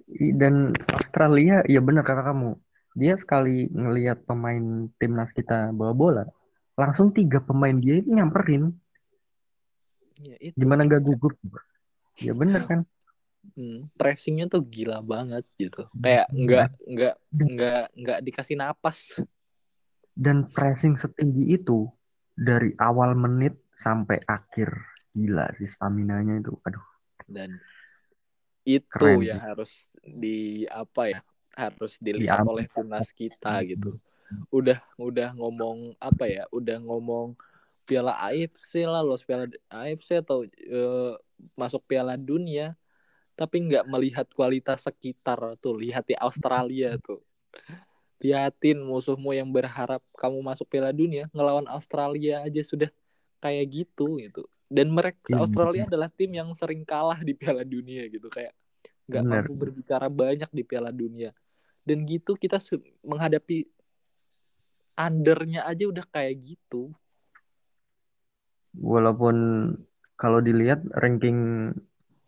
Dan 0.09 0.73
Australia, 1.09 1.65
ya 1.65 1.81
benar 1.81 2.05
kata 2.05 2.21
kamu. 2.21 2.53
Dia 2.93 3.17
sekali 3.17 3.65
ngelihat 3.73 4.29
pemain 4.29 4.85
timnas 5.01 5.33
kita 5.33 5.73
bawa 5.73 5.93
bola, 5.97 6.25
langsung 6.77 7.09
tiga 7.09 7.41
pemain 7.41 7.73
dia 7.73 7.97
itu 7.97 8.13
nyamperin. 8.13 8.69
ya 10.21 10.37
itu 10.37 10.53
Gimana 10.53 10.85
nggak 10.85 11.01
gugup? 11.01 11.33
Ya 12.21 12.37
bener 12.37 12.61
kan? 12.69 12.85
Hmm, 13.57 13.89
pressingnya 13.97 14.45
tuh 14.45 14.61
gila 14.61 15.01
banget 15.01 15.49
gitu. 15.57 15.89
Kayak 15.97 16.29
nggak 16.29 16.69
nggak 16.85 17.15
nggak 17.33 17.83
nggak 17.97 18.19
dikasih 18.29 18.53
napas. 18.61 19.17
Dan 20.13 20.45
pressing 20.53 20.93
setinggi 20.93 21.57
itu 21.57 21.89
dari 22.37 22.77
awal 22.77 23.17
menit 23.17 23.57
sampai 23.81 24.21
akhir. 24.29 24.69
Gila 25.09 25.49
sih 25.57 25.65
stamina-nya 25.73 26.37
itu. 26.37 26.53
Aduh, 26.69 26.85
Dan 27.25 27.57
itu 28.77 28.85
Keren 28.91 29.25
yang 29.25 29.41
harus 29.41 29.89
di 30.03 30.69
apa 30.69 31.09
ya 31.09 31.19
harus 31.57 31.97
dilihat 31.97 32.45
Diambil. 32.45 32.51
oleh 32.53 32.65
timnas 32.69 33.09
kita 33.11 33.53
gitu. 33.65 33.97
Udah 34.53 34.79
udah 35.01 35.33
ngomong 35.33 35.97
apa 35.97 36.29
ya? 36.29 36.43
Udah 36.53 36.77
ngomong 36.77 37.33
Piala 37.89 38.13
AFC 38.21 38.85
lah, 38.85 39.01
lolos 39.01 39.25
Piala 39.25 39.49
AFC 39.73 40.21
atau 40.21 40.45
eh, 40.45 41.13
masuk 41.57 41.81
Piala 41.89 42.13
Dunia, 42.13 42.77
tapi 43.33 43.65
nggak 43.65 43.89
melihat 43.89 44.27
kualitas 44.29 44.85
sekitar 44.85 45.41
tuh. 45.57 45.81
Lihat 45.81 46.05
di 46.05 46.15
Australia 46.15 46.95
tuh. 47.01 47.25
Lihatin 48.19 48.83
musuhmu 48.83 49.31
yang 49.31 49.49
berharap 49.49 50.03
kamu 50.13 50.43
masuk 50.43 50.67
Piala 50.69 50.93
Dunia 50.93 51.31
ngelawan 51.33 51.65
Australia 51.71 52.45
aja 52.45 52.61
sudah 52.61 52.91
kayak 53.41 53.65
gitu 53.71 54.21
gitu. 54.21 54.43
Dan 54.69 54.93
mereka 54.93 55.33
Iya, 55.33 55.41
Australia 55.41 55.83
adalah 55.89 56.13
tim 56.13 56.29
yang 56.29 56.53
sering 56.53 56.85
kalah 56.85 57.17
di 57.25 57.33
Piala 57.33 57.65
Dunia 57.65 58.05
gitu 58.05 58.29
kayak 58.29 58.53
nggak 59.09 59.25
mampu 59.25 59.57
berbicara 59.57 60.05
banyak 60.05 60.45
di 60.53 60.61
Piala 60.61 60.93
Dunia. 60.93 61.33
Dan 61.81 62.05
gitu 62.05 62.37
kita 62.37 62.61
menghadapi 63.01 63.65
undernya 64.93 65.65
aja 65.65 65.89
udah 65.89 66.05
kayak 66.13 66.53
gitu. 66.53 66.93
walaupun 68.77 69.35
kalau 70.19 70.43
dilihat 70.43 70.83
ranking 70.93 71.71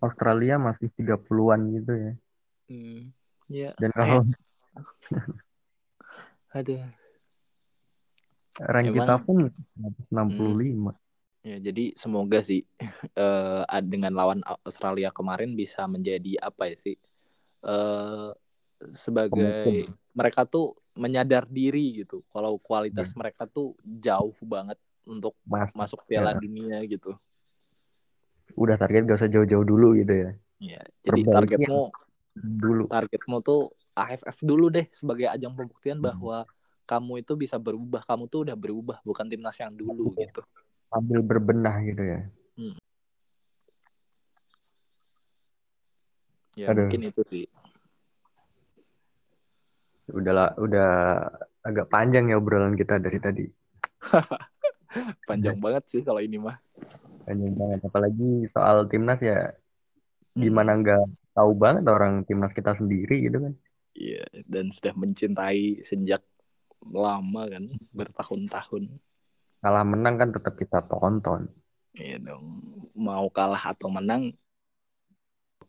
Australia 0.02 0.58
masih 0.58 0.90
30-an 0.98 1.62
gitu 1.78 1.94
ya. 1.94 2.14
Hmm, 2.72 3.00
ya, 3.52 3.70
Dan 3.78 3.92
kalau 3.94 4.26
ada. 6.58 6.80
rank 8.60 8.88
Emang- 8.92 8.98
kita 8.98 9.16
pun 9.22 9.38
165. 10.12 11.01
Ya, 11.42 11.58
jadi 11.58 11.98
semoga 11.98 12.38
sih 12.46 12.62
ad- 13.66 13.90
dengan 13.90 14.14
lawan 14.14 14.46
Australia 14.62 15.10
kemarin 15.10 15.58
bisa 15.58 15.90
menjadi 15.90 16.38
apa 16.38 16.70
ya 16.70 16.78
sih? 16.78 16.98
eh 17.62 18.30
sebagai 18.98 19.62
Pemukum. 19.62 19.94
mereka 20.18 20.42
tuh 20.50 20.74
menyadar 20.98 21.46
diri 21.46 22.02
gitu. 22.02 22.26
Kalau 22.34 22.58
kualitas 22.58 23.14
mereka 23.14 23.46
tuh 23.46 23.78
jauh 23.86 24.34
banget 24.42 24.78
untuk 25.06 25.38
Mas, 25.46 25.70
masuk 25.74 26.02
Piala 26.06 26.34
Ya. 26.34 26.42
Dunia 26.42 26.78
gitu. 26.86 27.14
udah 28.52 28.76
target 28.76 29.08
gak 29.08 29.16
usah 29.16 29.32
jauh-jauh 29.32 29.64
dulu 29.64 29.96
gitu 29.96 30.12
ya. 30.12 30.30
Ya, 30.60 30.82
jadi 31.08 31.24
targetmu 31.24 31.88
Dulu. 32.36 32.92
targetmu 32.92 33.40
tuh 33.40 33.72
AFF 33.96 34.44
dulu 34.44 34.68
deh 34.68 34.86
sebagai 34.92 35.32
ajang 35.32 35.56
pembuktian 35.56 36.04
Hmm. 36.04 36.12
bahwa 36.12 36.38
kamu 36.84 37.24
itu 37.24 37.34
bisa 37.40 37.56
berubah. 37.56 38.04
Kamu 38.04 38.28
tuh 38.28 38.44
udah 38.44 38.58
berubah, 38.60 39.00
bukan 39.08 39.32
timnas 39.32 39.56
yang 39.56 39.72
dulu 39.72 40.12
Iya. 40.20 40.28
gitu. 40.28 40.42
Sambil 40.92 41.24
berbenah 41.24 41.80
gitu 41.88 42.04
ya. 42.04 42.20
Ya, 46.60 46.68
Aduh. 46.68 46.92
mungkin 46.92 47.08
itu 47.08 47.22
sih. 47.24 47.46
Udah 50.12 50.34
lah, 50.36 50.50
udah 50.60 50.92
agak 51.64 51.88
panjang 51.88 52.28
ya 52.28 52.36
obrolan 52.36 52.76
kita 52.76 53.00
dari 53.00 53.20
tadi. 53.24 53.46
Panjang 55.30 55.64
banget 55.64 55.88
sih 55.88 56.04
kalau 56.04 56.20
ini 56.20 56.36
mah. 56.36 56.60
Panjang 57.24 57.56
banget. 57.56 57.80
Apalagi 57.88 58.52
soal 58.52 58.92
timnas 58.92 59.24
ya 59.24 59.56
gimana 60.36 60.76
Hmm. 60.76 60.80
nggak 60.84 61.04
tahu 61.32 61.52
banget 61.56 61.84
orang 61.88 62.28
timnas 62.28 62.52
kita 62.52 62.76
sendiri 62.76 63.32
gitu 63.32 63.40
kan. 63.40 63.54
Iya, 63.96 64.24
dan 64.48 64.72
sudah 64.72 64.96
mencintai 64.96 65.84
sejak 65.88 66.24
lama 66.84 67.48
kan, 67.48 67.72
bertahun-tahun. 67.96 69.00
Kalah 69.62 69.86
menang 69.86 70.18
kan 70.18 70.30
tetap 70.34 70.58
kita 70.58 70.82
tonton. 70.90 71.46
Iya 71.94 72.18
dong. 72.18 72.46
Mau 72.98 73.30
kalah 73.30 73.72
atau 73.78 73.94
menang, 73.94 74.34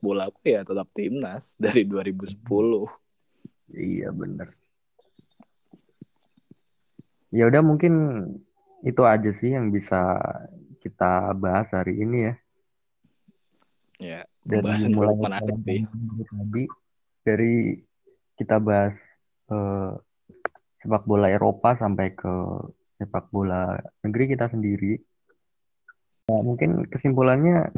bola 0.01 0.26
aku 0.32 0.40
ya 0.49 0.64
tetap 0.64 0.88
timnas 0.97 1.53
dari 1.62 1.84
2010. 1.84 2.40
Iya 3.72 4.09
bener. 4.11 4.49
Ya 7.32 7.49
udah 7.49 7.62
mungkin 7.64 7.95
itu 8.84 9.03
aja 9.05 9.30
sih 9.40 9.53
yang 9.53 9.72
bisa 9.72 10.20
kita 10.80 11.32
bahas 11.38 11.68
hari 11.72 12.01
ini 12.01 12.18
ya. 12.28 12.34
Ya, 14.03 14.20
Dari 14.43 14.59
pembahasan 14.66 14.90
mulai 14.93 15.14
menarik 15.14 15.57
sih. 15.62 15.80
tadi 16.26 16.64
dari 17.22 17.55
kita 18.34 18.57
bahas 18.59 18.97
eh, 19.49 19.93
sepak 20.82 21.07
bola 21.07 21.30
Eropa 21.30 21.78
sampai 21.78 22.11
ke 22.18 22.32
sepak 23.03 23.34
bola 23.34 23.74
negeri 24.07 24.30
kita 24.30 24.46
sendiri. 24.46 24.94
Nah, 26.30 26.40
mungkin 26.46 26.86
kesimpulannya 26.86 27.74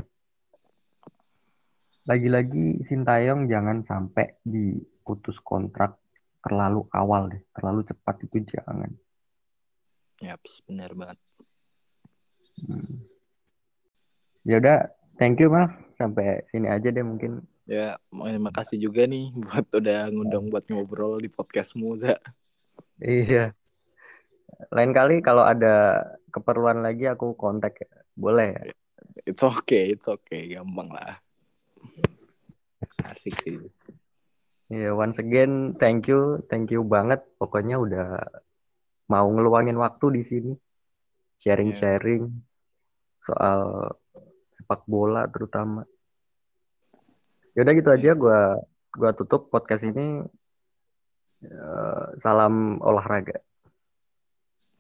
lagi-lagi 2.05 2.85
Sintayong 2.85 3.49
jangan 3.49 3.81
sampai 3.89 4.37
diputus 4.45 5.41
kontrak 5.41 5.97
terlalu 6.45 6.85
awal 6.93 7.33
deh, 7.33 7.41
terlalu 7.57 7.89
cepat 7.89 8.21
itu 8.29 8.45
jangan. 8.53 8.93
Ya, 10.21 10.37
benar 10.69 10.93
banget. 10.93 11.19
Hmm. 12.69 13.01
Ya 14.45 14.61
udah, 14.61 14.93
thank 15.17 15.41
you 15.41 15.49
mal. 15.49 15.73
Sampai 15.97 16.45
sini 16.53 16.69
aja 16.69 16.93
deh 16.93 17.01
mungkin. 17.01 17.41
Ya, 17.65 17.97
terima 18.13 18.53
kasih 18.53 18.77
juga 18.77 19.09
nih 19.09 19.33
buat 19.33 19.73
udah 19.73 20.13
ngundang 20.13 20.53
buat 20.53 20.69
ngobrol 20.69 21.17
di 21.25 21.33
podcastmu, 21.33 21.97
Za. 21.97 22.21
Iya. 23.01 23.57
Lain 24.75 24.91
kali 24.95 25.23
kalau 25.23 25.43
ada 25.47 26.05
keperluan 26.31 26.83
lagi 26.83 27.07
aku 27.07 27.35
kontak 27.39 27.79
ya. 27.83 27.91
Boleh 28.15 28.55
ya? 28.55 28.63
It's 29.27 29.43
okay, 29.43 29.95
it's 29.95 30.09
okay, 30.11 30.55
gampang 30.55 30.91
lah. 30.91 31.19
Asik 33.07 33.39
sih. 33.43 33.59
Iya, 34.73 34.97
once 34.97 35.21
again 35.21 35.77
thank 35.77 36.09
you, 36.09 36.41
thank 36.49 36.73
you 36.73 36.83
banget. 36.83 37.21
Pokoknya 37.37 37.77
udah 37.79 38.09
mau 39.13 39.29
ngeluangin 39.29 39.77
waktu 39.77 40.07
di 40.19 40.23
sini, 40.25 40.53
sharing-sharing 41.45 42.25
soal 43.23 43.93
sepak 44.57 44.83
bola 44.89 45.29
terutama. 45.29 45.85
Ya 47.55 47.63
udah 47.63 47.75
gitu 47.77 47.91
aja, 47.93 48.11
gua 48.17 48.59
gua 48.91 49.11
tutup 49.13 49.53
podcast 49.53 49.85
ini. 49.85 50.25
Eh, 51.45 52.07
salam 52.25 52.81
olahraga. 52.81 53.37